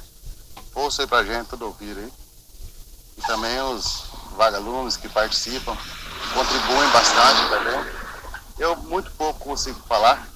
força 0.72 1.02
aí 1.02 1.08
pra 1.08 1.22
gente 1.22 1.46
tudo 1.46 1.66
ouvir 1.66 1.96
aí. 1.96 2.12
E 3.18 3.22
também 3.22 3.60
os 3.60 4.02
vagalumes 4.36 4.96
que 4.96 5.08
participam, 5.08 5.76
contribuem 6.34 6.90
bastante 6.90 7.48
também. 7.48 8.03
Eu 8.58 8.76
muito 8.76 9.10
pouco 9.12 9.40
consigo 9.40 9.80
falar, 9.88 10.28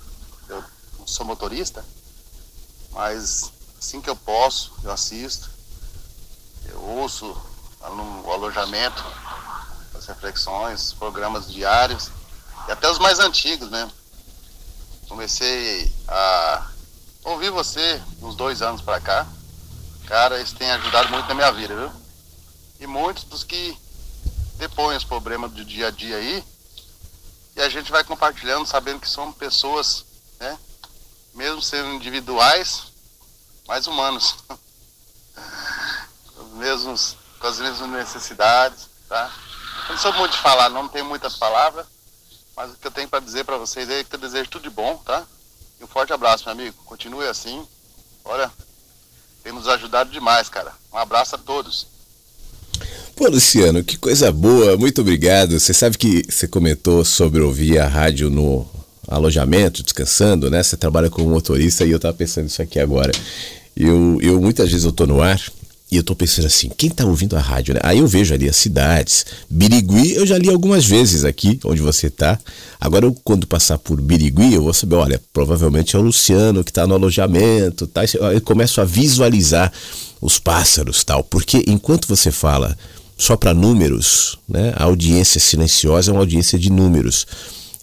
eu 0.48 0.64
sou 1.06 1.24
motorista, 1.24 1.84
mas 2.90 3.52
assim 3.78 4.00
que 4.00 4.10
eu 4.10 4.16
posso, 4.16 4.72
eu 4.82 4.90
assisto, 4.90 5.48
eu 6.66 6.82
ouço 6.82 7.36
no 7.80 8.32
alojamento, 8.32 9.04
as 9.94 10.06
reflexões, 10.06 10.92
programas 10.92 11.50
diários, 11.50 12.10
e 12.66 12.72
até 12.72 12.90
os 12.90 12.98
mais 12.98 13.20
antigos 13.20 13.70
mesmo. 13.70 13.92
Comecei 15.08 15.92
a 16.06 16.70
ouvir 17.24 17.50
você 17.50 18.02
uns 18.20 18.34
dois 18.34 18.62
anos 18.62 18.82
pra 18.82 19.00
cá. 19.00 19.26
Cara, 20.06 20.40
isso 20.40 20.56
tem 20.56 20.70
ajudado 20.70 21.08
muito 21.10 21.28
na 21.28 21.34
minha 21.34 21.52
vida, 21.52 21.74
viu? 21.74 21.92
E 22.80 22.86
muitos 22.86 23.24
dos 23.24 23.44
que 23.44 23.76
depõem 24.56 24.96
os 24.96 25.04
problemas 25.04 25.52
do 25.52 25.64
dia 25.64 25.88
a 25.88 25.90
dia 25.90 26.16
aí, 26.16 26.44
e 27.58 27.60
a 27.60 27.68
gente 27.68 27.90
vai 27.90 28.04
compartilhando, 28.04 28.64
sabendo 28.64 29.00
que 29.00 29.08
são 29.10 29.32
pessoas, 29.32 30.04
né? 30.38 30.56
Mesmo 31.34 31.60
sendo 31.60 31.92
individuais, 31.92 32.84
mais 33.66 33.88
humanos. 33.88 34.36
Os 36.38 36.52
mesmos, 36.52 37.16
com 37.40 37.48
as 37.48 37.58
mesmas 37.58 37.90
necessidades, 37.90 38.88
tá? 39.08 39.28
Eu 39.88 39.94
não 39.96 40.00
sou 40.00 40.12
muito 40.12 40.36
de 40.36 40.38
falar, 40.38 40.68
não 40.68 40.86
tenho 40.86 41.04
muitas 41.04 41.34
palavras, 41.34 41.84
mas 42.54 42.70
o 42.70 42.76
que 42.76 42.86
eu 42.86 42.92
tenho 42.92 43.08
para 43.08 43.18
dizer 43.18 43.42
para 43.44 43.58
vocês 43.58 43.90
é 43.90 44.04
que 44.04 44.14
eu 44.14 44.20
desejo 44.20 44.50
tudo 44.50 44.62
de 44.62 44.70
bom, 44.70 44.96
tá? 44.98 45.26
E 45.80 45.84
um 45.84 45.88
forte 45.88 46.12
abraço, 46.12 46.44
meu 46.44 46.52
amigo. 46.52 46.80
Continue 46.84 47.26
assim. 47.26 47.66
Olha, 48.24 48.52
tem 49.42 49.52
nos 49.52 49.66
ajudado 49.66 50.10
demais, 50.10 50.48
cara. 50.48 50.72
Um 50.92 50.98
abraço 50.98 51.34
a 51.34 51.38
todos. 51.38 51.88
Pô, 53.18 53.26
Luciano, 53.26 53.82
que 53.82 53.96
coisa 53.96 54.30
boa, 54.30 54.76
muito 54.76 55.00
obrigado. 55.00 55.58
Você 55.58 55.74
sabe 55.74 55.98
que 55.98 56.22
você 56.28 56.46
comentou 56.46 57.04
sobre 57.04 57.40
ouvir 57.40 57.80
a 57.80 57.88
rádio 57.88 58.30
no 58.30 58.64
alojamento, 59.08 59.82
descansando, 59.82 60.48
né? 60.48 60.62
Você 60.62 60.76
trabalha 60.76 61.10
como 61.10 61.28
motorista 61.28 61.84
e 61.84 61.90
eu 61.90 61.98
tava 61.98 62.14
pensando 62.14 62.46
isso 62.46 62.62
aqui 62.62 62.78
agora. 62.78 63.10
Eu, 63.76 64.20
eu 64.22 64.40
muitas 64.40 64.70
vezes 64.70 64.84
eu 64.84 64.92
tô 64.92 65.04
no 65.04 65.20
ar 65.20 65.42
e 65.90 65.96
eu 65.96 66.04
tô 66.04 66.14
pensando 66.14 66.46
assim, 66.46 66.70
quem 66.78 66.90
tá 66.90 67.04
ouvindo 67.04 67.36
a 67.36 67.40
rádio, 67.40 67.74
né? 67.74 67.80
Aí 67.82 67.98
eu 67.98 68.06
vejo 68.06 68.32
ali 68.32 68.48
as 68.48 68.54
cidades. 68.54 69.26
Birigui 69.50 70.12
eu 70.12 70.24
já 70.24 70.38
li 70.38 70.48
algumas 70.48 70.86
vezes 70.86 71.24
aqui, 71.24 71.58
onde 71.64 71.82
você 71.82 72.08
tá. 72.08 72.38
Agora 72.80 73.04
eu, 73.04 73.16
quando 73.24 73.48
passar 73.48 73.78
por 73.78 74.00
Birigui, 74.00 74.54
eu 74.54 74.62
vou 74.62 74.72
saber, 74.72 74.94
olha, 74.94 75.20
provavelmente 75.32 75.96
é 75.96 75.98
o 75.98 76.02
Luciano 76.02 76.62
que 76.62 76.72
tá 76.72 76.86
no 76.86 76.94
alojamento, 76.94 77.88
tá? 77.88 78.02
Eu 78.32 78.40
começo 78.42 78.80
a 78.80 78.84
visualizar 78.84 79.72
os 80.20 80.38
pássaros, 80.38 81.02
tal. 81.02 81.24
Porque 81.24 81.64
enquanto 81.66 82.06
você 82.06 82.30
fala 82.30 82.78
só 83.18 83.36
para 83.36 83.52
números, 83.52 84.38
né? 84.48 84.72
A 84.76 84.84
audiência 84.84 85.40
silenciosa 85.40 86.10
é 86.10 86.14
uma 86.14 86.20
audiência 86.20 86.56
de 86.56 86.70
números. 86.70 87.26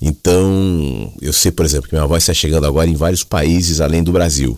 Então, 0.02 1.14
eu 1.22 1.34
sei, 1.34 1.52
por 1.52 1.66
exemplo, 1.66 1.90
que 1.90 1.96
minha 1.96 2.08
voz 2.08 2.24
está 2.24 2.34
chegando 2.34 2.66
agora 2.66 2.90
em 2.90 2.96
vários 2.96 3.24
países 3.24 3.82
além 3.82 4.02
do 4.02 4.14
Brasil. 4.14 4.58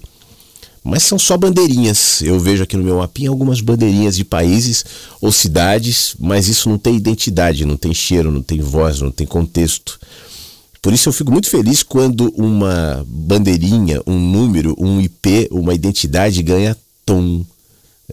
Mas 0.83 1.03
são 1.03 1.19
só 1.19 1.35
bandeirinhas. 1.35 2.21
Eu 2.21 2.39
vejo 2.39 2.63
aqui 2.63 2.77
no 2.77 2.83
meu 2.83 2.97
mapinha 2.99 3.29
algumas 3.29 3.59
bandeirinhas 3.59 4.15
de 4.15 4.23
países 4.23 4.85
ou 5.19 5.31
cidades, 5.31 6.15
mas 6.19 6.47
isso 6.47 6.69
não 6.69 6.77
tem 6.77 6.95
identidade, 6.95 7.65
não 7.65 7.75
tem 7.75 7.93
cheiro, 7.93 8.31
não 8.31 8.41
tem 8.41 8.61
voz, 8.61 9.01
não 9.01 9.11
tem 9.11 9.27
contexto. 9.27 9.99
Por 10.81 10.93
isso 10.93 11.09
eu 11.09 11.13
fico 11.13 11.31
muito 11.31 11.49
feliz 11.49 11.83
quando 11.83 12.31
uma 12.37 13.05
bandeirinha, 13.07 14.01
um 14.07 14.17
número, 14.17 14.75
um 14.77 15.01
IP, 15.01 15.49
uma 15.51 15.73
identidade 15.73 16.41
ganha 16.41 16.77
tom, 17.05 17.43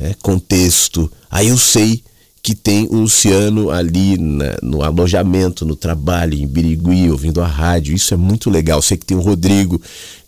né, 0.00 0.14
contexto. 0.20 1.10
Aí 1.30 1.48
eu 1.48 1.58
sei 1.58 2.02
que 2.44 2.54
tem 2.54 2.86
o 2.90 2.96
Luciano 2.96 3.70
ali 3.70 4.18
na, 4.18 4.58
no 4.62 4.82
alojamento, 4.82 5.64
no 5.64 5.74
trabalho, 5.74 6.34
em 6.34 6.46
Birigui, 6.46 7.10
ouvindo 7.10 7.40
a 7.40 7.46
rádio. 7.46 7.96
Isso 7.96 8.12
é 8.12 8.18
muito 8.18 8.50
legal. 8.50 8.82
Sei 8.82 8.98
que 8.98 9.06
tem 9.06 9.16
o 9.16 9.22
Rodrigo 9.22 9.80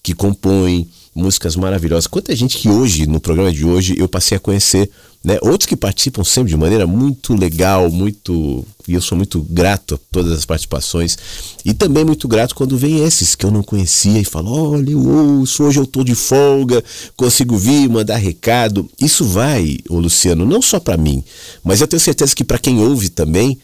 que 0.02 0.14
compõe 0.14 0.88
músicas 1.16 1.56
maravilhosas. 1.56 2.06
Quanta 2.06 2.36
gente 2.36 2.58
que 2.58 2.68
hoje, 2.68 3.06
no 3.06 3.18
programa 3.18 3.50
de 3.50 3.64
hoje, 3.64 3.94
eu 3.98 4.06
passei 4.06 4.36
a 4.36 4.40
conhecer, 4.40 4.90
né? 5.24 5.38
Outros 5.40 5.66
que 5.66 5.74
participam 5.74 6.22
sempre 6.22 6.50
de 6.50 6.56
maneira 6.56 6.86
muito 6.86 7.34
legal, 7.34 7.90
muito. 7.90 8.64
E 8.86 8.94
eu 8.94 9.00
sou 9.00 9.16
muito 9.16 9.40
grato 9.40 9.94
a 9.94 9.98
todas 10.12 10.32
as 10.32 10.44
participações. 10.44 11.16
E 11.64 11.72
também 11.72 12.04
muito 12.04 12.28
grato 12.28 12.54
quando 12.54 12.76
vem 12.76 13.02
esses 13.02 13.34
que 13.34 13.46
eu 13.46 13.50
não 13.50 13.62
conhecia 13.62 14.20
e 14.20 14.24
falo: 14.24 14.72
olha, 14.72 14.90
eu 14.90 15.04
ouço, 15.08 15.64
hoje 15.64 15.80
eu 15.80 15.86
tô 15.86 16.04
de 16.04 16.14
folga, 16.14 16.84
consigo 17.16 17.56
vir, 17.56 17.88
mandar 17.88 18.16
recado. 18.16 18.88
Isso 19.00 19.24
vai, 19.24 19.78
ô 19.88 19.98
Luciano, 19.98 20.44
não 20.44 20.60
só 20.60 20.78
para 20.78 20.96
mim, 20.96 21.24
mas 21.64 21.80
eu 21.80 21.88
tenho 21.88 21.98
certeza 21.98 22.36
que 22.36 22.44
para 22.44 22.58
quem 22.58 22.78
ouve 22.78 23.08
também 23.08 23.58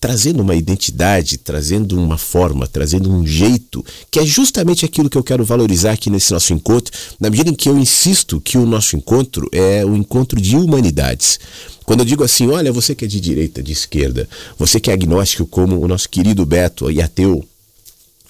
trazendo 0.00 0.42
uma 0.42 0.54
identidade, 0.54 1.38
trazendo 1.38 2.00
uma 2.00 2.16
forma, 2.16 2.66
trazendo 2.66 3.12
um 3.12 3.26
jeito, 3.26 3.84
que 4.10 4.20
é 4.20 4.24
justamente 4.24 4.84
aquilo 4.84 5.10
que 5.10 5.18
eu 5.18 5.24
quero 5.24 5.44
valorizar 5.44 5.92
aqui 5.92 6.08
nesse 6.08 6.32
nosso 6.32 6.52
encontro, 6.52 6.92
na 7.18 7.28
medida 7.28 7.50
em 7.50 7.54
que 7.54 7.68
eu 7.68 7.76
insisto 7.76 8.40
que 8.40 8.56
o 8.56 8.64
nosso 8.64 8.96
encontro 8.96 9.48
é 9.52 9.84
um 9.84 9.96
encontro 9.96 10.40
de 10.40 10.56
humanidades. 10.56 11.40
Quando 11.84 12.00
eu 12.00 12.06
digo 12.06 12.22
assim, 12.22 12.48
olha, 12.48 12.72
você 12.72 12.94
que 12.94 13.04
é 13.04 13.08
de 13.08 13.18
direita, 13.20 13.62
de 13.62 13.72
esquerda, 13.72 14.28
você 14.56 14.78
que 14.78 14.90
é 14.90 14.94
agnóstico 14.94 15.46
como 15.46 15.80
o 15.80 15.88
nosso 15.88 16.08
querido 16.08 16.46
Beto 16.46 16.90
e 16.90 17.02
ateu, 17.02 17.44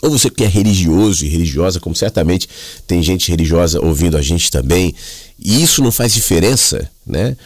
ou 0.01 0.11
você 0.11 0.31
que 0.31 0.45
é 0.45 0.47
religioso 0.47 1.27
e 1.27 1.29
religiosa, 1.29 1.81
como 1.81 1.95
certamente 1.95 2.49
tem 2.87 3.03
gente 3.03 3.31
religiosa 3.31 3.85
ouvindo 3.85 4.17
a 4.17 4.23
gente 4.23 4.51
também, 4.51 4.95
e 5.39 5.63
isso 5.63 5.83
não 5.83 5.93
faz 5.93 6.15
diferença, 6.15 6.89
né? 7.05 7.37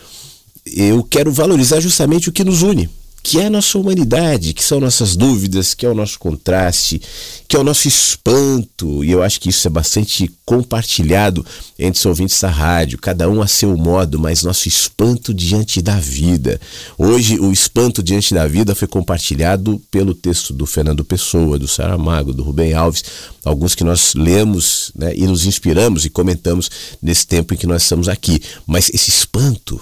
Eu 0.65 1.03
quero 1.03 1.33
valorizar 1.33 1.81
justamente 1.81 2.29
o 2.29 2.33
que 2.33 2.45
nos 2.45 2.63
une 2.63 2.89
que 3.23 3.39
é 3.39 3.47
a 3.47 3.51
nossa 3.51 3.79
humanidade, 3.79 4.53
que 4.53 4.65
são 4.65 4.81
nossas 4.81 5.15
dúvidas, 5.15 5.75
que 5.75 5.87
é 5.87 5.89
o 5.89 5.95
nosso 5.95 6.19
contraste, 6.19 7.01
que 7.47 7.55
é 7.55 7.59
o 7.59 7.63
nosso 7.63 7.87
espanto, 7.87 9.05
e 9.05 9.13
eu 9.13 9.23
acho 9.23 9.41
que 9.41 9.49
isso 9.49 9.67
é 9.69 9.71
bastante 9.71 10.31
compartilhado 10.45 11.47
entre 11.79 11.99
os 12.01 12.07
ouvintes 12.07 12.41
da 12.41 12.51
rádio, 12.51 12.99
cada 12.99 13.29
um 13.31 13.41
a 13.41 13.47
seu 13.47 13.77
modo, 13.77 14.19
mas 14.19 14.43
nosso 14.43 14.67
espanto 14.67 15.33
diante 15.33 15.81
da 15.81 16.01
vida. 16.01 16.61
Hoje, 16.99 17.39
o 17.39 17.53
espanto 17.53 18.03
diante 18.03 18.35
da 18.35 18.47
vida 18.49 18.75
foi 18.75 18.89
compartilhado 18.89 19.81
pelo 19.91 20.15
texto 20.15 20.53
do 20.53 20.67
Fernando 20.67 21.05
Pessoa, 21.05 21.59
do 21.59 21.69
Saramago, 21.69 22.33
do 22.33 22.43
Rubem 22.43 22.75
Alves, 22.75 23.05
alguns 23.45 23.75
que 23.75 23.85
nós 23.85 24.15
lemos 24.15 24.91
né, 24.97 25.13
e 25.15 25.27
nos 25.27 25.47
inspiramos 25.47 26.05
e 26.05 26.11
comentamos 26.11 26.71
nesse 27.01 27.27
tempo 27.27 27.55
em 27.55 27.57
que 27.57 27.67
nós 27.67 27.83
estamos 27.83 28.09
aqui. 28.09 28.43
Mas 28.67 28.91
esse 28.93 29.11
espanto, 29.11 29.81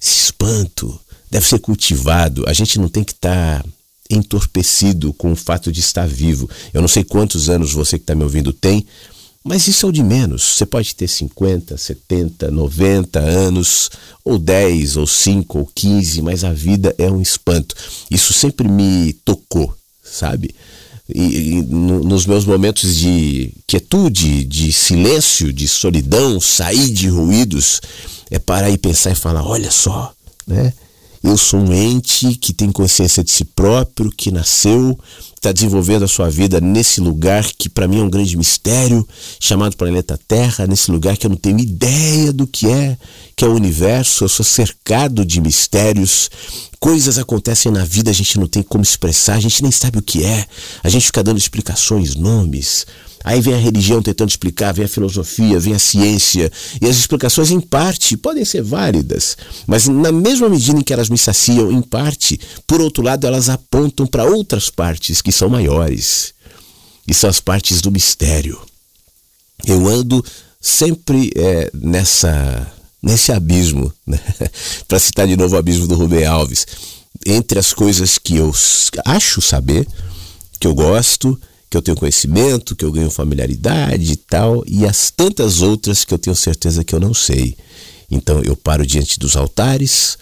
esse 0.00 0.24
espanto, 0.26 0.98
deve 1.32 1.48
ser 1.48 1.58
cultivado. 1.60 2.44
A 2.46 2.52
gente 2.52 2.78
não 2.78 2.90
tem 2.90 3.02
que 3.02 3.12
estar 3.12 3.62
tá 3.62 3.68
entorpecido 4.10 5.14
com 5.14 5.32
o 5.32 5.36
fato 5.36 5.72
de 5.72 5.80
estar 5.80 6.06
vivo. 6.06 6.48
Eu 6.74 6.82
não 6.82 6.88
sei 6.88 7.02
quantos 7.02 7.48
anos 7.48 7.72
você 7.72 7.98
que 7.98 8.02
está 8.02 8.14
me 8.14 8.22
ouvindo 8.22 8.52
tem, 8.52 8.86
mas 9.42 9.66
isso 9.66 9.86
é 9.86 9.88
o 9.88 9.92
de 9.92 10.02
menos. 10.02 10.42
Você 10.42 10.66
pode 10.66 10.94
ter 10.94 11.08
50, 11.08 11.78
70, 11.78 12.50
90 12.50 13.18
anos, 13.18 13.90
ou 14.22 14.38
10, 14.38 14.98
ou 14.98 15.06
5, 15.06 15.58
ou 15.58 15.70
15, 15.74 16.20
mas 16.20 16.44
a 16.44 16.52
vida 16.52 16.94
é 16.98 17.10
um 17.10 17.22
espanto. 17.22 17.74
Isso 18.10 18.34
sempre 18.34 18.68
me 18.68 19.14
tocou, 19.24 19.74
sabe? 20.04 20.54
E, 21.08 21.22
e 21.22 21.62
nos 21.62 22.26
meus 22.26 22.44
momentos 22.44 22.94
de 22.94 23.54
quietude, 23.66 24.44
de 24.44 24.70
silêncio, 24.70 25.50
de 25.50 25.66
solidão, 25.66 26.38
sair 26.38 26.90
de 26.90 27.08
ruídos, 27.08 27.80
é 28.30 28.38
parar 28.38 28.70
e 28.70 28.76
pensar 28.76 29.12
e 29.12 29.16
falar: 29.16 29.42
olha 29.44 29.70
só, 29.70 30.12
né? 30.46 30.74
Eu 31.22 31.38
sou 31.38 31.60
um 31.60 31.72
ente 31.72 32.34
que 32.34 32.52
tem 32.52 32.72
consciência 32.72 33.22
de 33.22 33.30
si 33.30 33.44
próprio, 33.44 34.10
que 34.10 34.32
nasceu, 34.32 34.98
está 35.36 35.52
desenvolvendo 35.52 36.04
a 36.04 36.08
sua 36.08 36.28
vida 36.28 36.60
nesse 36.60 37.00
lugar 37.00 37.44
que 37.56 37.68
para 37.68 37.86
mim 37.86 38.00
é 38.00 38.02
um 38.02 38.10
grande 38.10 38.36
mistério, 38.36 39.06
chamado 39.38 39.76
planeta 39.76 40.18
Terra, 40.26 40.66
nesse 40.66 40.90
lugar 40.90 41.16
que 41.16 41.24
eu 41.24 41.30
não 41.30 41.36
tenho 41.36 41.60
ideia 41.60 42.32
do 42.32 42.44
que 42.44 42.66
é, 42.66 42.98
que 43.36 43.44
é 43.44 43.48
o 43.48 43.54
universo. 43.54 44.24
Eu 44.24 44.28
sou 44.28 44.44
cercado 44.44 45.24
de 45.24 45.40
mistérios. 45.40 46.28
Coisas 46.80 47.18
acontecem 47.18 47.70
na 47.70 47.84
vida, 47.84 48.10
a 48.10 48.14
gente 48.14 48.40
não 48.40 48.48
tem 48.48 48.62
como 48.62 48.82
expressar, 48.82 49.34
a 49.34 49.40
gente 49.40 49.62
nem 49.62 49.70
sabe 49.70 49.98
o 49.98 50.02
que 50.02 50.24
é. 50.24 50.44
A 50.82 50.88
gente 50.88 51.06
fica 51.06 51.22
dando 51.22 51.38
explicações, 51.38 52.16
nomes. 52.16 52.84
Aí 53.24 53.40
vem 53.40 53.54
a 53.54 53.58
religião 53.58 54.02
tentando 54.02 54.30
explicar, 54.30 54.72
vem 54.72 54.84
a 54.84 54.88
filosofia, 54.88 55.60
vem 55.60 55.74
a 55.74 55.78
ciência. 55.78 56.50
E 56.80 56.86
as 56.86 56.96
explicações, 56.96 57.50
em 57.50 57.60
parte, 57.60 58.16
podem 58.16 58.44
ser 58.44 58.62
válidas, 58.62 59.36
mas 59.66 59.86
na 59.86 60.12
mesma 60.12 60.48
medida 60.48 60.78
em 60.78 60.82
que 60.82 60.92
elas 60.92 61.08
me 61.08 61.18
saciam, 61.18 61.70
em 61.70 61.82
parte, 61.82 62.40
por 62.66 62.80
outro 62.80 63.02
lado, 63.02 63.26
elas 63.26 63.48
apontam 63.48 64.06
para 64.06 64.24
outras 64.24 64.70
partes 64.70 65.20
que 65.22 65.32
são 65.32 65.48
maiores. 65.48 66.34
E 67.06 67.14
são 67.14 67.28
as 67.28 67.40
partes 67.40 67.80
do 67.80 67.90
mistério. 67.90 68.60
Eu 69.64 69.88
ando 69.88 70.24
sempre 70.60 71.32
é, 71.36 71.70
nessa 71.74 72.72
nesse 73.02 73.32
abismo, 73.32 73.92
né? 74.06 74.18
para 74.86 74.98
citar 75.00 75.26
de 75.26 75.36
novo 75.36 75.56
o 75.56 75.58
abismo 75.58 75.88
do 75.88 75.96
Rubem 75.96 76.24
Alves, 76.24 76.64
entre 77.26 77.58
as 77.58 77.72
coisas 77.72 78.16
que 78.16 78.36
eu 78.36 78.54
acho 79.04 79.42
saber, 79.42 79.86
que 80.60 80.66
eu 80.66 80.74
gosto 80.74 81.38
que 81.72 81.76
eu 81.78 81.80
tenho 81.80 81.96
conhecimento, 81.96 82.76
que 82.76 82.84
eu 82.84 82.92
ganho 82.92 83.10
familiaridade 83.10 84.12
e 84.12 84.16
tal, 84.16 84.62
e 84.66 84.84
as 84.84 85.10
tantas 85.10 85.62
outras 85.62 86.04
que 86.04 86.12
eu 86.12 86.18
tenho 86.18 86.36
certeza 86.36 86.84
que 86.84 86.94
eu 86.94 87.00
não 87.00 87.14
sei. 87.14 87.56
Então 88.10 88.42
eu 88.42 88.54
paro 88.54 88.86
diante 88.86 89.18
dos 89.18 89.36
altares, 89.36 90.18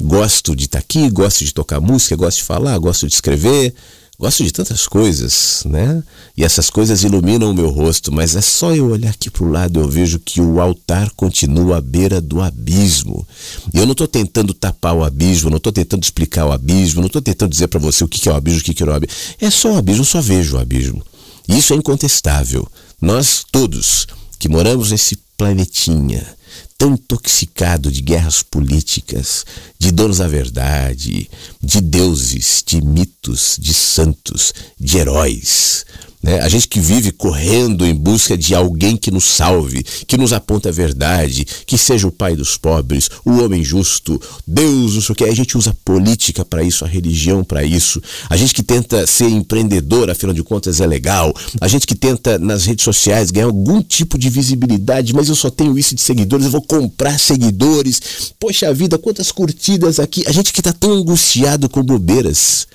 gosto 0.00 0.54
de 0.54 0.66
estar 0.66 0.78
aqui, 0.78 1.10
gosto 1.10 1.44
de 1.44 1.52
tocar 1.52 1.80
música, 1.80 2.14
gosto 2.14 2.36
de 2.36 2.44
falar, 2.44 2.78
gosto 2.78 3.08
de 3.08 3.12
escrever, 3.12 3.74
Gosto 4.16 4.44
de 4.44 4.52
tantas 4.52 4.86
coisas, 4.86 5.64
né? 5.66 6.00
E 6.36 6.44
essas 6.44 6.70
coisas 6.70 7.02
iluminam 7.02 7.50
o 7.50 7.54
meu 7.54 7.68
rosto, 7.68 8.12
mas 8.12 8.36
é 8.36 8.40
só 8.40 8.72
eu 8.72 8.90
olhar 8.90 9.10
aqui 9.10 9.28
para 9.28 9.44
o 9.44 9.50
lado 9.50 9.80
eu 9.80 9.88
vejo 9.88 10.20
que 10.20 10.40
o 10.40 10.60
altar 10.60 11.10
continua 11.16 11.78
à 11.78 11.80
beira 11.80 12.20
do 12.20 12.40
abismo. 12.40 13.26
E 13.72 13.78
eu 13.78 13.84
não 13.84 13.92
estou 13.92 14.06
tentando 14.06 14.54
tapar 14.54 14.94
o 14.94 15.02
abismo, 15.02 15.50
não 15.50 15.56
estou 15.56 15.72
tentando 15.72 16.04
explicar 16.04 16.46
o 16.46 16.52
abismo, 16.52 17.00
não 17.00 17.08
estou 17.08 17.20
tentando 17.20 17.50
dizer 17.50 17.66
para 17.66 17.80
você 17.80 18.04
o 18.04 18.08
que 18.08 18.28
é 18.28 18.32
o 18.32 18.36
abismo, 18.36 18.60
o 18.60 18.62
que 18.62 18.82
é 18.82 18.86
o 18.86 18.92
abismo. 18.92 19.16
É 19.40 19.50
só 19.50 19.72
o 19.72 19.78
abismo, 19.78 20.02
eu 20.02 20.06
só 20.06 20.20
vejo 20.20 20.56
o 20.56 20.60
abismo. 20.60 21.02
E 21.48 21.58
isso 21.58 21.72
é 21.72 21.76
incontestável. 21.76 22.66
Nós 23.00 23.44
todos 23.50 24.06
que 24.38 24.48
moramos 24.48 24.92
nesse 24.92 25.16
planetinha, 25.36 26.24
tão 26.76 26.94
intoxicado 26.94 27.90
de 27.90 28.00
guerras 28.00 28.42
políticas, 28.42 29.44
de 29.78 29.92
donos 29.92 30.18
da 30.18 30.28
verdade, 30.28 31.30
de 31.62 31.80
deuses, 31.80 32.62
de 32.66 32.80
mitos, 32.80 33.56
de 33.60 33.72
santos, 33.72 34.52
de 34.78 34.98
heróis. 34.98 35.86
Né? 36.24 36.40
A 36.40 36.48
gente 36.48 36.66
que 36.66 36.80
vive 36.80 37.12
correndo 37.12 37.84
em 37.84 37.94
busca 37.94 38.34
de 38.34 38.54
alguém 38.54 38.96
que 38.96 39.10
nos 39.10 39.24
salve, 39.24 39.82
que 39.82 40.16
nos 40.16 40.32
aponta 40.32 40.70
a 40.70 40.72
verdade, 40.72 41.44
que 41.66 41.76
seja 41.76 42.08
o 42.08 42.10
pai 42.10 42.34
dos 42.34 42.56
pobres, 42.56 43.10
o 43.26 43.42
homem 43.42 43.62
justo, 43.62 44.18
Deus, 44.46 44.94
não 44.94 45.02
sei 45.02 45.12
o 45.12 45.16
que. 45.16 45.24
A 45.24 45.34
gente 45.34 45.58
usa 45.58 45.76
política 45.84 46.42
para 46.42 46.62
isso, 46.62 46.82
a 46.82 46.88
religião 46.88 47.44
para 47.44 47.62
isso. 47.62 48.00
A 48.30 48.38
gente 48.38 48.54
que 48.54 48.62
tenta 48.62 49.06
ser 49.06 49.28
empreendedor, 49.28 50.08
afinal 50.08 50.34
de 50.34 50.42
contas 50.42 50.80
é 50.80 50.86
legal. 50.86 51.34
A 51.60 51.68
gente 51.68 51.86
que 51.86 51.94
tenta 51.94 52.38
nas 52.38 52.64
redes 52.64 52.84
sociais 52.84 53.30
ganhar 53.30 53.44
algum 53.44 53.82
tipo 53.82 54.16
de 54.16 54.30
visibilidade, 54.30 55.12
mas 55.12 55.28
eu 55.28 55.34
só 55.34 55.50
tenho 55.50 55.78
isso 55.78 55.94
de 55.94 56.00
seguidores, 56.00 56.46
eu 56.46 56.52
vou 56.52 56.62
comprar 56.62 57.20
seguidores. 57.20 58.00
Poxa 58.40 58.72
vida, 58.72 58.96
quantas 58.96 59.30
curtidas 59.30 60.00
aqui. 60.00 60.24
A 60.26 60.32
gente 60.32 60.54
que 60.54 60.60
está 60.60 60.72
tão 60.72 60.90
angustiado 60.92 61.68
com 61.68 61.82
bobeiras 61.82 62.66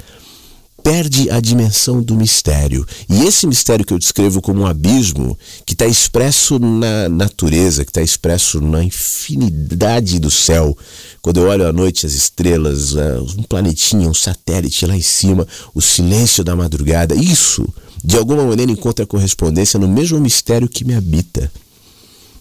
perde 0.84 1.30
a 1.30 1.40
dimensão 1.40 2.02
do 2.02 2.16
mistério. 2.16 2.86
E 3.10 3.24
esse 3.24 3.46
mistério 3.46 3.86
que 3.86 3.94
eu 3.94 4.00
descrevo 4.00 4.42
como 4.42 4.62
um 4.62 4.66
abismo, 4.66 5.38
que 5.66 5.74
está 5.74 5.86
expresso 5.86 6.60
na 6.60 7.08
natureza, 7.10 7.86
que 7.86 7.92
está 7.92 8.02
expresso 8.02 8.60
na 8.62 8.84
infinidade 8.84 10.20
do 10.20 10.32
céu. 10.32 10.78
Quando 11.22 11.42
eu 11.42 11.48
olho 11.48 11.68
à 11.68 11.74
noite 11.74 12.06
as 12.06 12.14
estrelas, 12.14 12.96
um 13.38 13.44
planetinha, 13.44 14.10
um 14.10 14.14
satélite 14.14 14.86
lá 14.86 14.96
em 14.96 15.02
cima, 15.02 15.48
o 15.74 15.82
silêncio 15.82 16.44
da 16.44 16.56
madrugada, 16.56 17.16
isso, 17.16 17.68
de 18.04 18.18
alguma 18.18 18.44
maneira, 18.44 18.72
encontra 18.72 19.06
correspondência 19.06 19.80
no 19.80 19.88
mesmo 19.88 20.20
mistério 20.20 20.68
que 20.68 20.86
me 20.86 20.96
habita. 20.96 21.52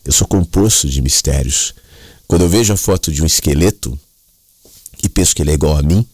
Eu 0.05 0.13
sou 0.13 0.27
composto 0.27 0.89
de 0.89 1.03
mistérios. 1.03 1.75
Quando 2.27 2.43
eu 2.43 2.49
vejo 2.49 2.73
a 2.73 2.77
foto 2.77 3.13
de 3.13 3.23
um 3.23 3.27
esqueleto 3.27 3.99
e 5.03 5.09
penso 5.09 5.35
que 5.35 5.43
ele 5.43 5.51
é 5.51 5.55
igual 5.55 5.77
a 5.77 5.83
mim, 5.83 6.07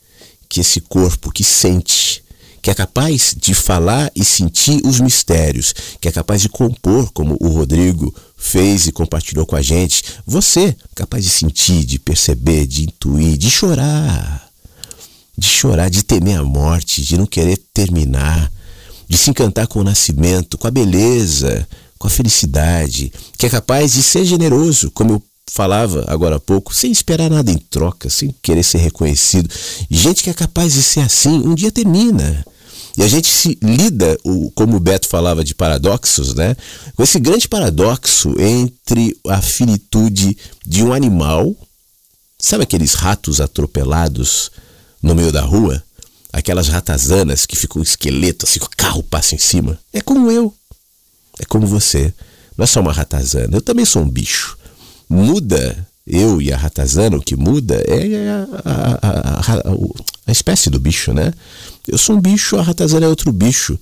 que 0.55 0.61
esse 0.61 0.81
corpo 0.81 1.33
que 1.33 1.43
sente, 1.43 2.23
que 2.63 2.71
é 2.71 2.75
capaz 2.75 3.35
de 3.37 3.53
falar 3.53 4.09
e 4.15 4.25
sentir 4.25 4.81
os 4.87 5.01
mistérios, 5.01 5.75
que 6.01 6.07
é 6.07 6.13
capaz 6.13 6.41
de 6.43 6.49
compor, 6.49 7.11
como 7.13 7.37
o 7.41 7.49
Rodrigo 7.49 8.15
fez 8.37 8.87
e 8.87 8.93
compartilhou 8.93 9.45
com 9.45 9.57
a 9.57 9.63
gente. 9.63 10.05
Você, 10.25 10.77
capaz 10.95 11.25
de 11.25 11.31
sentir, 11.31 11.85
de 11.85 11.99
perceber, 11.99 12.69
de 12.69 12.85
intuir, 12.85 13.37
de 13.37 13.51
chorar, 13.51 14.49
de 15.37 15.49
chorar, 15.49 15.91
de 15.91 16.05
temer 16.05 16.39
a 16.39 16.45
morte, 16.45 17.03
de 17.03 17.19
não 17.19 17.27
querer 17.27 17.61
terminar, 17.75 18.49
de 19.09 19.19
se 19.19 19.31
encantar 19.31 19.67
com 19.67 19.81
o 19.81 19.85
nascimento, 19.85 20.57
com 20.57 20.69
a 20.69 20.71
beleza, 20.71 21.67
com 21.99 22.07
a 22.07 22.11
felicidade, 22.11 23.13
que 23.37 23.47
é 23.47 23.51
capaz 23.51 23.95
de 23.95 24.05
ser 24.05 24.25
generoso, 24.25 24.89
como 24.93 25.15
eu 25.15 25.23
falava 25.55 26.05
agora 26.09 26.35
há 26.35 26.41
pouco, 26.41 26.75
sem 26.75 26.91
esperar 26.91 27.31
nada 27.31 27.49
em 27.49 27.57
troca, 27.57 28.11
sem 28.11 28.35
querer 28.43 28.65
ser 28.65 28.79
reconhecido. 28.79 29.49
Gente 29.89 30.25
que 30.25 30.29
é 30.29 30.35
capaz 30.35 30.73
de 30.73 30.83
ser 30.83 30.99
assim, 30.99 31.31
um 31.47 31.55
dia 31.55 31.71
termina. 31.71 32.45
E 32.99 33.05
a 33.05 33.09
gente 33.09 33.29
se 33.29 33.57
lida, 33.63 34.19
como 34.57 34.77
o 34.77 34.81
Beto 34.81 35.09
falava 35.09 35.45
de 35.45 35.55
paradoxos, 35.55 36.35
né? 36.35 36.57
Com 36.97 37.05
esse 37.05 37.21
grande 37.21 37.47
paradoxo 37.47 38.35
entre 38.37 39.17
a 39.29 39.41
finitude 39.41 40.37
de 40.67 40.83
um 40.83 40.93
animal, 40.93 41.55
sabe 42.37 42.65
aqueles 42.65 42.95
ratos 42.95 43.41
atropelados 43.41 44.51
no 45.01 45.15
meio 45.15 45.31
da 45.31 45.43
rua? 45.43 45.81
Aquelas 46.33 46.67
ratazanas 46.67 47.47
que 47.47 47.55
ficam 47.55 47.79
um 47.79 47.85
esqueleto, 47.85 48.45
assim, 48.45 48.59
o 48.59 48.69
carro 48.77 49.05
passa 49.05 49.37
em 49.37 49.39
cima. 49.39 49.79
É 49.93 50.01
como 50.01 50.33
eu. 50.33 50.53
É 51.39 51.45
como 51.45 51.65
você. 51.65 52.13
Não 52.59 52.65
é 52.65 52.67
só 52.67 52.81
uma 52.81 52.93
ratazana. 52.93 53.57
Eu 53.57 53.63
também 53.63 53.85
sou 53.85 54.03
um 54.03 54.09
bicho 54.09 54.57
muda 55.15 55.87
eu 56.07 56.43
e 56.43 56.53
a 56.53 56.57
ratazana, 56.57 57.17
o 57.17 57.23
que 57.23 57.37
muda 57.37 57.77
é 57.87 58.29
a, 58.29 58.47
a, 58.65 59.39
a, 59.39 59.75
a, 60.27 60.33
espécie 60.33 60.69
do 60.69 60.79
bicho, 60.79 61.15
né? 61.15 61.33
Eu 61.89 61.97
sou 61.97 62.17
um 62.17 62.21
bicho, 62.21 62.57
a 62.57 62.63
ratazana 62.63 63.07
é 63.07 63.09
outro 63.09 63.33
bicho. 63.33 63.79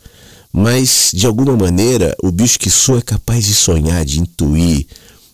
Mas, 0.52 1.10
de 1.14 1.26
alguma 1.26 1.56
maneira, 1.56 2.14
o 2.22 2.30
bicho 2.30 2.59
que 2.59 2.70
sou 2.70 2.98
é 2.98 3.02
capaz 3.02 3.46
de 3.46 3.54
sonhar, 3.54 4.04
de 4.04 4.20
intuir, 4.20 4.86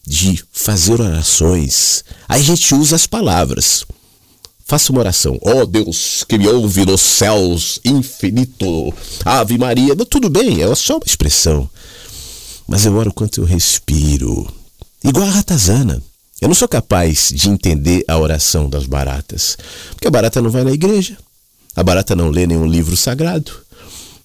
de 0.06 0.42
fazer 0.52 1.00
orações. 1.00 2.04
Aí 2.28 2.40
a 2.40 2.44
gente 2.44 2.74
usa 2.74 2.94
as 2.94 3.06
palavras. 3.06 3.84
Faça 4.64 4.92
uma 4.92 5.00
oração. 5.00 5.38
Ó 5.42 5.62
oh, 5.62 5.66
Deus 5.66 6.24
que 6.28 6.38
me 6.38 6.46
ouve 6.46 6.86
nos 6.86 7.00
céus 7.00 7.80
infinito. 7.84 8.94
Ave 9.24 9.58
Maria. 9.58 9.96
Tudo 9.96 10.30
bem, 10.30 10.62
é 10.62 10.74
só 10.74 10.94
uma 10.96 11.06
expressão. 11.06 11.68
Mas 12.66 12.84
eu 12.84 12.94
oro 12.94 13.12
quanto 13.12 13.40
eu 13.40 13.44
respiro 13.44 14.46
Igual 15.02 15.26
a 15.28 15.30
ratazana. 15.30 16.02
Eu 16.40 16.48
não 16.48 16.54
sou 16.54 16.68
capaz 16.68 17.30
de 17.34 17.48
entender 17.48 18.04
a 18.06 18.16
oração 18.16 18.70
das 18.70 18.86
baratas, 18.86 19.56
porque 19.90 20.06
a 20.06 20.10
barata 20.10 20.40
não 20.40 20.50
vai 20.50 20.62
na 20.62 20.70
igreja, 20.70 21.16
a 21.74 21.82
barata 21.82 22.14
não 22.14 22.30
lê 22.30 22.46
nenhum 22.46 22.66
livro 22.66 22.96
sagrado, 22.96 23.52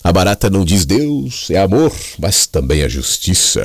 a 0.04 0.12
barata 0.12 0.50
não 0.50 0.66
diz 0.66 0.86
Deus 0.86 1.50
é 1.50 1.58
amor, 1.58 1.92
mas 2.20 2.46
também 2.46 2.82
é 2.82 2.90
justiça. 2.90 3.62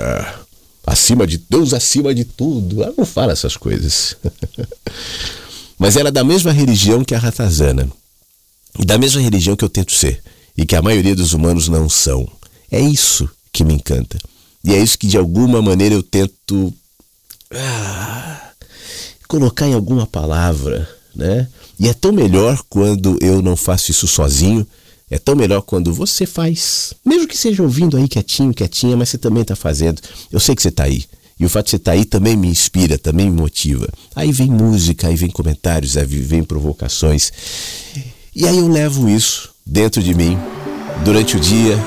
Acima 0.86 1.26
de 1.26 1.36
Deus, 1.36 1.74
acima 1.74 2.14
de 2.14 2.24
tudo. 2.24 2.82
Ela 2.82 2.94
não 2.96 3.04
fala 3.04 3.32
essas 3.32 3.56
coisas. 3.56 4.16
mas 5.78 5.96
ela 5.96 6.08
é 6.08 6.12
da 6.12 6.24
mesma 6.24 6.52
religião 6.52 7.04
que 7.04 7.14
a 7.14 7.18
ratazana, 7.18 7.90
e 8.78 8.84
da 8.86 8.96
mesma 8.96 9.20
religião 9.20 9.56
que 9.56 9.64
eu 9.64 9.68
tento 9.68 9.92
ser, 9.92 10.22
e 10.56 10.64
que 10.64 10.76
a 10.76 10.80
maioria 10.80 11.14
dos 11.14 11.32
humanos 11.32 11.68
não 11.68 11.88
são. 11.88 12.26
É 12.70 12.80
isso 12.80 13.28
que 13.52 13.64
me 13.64 13.74
encanta. 13.74 14.16
E 14.64 14.72
é 14.72 14.78
isso 14.78 14.98
que 14.98 15.06
de 15.06 15.18
alguma 15.18 15.60
maneira 15.60 15.94
eu 15.94 16.02
tento 16.02 16.72
ah, 17.52 18.50
colocar 19.26 19.66
em 19.66 19.74
alguma 19.74 20.06
palavra, 20.06 20.88
né? 21.14 21.48
E 21.78 21.88
é 21.88 21.94
tão 21.94 22.12
melhor 22.12 22.60
quando 22.68 23.16
eu 23.20 23.40
não 23.40 23.56
faço 23.56 23.90
isso 23.90 24.06
sozinho. 24.06 24.66
É 25.10 25.18
tão 25.18 25.34
melhor 25.34 25.62
quando 25.62 25.94
você 25.94 26.26
faz. 26.26 26.92
Mesmo 27.04 27.26
que 27.26 27.36
seja 27.36 27.62
ouvindo 27.62 27.96
aí 27.96 28.06
quietinho, 28.08 28.52
quietinha, 28.52 28.96
mas 28.96 29.08
você 29.08 29.16
também 29.16 29.42
está 29.42 29.56
fazendo. 29.56 30.02
Eu 30.30 30.38
sei 30.38 30.54
que 30.54 30.60
você 30.60 30.68
está 30.68 30.84
aí. 30.84 31.04
E 31.40 31.46
o 31.46 31.48
fato 31.48 31.66
de 31.66 31.70
você 31.70 31.76
estar 31.76 31.92
tá 31.92 31.96
aí 31.96 32.04
também 32.04 32.36
me 32.36 32.48
inspira, 32.48 32.98
também 32.98 33.30
me 33.30 33.40
motiva. 33.40 33.88
Aí 34.14 34.32
vem 34.32 34.50
música, 34.50 35.06
aí 35.06 35.16
vem 35.16 35.30
comentários, 35.30 35.96
aí 35.96 36.04
vem 36.04 36.42
provocações. 36.42 37.32
E 38.34 38.46
aí 38.46 38.58
eu 38.58 38.68
levo 38.68 39.08
isso 39.08 39.50
dentro 39.64 40.02
de 40.02 40.12
mim 40.14 40.36
durante 41.04 41.36
o 41.36 41.40
dia. 41.40 41.78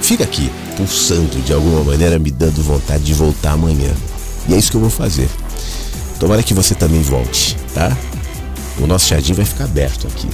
Fica 0.00 0.24
aqui, 0.24 0.50
pulsando 0.76 1.40
de 1.42 1.52
alguma 1.52 1.84
maneira, 1.84 2.18
me 2.18 2.30
dando 2.30 2.62
vontade 2.62 3.04
de 3.04 3.14
voltar 3.14 3.52
amanhã. 3.52 3.94
E 4.48 4.54
é 4.54 4.56
isso 4.56 4.70
que 4.70 4.76
eu 4.76 4.80
vou 4.80 4.90
fazer. 4.90 5.28
Tomara 6.18 6.42
que 6.42 6.54
você 6.54 6.74
também 6.74 7.02
volte, 7.02 7.56
tá? 7.74 7.96
O 8.78 8.86
nosso 8.86 9.08
jardim 9.08 9.32
vai 9.32 9.44
ficar 9.44 9.64
aberto 9.64 10.06
aqui. 10.06 10.28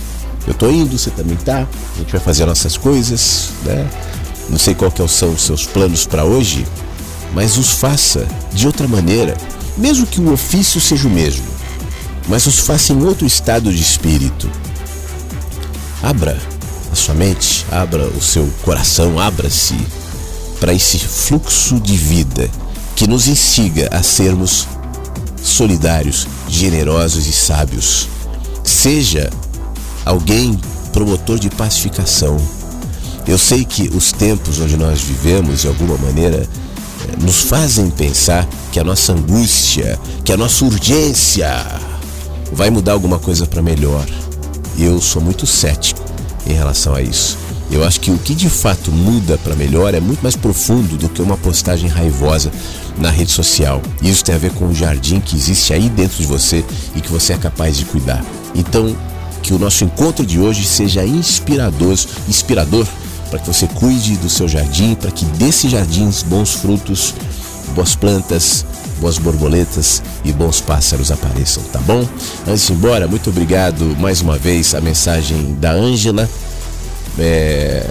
Eu 0.47 0.55
tô 0.55 0.71
indo, 0.71 0.99
você 0.99 1.11
também 1.11 1.37
tá. 1.37 1.67
A 1.95 1.99
gente 1.99 2.13
vai 2.13 2.21
fazer 2.21 2.45
nossas 2.45 2.77
coisas, 2.77 3.51
né? 3.65 3.89
Não 4.49 4.59
sei 4.59 4.75
qual 4.75 4.91
que 4.91 5.07
são 5.09 5.33
os 5.33 5.43
seus 5.43 5.67
planos 5.67 6.05
para 6.05 6.25
hoje, 6.25 6.67
mas 7.33 7.57
os 7.57 7.71
faça 7.71 8.27
de 8.53 8.67
outra 8.67 8.87
maneira, 8.87 9.37
mesmo 9.79 10.07
que 10.07 10.21
o 10.21 10.33
ofício 10.33 10.81
seja 10.81 11.09
o 11.09 11.11
mesmo, 11.11 11.47
mas 12.29 12.47
os 12.47 12.59
faça 12.59 12.93
em 12.93 13.03
outro 13.05 13.27
estado 13.27 13.73
de 13.73 13.81
espírito. 13.81 14.51
Abra 16.03 16.39
a 16.91 16.95
sua 16.95 17.15
mente, 17.15 17.65
abra 17.71 18.07
o 18.09 18.21
seu 18.21 18.47
coração, 18.63 19.19
abra-se 19.19 19.77
para 20.61 20.75
esse 20.75 20.99
fluxo 20.99 21.81
de 21.81 21.97
vida 21.97 22.51
que 23.03 23.09
nos 23.09 23.27
instiga 23.27 23.89
a 23.91 24.01
sermos 24.01 24.69
solidários, 25.43 26.29
generosos 26.49 27.27
e 27.27 27.33
sábios. 27.33 28.09
Seja 28.63 29.29
alguém 30.05 30.57
promotor 30.93 31.37
de 31.37 31.51
pacificação. 31.51 32.37
Eu 33.27 33.37
sei 33.37 33.65
que 33.65 33.89
os 33.89 34.13
tempos 34.13 34.61
onde 34.61 34.77
nós 34.77 35.01
vivemos, 35.01 35.63
de 35.63 35.67
alguma 35.67 35.99
maneira, 35.99 36.47
eh, 36.47 37.17
nos 37.21 37.41
fazem 37.41 37.91
pensar 37.91 38.49
que 38.71 38.79
a 38.79 38.85
nossa 38.85 39.15
angústia, 39.15 39.99
que 40.25 40.33
a 40.33 40.37
nossa 40.37 40.65
urgência 40.65 41.51
vai 42.53 42.71
mudar 42.71 42.93
alguma 42.93 43.19
coisa 43.19 43.47
para 43.47 43.61
melhor. 43.61 44.07
Eu 44.79 45.01
sou 45.01 45.21
muito 45.21 45.45
cético 45.45 46.01
em 46.47 46.53
relação 46.53 46.95
a 46.95 47.03
isso. 47.03 47.37
Eu 47.73 47.83
acho 47.85 48.01
que 48.01 48.11
o 48.11 48.19
que 48.19 48.35
de 48.35 48.51
fato 48.51 48.93
muda 48.93 49.39
para 49.39 49.57
melhor 49.57 49.95
é 49.95 50.01
muito 50.01 50.21
mais 50.21 50.37
profundo 50.37 50.99
do 50.99 51.09
que 51.09 51.23
uma 51.23 51.39
postagem 51.39 51.89
raivosa 51.89 52.53
na 52.99 53.09
rede 53.09 53.33
social. 53.33 53.81
Isso 54.03 54.23
tem 54.23 54.35
a 54.35 54.39
ver 54.39 54.53
com 54.53 54.67
o 54.67 54.75
jardim 54.75 55.21
que 55.21 55.35
existe 55.35 55.73
aí 55.73 55.89
dentro 55.89 56.19
de 56.19 56.27
você 56.27 56.63
e 56.95 57.01
que 57.01 57.11
você 57.11 57.33
é 57.33 57.39
capaz 57.39 57.79
de 57.79 57.87
cuidar. 57.87 58.23
Então, 58.55 58.95
que 59.43 59.55
o 59.55 59.59
nosso 59.59 59.85
encontro 59.85 60.25
de 60.25 60.39
hoje 60.39 60.67
seja 60.67 61.03
inspirador, 61.03 61.99
inspirador 62.29 62.87
para 63.31 63.39
que 63.39 63.47
você 63.47 63.67
cuide 63.67 64.19
do 64.19 64.29
seu 64.29 64.47
jardim, 64.47 64.95
para 64.95 65.11
que 65.11 65.25
desses 65.25 65.71
jardins 65.71 66.23
bons 66.23 66.53
frutos, 66.53 67.15
boas 67.75 67.95
plantas, 67.95 68.67
boas 69.01 69.17
borboletas 69.17 70.03
e 70.23 70.31
bons 70.31 70.61
pássaros 70.61 71.11
apareçam, 71.11 71.63
tá 71.73 71.81
bom? 71.81 72.07
Antes 72.47 72.67
de 72.67 72.75
ir 72.75 72.77
embora, 72.77 73.09
muito 73.09 73.31
obrigado 73.31 73.97
mais 73.99 74.21
uma 74.21 74.37
vez 74.37 74.75
a 74.75 74.81
mensagem 74.83 75.55
da 75.59 75.73
Ângela 75.73 76.29
é, 77.19 77.89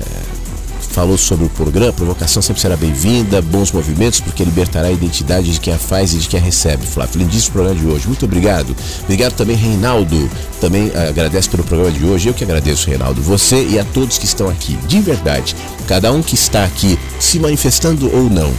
falou 0.92 1.18
sobre 1.18 1.46
o 1.46 1.50
programa, 1.50 1.94
provocação 1.94 2.42
sempre 2.42 2.62
será 2.62 2.76
bem-vinda, 2.76 3.42
bons 3.42 3.72
movimentos, 3.72 4.20
porque 4.20 4.44
libertará 4.44 4.90
a 4.90 4.92
identidade 4.92 5.52
de 5.52 5.60
quem 5.60 5.74
a 5.74 5.78
faz 5.78 6.14
e 6.14 6.18
de 6.18 6.28
quem 6.28 6.40
a 6.40 6.44
recebe. 6.44 6.86
Flávio, 6.86 7.20
lindíssimo 7.20 7.54
programa 7.54 7.80
de 7.80 7.88
hoje, 7.88 8.08
muito 8.08 8.26
obrigado. 8.26 8.76
Obrigado 9.04 9.34
também, 9.34 9.56
Reinaldo, 9.56 10.30
também 10.60 10.92
agradece 11.10 11.50
pelo 11.50 11.64
programa 11.64 11.92
de 11.92 12.06
hoje, 12.06 12.28
eu 12.28 12.34
que 12.34 12.44
agradeço, 12.44 12.90
Reinaldo, 12.90 13.22
você 13.22 13.66
e 13.66 13.80
a 13.80 13.86
todos 13.86 14.18
que 14.18 14.26
estão 14.26 14.50
aqui, 14.50 14.76
de 14.88 15.00
verdade, 15.00 15.56
cada 15.88 16.12
um 16.12 16.22
que 16.22 16.36
está 16.36 16.64
aqui, 16.66 17.00
se 17.20 17.40
manifestando 17.40 18.14
ou 18.14 18.30
não, 18.30 18.52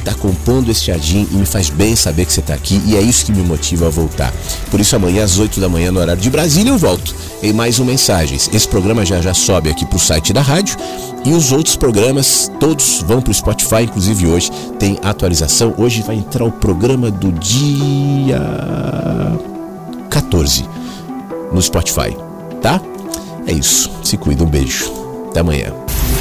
está 0.00 0.14
compondo 0.14 0.70
esse 0.70 0.86
jardim 0.86 1.26
e 1.30 1.34
me 1.36 1.46
faz 1.46 1.70
bem 1.70 1.94
saber 1.94 2.26
que 2.26 2.32
você 2.32 2.40
está 2.40 2.54
aqui 2.54 2.80
e 2.86 2.96
é 2.96 3.00
isso 3.00 3.24
que 3.24 3.32
me 3.32 3.42
motiva 3.42 3.86
a 3.86 3.90
voltar. 3.90 4.32
Por 4.70 4.80
isso, 4.80 4.96
amanhã 4.96 5.24
às 5.24 5.38
8 5.38 5.60
da 5.60 5.68
manhã, 5.68 5.92
no 5.92 6.00
horário 6.00 6.20
de 6.20 6.30
Brasília, 6.30 6.70
eu 6.70 6.78
volto 6.78 7.14
em 7.42 7.52
mais 7.52 7.78
um 7.78 7.84
Mensagens. 7.84 8.50
Esse 8.52 8.68
programa 8.68 9.04
já 9.04 9.20
já 9.20 9.32
sobe 9.32 9.70
aqui 9.70 9.86
para 9.86 9.96
o 9.96 10.00
site 10.00 10.32
da 10.32 10.42
rádio 10.42 10.76
e 11.24 11.32
os 11.32 11.52
outros 11.52 11.76
programas 11.76 12.50
todos 12.58 13.04
vão 13.06 13.20
para 13.20 13.30
o 13.30 13.34
Spotify, 13.34 13.82
inclusive 13.82 14.26
hoje 14.26 14.50
tem 14.78 14.98
atualização. 15.02 15.74
Hoje 15.76 16.02
vai 16.02 16.16
entrar 16.16 16.44
o 16.44 16.52
programa 16.52 17.10
do 17.10 17.30
dia 17.32 18.40
14 20.08 20.66
no 21.52 21.60
Spotify, 21.60 22.16
tá? 22.60 22.80
É 23.46 23.52
isso. 23.52 23.90
Se 24.02 24.16
cuida. 24.16 24.44
Um 24.44 24.46
beijo. 24.46 24.90
Até 25.30 25.40
amanhã. 25.40 25.79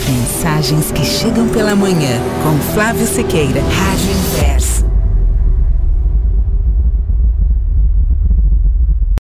Mensagens 0.09 0.91
que 0.91 1.05
chegam 1.05 1.47
pela 1.49 1.75
manhã 1.75 2.19
com 2.41 2.73
Flávio 2.73 3.05
Sequeira, 3.05 3.61
Rádio 3.61 4.09
Inverso. 4.09 4.78